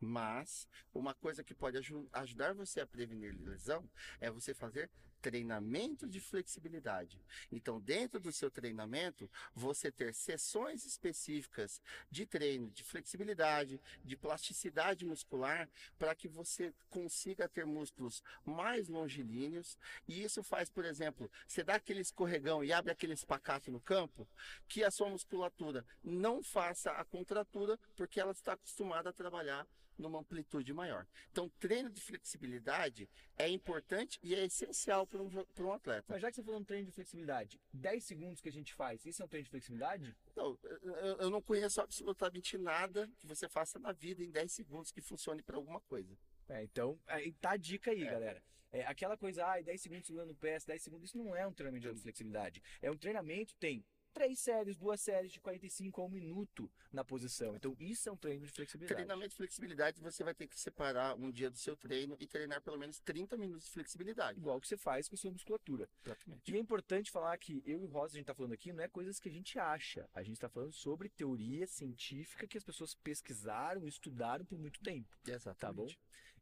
mas, 0.00 0.68
uma 0.92 1.14
coisa 1.14 1.44
que 1.44 1.54
pode 1.54 1.78
aju- 1.78 2.08
ajudar 2.12 2.52
você 2.54 2.80
a 2.80 2.86
prevenir 2.86 3.36
lesão 3.40 3.88
é 4.20 4.30
você 4.30 4.52
fazer 4.52 4.90
treinamento 5.20 6.06
de 6.06 6.20
flexibilidade. 6.20 7.20
Então, 7.50 7.80
dentro 7.80 8.20
do 8.20 8.32
seu 8.32 8.50
treinamento, 8.50 9.30
você 9.54 9.90
ter 9.90 10.14
sessões 10.14 10.84
específicas 10.84 11.82
de 12.10 12.26
treino 12.26 12.70
de 12.70 12.84
flexibilidade, 12.84 13.80
de 14.04 14.16
plasticidade 14.16 15.04
muscular, 15.04 15.68
para 15.98 16.14
que 16.14 16.28
você 16.28 16.72
consiga 16.88 17.48
ter 17.48 17.66
músculos 17.66 18.22
mais 18.44 18.88
longilíneos. 18.88 19.76
E 20.06 20.22
isso 20.22 20.42
faz, 20.42 20.70
por 20.70 20.84
exemplo, 20.84 21.30
você 21.46 21.62
dá 21.62 21.74
aquele 21.74 22.00
escorregão 22.00 22.62
e 22.64 22.72
abre 22.72 22.92
aquele 22.92 23.14
espacato 23.14 23.70
no 23.70 23.80
campo, 23.80 24.28
que 24.66 24.84
a 24.84 24.90
sua 24.90 25.08
musculatura 25.08 25.84
não 26.02 26.42
faça 26.42 26.92
a 26.92 27.04
contratura, 27.04 27.78
porque 27.96 28.20
ela 28.20 28.32
está 28.32 28.52
acostumada 28.52 29.10
a 29.10 29.12
trabalhar 29.12 29.66
numa 29.98 30.20
amplitude 30.20 30.72
maior. 30.72 31.06
Então, 31.30 31.48
treino 31.58 31.90
de 31.90 32.00
flexibilidade 32.00 33.08
é 33.36 33.48
importante 33.48 34.18
e 34.22 34.34
é 34.34 34.44
essencial 34.44 35.06
para 35.06 35.22
um, 35.22 35.30
um 35.60 35.72
atleta. 35.72 36.04
Mas 36.08 36.22
já 36.22 36.30
que 36.30 36.36
você 36.36 36.42
falou 36.42 36.60
um 36.60 36.64
treino 36.64 36.86
de 36.86 36.92
flexibilidade, 36.92 37.60
10 37.72 38.04
segundos 38.04 38.40
que 38.40 38.48
a 38.48 38.52
gente 38.52 38.74
faz, 38.74 39.04
isso 39.04 39.22
é 39.22 39.24
um 39.24 39.28
treino 39.28 39.44
de 39.44 39.50
flexibilidade? 39.50 40.16
Não, 40.36 40.58
eu, 40.62 40.94
eu 40.94 41.30
não 41.30 41.42
conheço 41.42 41.80
absolutamente 41.80 42.56
nada 42.56 43.10
que 43.18 43.26
você 43.26 43.48
faça 43.48 43.78
na 43.78 43.92
vida 43.92 44.22
em 44.22 44.30
10 44.30 44.52
segundos 44.52 44.90
que 44.90 45.00
funcione 45.00 45.42
para 45.42 45.56
alguma 45.56 45.80
coisa. 45.80 46.16
É, 46.48 46.62
então, 46.62 46.98
aí 47.06 47.32
tá 47.32 47.50
a 47.52 47.56
dica 47.56 47.90
aí, 47.90 48.02
é. 48.02 48.10
galera. 48.10 48.42
É, 48.70 48.84
aquela 48.84 49.16
coisa, 49.16 49.46
ah, 49.46 49.60
10 49.60 49.80
segundos 49.80 50.06
segurando 50.06 50.32
o 50.32 50.36
pé, 50.36 50.58
10 50.66 50.82
segundos, 50.82 51.08
isso 51.08 51.18
não 51.18 51.34
é 51.34 51.46
um 51.46 51.52
treinamento 51.52 51.92
de 51.94 52.02
flexibilidade. 52.02 52.62
É 52.82 52.90
um 52.90 52.96
treinamento, 52.96 53.54
tem 53.56 53.84
três 54.18 54.40
séries, 54.40 54.76
duas 54.76 55.00
séries 55.00 55.30
de 55.30 55.38
45 55.38 56.02
a 56.02 56.04
um 56.04 56.08
minuto 56.08 56.68
na 56.92 57.04
posição. 57.04 57.54
Então, 57.54 57.76
isso 57.78 58.08
é 58.08 58.12
um 58.12 58.16
treino 58.16 58.44
de 58.44 58.50
flexibilidade. 58.50 58.96
Treinamento 58.96 59.28
de 59.28 59.36
flexibilidade, 59.36 60.00
você 60.00 60.24
vai 60.24 60.34
ter 60.34 60.48
que 60.48 60.58
separar 60.58 61.14
um 61.14 61.30
dia 61.30 61.48
do 61.48 61.56
seu 61.56 61.76
treino 61.76 62.16
e 62.18 62.26
treinar 62.26 62.60
pelo 62.60 62.76
menos 62.76 62.98
30 62.98 63.36
minutos 63.36 63.66
de 63.66 63.70
flexibilidade. 63.70 64.40
Igual 64.40 64.60
que 64.60 64.66
você 64.66 64.76
faz 64.76 65.08
com 65.08 65.14
a 65.14 65.18
sua 65.18 65.30
musculatura. 65.30 65.88
Exatamente. 66.04 66.52
E 66.52 66.56
é 66.56 66.58
importante 66.58 67.12
falar 67.12 67.38
que 67.38 67.62
eu 67.64 67.80
e 67.80 67.84
o 67.84 67.86
Rosa, 67.86 68.14
a 68.14 68.16
gente 68.16 68.22
está 68.22 68.34
falando 68.34 68.54
aqui, 68.54 68.72
não 68.72 68.82
é 68.82 68.88
coisas 68.88 69.20
que 69.20 69.28
a 69.28 69.32
gente 69.32 69.56
acha. 69.56 70.10
A 70.12 70.24
gente 70.24 70.34
está 70.34 70.48
falando 70.48 70.72
sobre 70.72 71.08
teoria 71.08 71.68
científica 71.68 72.44
que 72.48 72.58
as 72.58 72.64
pessoas 72.64 72.94
pesquisaram, 72.96 73.86
estudaram 73.86 74.44
por 74.44 74.58
muito 74.58 74.80
tempo. 74.80 75.16
Exatamente. 75.28 75.60
Tá 75.60 75.72
bom? 75.72 75.86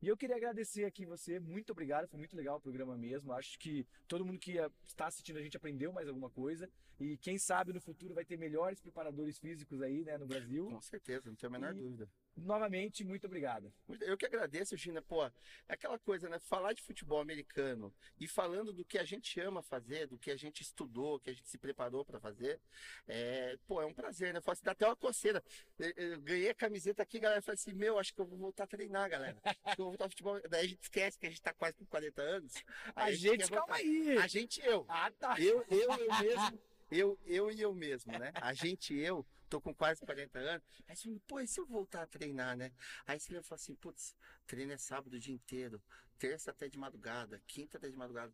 E 0.06 0.08
eu 0.08 0.16
queria 0.16 0.36
agradecer 0.36 0.84
aqui 0.84 1.04
você, 1.04 1.40
muito 1.40 1.72
obrigado, 1.72 2.06
foi 2.06 2.16
muito 2.16 2.36
legal 2.36 2.58
o 2.58 2.60
programa 2.60 2.96
mesmo. 2.96 3.32
Acho 3.32 3.58
que 3.58 3.84
todo 4.06 4.24
mundo 4.24 4.38
que 4.38 4.56
está 4.84 5.08
assistindo 5.08 5.36
a 5.36 5.42
gente 5.42 5.56
aprendeu 5.56 5.92
mais 5.92 6.06
alguma 6.06 6.30
coisa. 6.30 6.70
E 7.00 7.16
quem 7.16 7.36
sabe 7.38 7.72
no 7.72 7.80
futuro 7.80 8.14
vai 8.14 8.24
ter 8.24 8.38
melhores 8.38 8.80
preparadores 8.80 9.36
físicos 9.36 9.82
aí, 9.82 10.04
né, 10.04 10.16
no 10.16 10.24
Brasil. 10.24 10.66
Com 10.70 10.80
certeza, 10.80 11.28
não 11.28 11.34
tenho 11.34 11.52
a 11.52 11.58
menor 11.58 11.74
e... 11.74 11.80
dúvida 11.80 12.08
novamente, 12.36 13.04
muito 13.04 13.26
obrigado. 13.26 13.72
Eu 14.00 14.16
que 14.16 14.26
agradeço, 14.26 14.76
Gina. 14.76 15.00
Pô, 15.00 15.24
é 15.24 15.32
aquela 15.68 15.98
coisa, 15.98 16.28
né? 16.28 16.38
Falar 16.38 16.72
de 16.72 16.82
futebol 16.82 17.20
americano 17.20 17.92
e 18.20 18.28
falando 18.28 18.72
do 18.72 18.84
que 18.84 18.98
a 18.98 19.04
gente 19.04 19.40
ama 19.40 19.62
fazer, 19.62 20.06
do 20.06 20.18
que 20.18 20.30
a 20.30 20.36
gente 20.36 20.62
estudou, 20.62 21.18
que 21.18 21.30
a 21.30 21.32
gente 21.32 21.48
se 21.48 21.56
preparou 21.56 22.04
para 22.04 22.20
fazer, 22.20 22.60
é, 23.08 23.56
pô, 23.66 23.80
é 23.80 23.86
um 23.86 23.94
prazer, 23.94 24.34
né? 24.34 24.40
Faço, 24.40 24.62
dá 24.62 24.72
até 24.72 24.86
uma 24.86 24.96
coceira. 24.96 25.42
Eu, 25.78 25.90
eu 25.96 26.20
ganhei 26.20 26.50
a 26.50 26.54
camiseta 26.54 27.02
aqui, 27.02 27.18
galera 27.18 27.40
falou 27.40 27.54
assim: 27.54 27.72
Meu, 27.72 27.98
acho 27.98 28.12
que 28.12 28.20
eu 28.20 28.26
vou 28.26 28.38
voltar 28.38 28.64
a 28.64 28.68
treinar, 28.68 29.08
galera. 29.08 29.40
Eu 29.78 29.86
vou 29.86 29.95
voltar 29.96 30.04
ao 30.04 30.10
futebol. 30.10 30.40
Daí 30.48 30.66
a 30.66 30.68
gente 30.68 30.82
esquece 30.82 31.18
que 31.18 31.26
a 31.26 31.30
gente 31.30 31.42
tá 31.42 31.52
quase 31.52 31.74
com 31.76 31.86
40 31.86 32.22
anos. 32.22 32.52
A, 32.94 33.10
gente, 33.10 33.40
gente 33.40 33.50
calma 33.50 33.76
aí. 33.76 34.18
A 34.18 34.26
gente, 34.26 34.60
eu. 34.64 34.84
Ah, 34.88 35.10
tá. 35.10 35.40
Eu, 35.40 35.64
eu, 35.70 35.90
eu 35.90 36.20
mesmo. 36.20 36.60
Eu, 36.90 37.18
eu 37.24 37.50
e 37.50 37.60
eu 37.60 37.74
mesmo, 37.74 38.12
né? 38.16 38.30
A 38.34 38.52
gente 38.52 38.94
eu 38.94 39.26
tô 39.48 39.60
com 39.60 39.74
quase 39.74 40.00
40 40.02 40.38
anos. 40.38 40.66
Aí 40.86 40.94
você 40.94 41.20
pô, 41.26 41.40
e 41.40 41.46
se 41.46 41.58
eu 41.58 41.66
voltar 41.66 42.02
a 42.02 42.06
treinar, 42.06 42.56
né? 42.56 42.70
Aí 43.06 43.18
você 43.18 43.42
fala 43.42 43.56
assim, 43.56 43.74
putz, 43.74 44.14
treino 44.46 44.72
é 44.72 44.78
sábado 44.78 45.14
o 45.14 45.18
dia 45.18 45.34
inteiro, 45.34 45.82
terça 46.18 46.52
até 46.52 46.68
de 46.68 46.78
madrugada, 46.78 47.42
quinta 47.46 47.78
até 47.78 47.88
de 47.88 47.96
madrugada. 47.96 48.32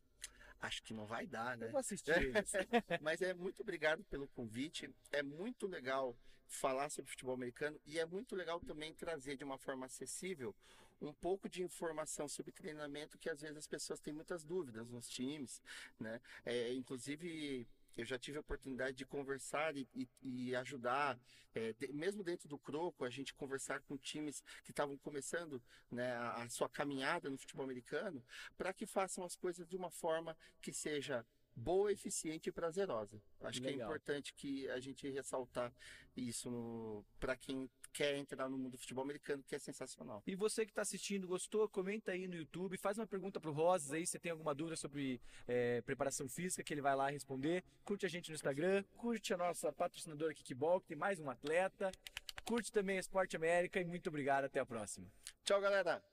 Acho 0.61 0.83
que 0.83 0.93
não 0.93 1.07
vai 1.07 1.27
dar, 1.27 1.57
né? 1.57 1.67
Eu 1.67 1.71
vou 1.71 1.81
assistir. 1.81 2.13
Mas 3.01 3.23
é 3.23 3.33
muito 3.33 3.63
obrigado 3.63 4.05
pelo 4.05 4.29
convite. 4.29 4.89
É 5.11 5.23
muito 5.23 5.67
legal 5.67 6.17
falar 6.47 6.91
sobre 6.91 7.11
futebol 7.11 7.35
americano 7.35 7.81
e 7.87 7.99
é 7.99 8.05
muito 8.05 8.37
legal 8.37 8.61
também 8.61 8.93
trazer 8.95 9.37
de 9.37 9.45
uma 9.45 9.59
forma 9.59 9.87
acessível 9.87 10.55
um 11.03 11.13
pouco 11.13 11.49
de 11.49 11.63
informação 11.63 12.29
sobre 12.29 12.53
treinamento 12.53 13.19
que 13.19 13.29
às 13.29 13.41
vezes 13.41 13.57
as 13.57 13.67
pessoas 13.67 14.01
têm 14.01 14.15
muitas 14.15 14.45
dúvidas 14.45 14.89
nos 14.89 15.09
times, 15.09 15.61
né? 15.99 16.21
É, 16.45 16.73
inclusive 16.73 17.67
eu 17.97 18.05
já 18.05 18.19
tive 18.19 18.39
a 18.39 18.41
oportunidade 18.41 18.97
de 18.97 19.05
conversar 19.05 19.77
e, 19.77 19.87
e, 19.95 20.09
e 20.23 20.57
ajudar, 20.57 21.19
é, 21.55 21.73
de, 21.75 21.93
mesmo 21.93 22.23
dentro 22.23 22.49
do 22.49 22.59
Croco, 22.59 23.05
a 23.05 23.11
gente 23.11 23.35
conversar 23.35 23.81
com 23.83 23.99
times 23.99 24.43
que 24.65 24.71
estavam 24.71 24.97
começando 24.97 25.63
né, 25.91 26.13
a, 26.13 26.43
a 26.43 26.49
sua 26.49 26.69
caminhada 26.69 27.29
no 27.29 27.37
futebol 27.37 27.65
americano, 27.65 28.25
para 28.57 28.73
que 28.73 28.87
façam 28.87 29.25
as 29.25 29.37
coisas 29.37 29.69
de 29.69 29.77
uma 29.77 29.91
forma 29.91 30.37
que 30.61 30.73
seja 30.73 31.27
boa, 31.55 31.93
eficiente 31.93 32.49
e 32.49 32.53
prazerosa. 32.53 33.21
Acho 33.43 33.61
Legal. 33.61 33.75
que 33.75 33.81
é 33.81 33.85
importante 33.85 34.35
que 34.35 34.71
a 34.71 34.81
gente 34.81 35.09
ressaltar 35.11 35.73
isso 36.17 37.05
para 37.21 37.37
quem 37.37 37.71
quer 37.93 38.17
entrar 38.17 38.49
no 38.49 38.59
mundo 38.59 38.73
do 38.73 38.79
futebol 38.79 39.05
americano, 39.05 39.43
que 39.47 39.55
é 39.55 39.59
sensacional. 39.59 40.23
E 40.27 40.35
você 40.35 40.65
que 40.65 40.73
está 40.73 40.83
assistindo, 40.83 41.27
gostou? 41.27 41.69
Comenta 41.69 42.13
aí 42.13 42.27
no 42.27 42.35
YouTube, 42.35 42.77
faz 42.79 42.99
uma 42.99 43.07
pergunta 43.07 43.41
para 43.41 43.51
o 43.51 43.53
Rosas 43.53 43.93
aí, 43.93 44.07
se 44.07 44.19
tem 44.19 44.33
alguma 44.33 44.55
dúvida 44.55 44.77
sobre 44.77 45.21
é, 45.47 45.81
preparação 45.83 46.29
física, 46.29 46.63
que 46.63 46.73
ele 46.73 46.81
vai 46.81 46.97
lá 46.97 47.11
responder. 47.11 47.63
Curte 47.85 48.07
a 48.07 48.09
gente 48.09 48.31
no 48.31 48.35
Instagram, 48.35 48.85
curte 48.97 49.35
a 49.35 49.37
nossa 49.37 49.73
patrocinadora 49.73 50.35
Kickball, 50.35 50.81
que 50.81 50.89
tem 50.89 50.97
mais 50.97 51.21
um 51.21 51.31
atleta. 51.31 51.91
Curte 52.45 52.73
também 52.73 52.97
a 52.97 53.01
Esporte 53.01 53.37
América 53.37 53.81
e 53.81 53.85
muito 53.85 54.09
obrigado, 54.09 54.45
até 54.45 54.61
a 54.61 54.67
próxima. 54.67 55.07
Tchau, 55.45 55.61
galera! 55.61 56.12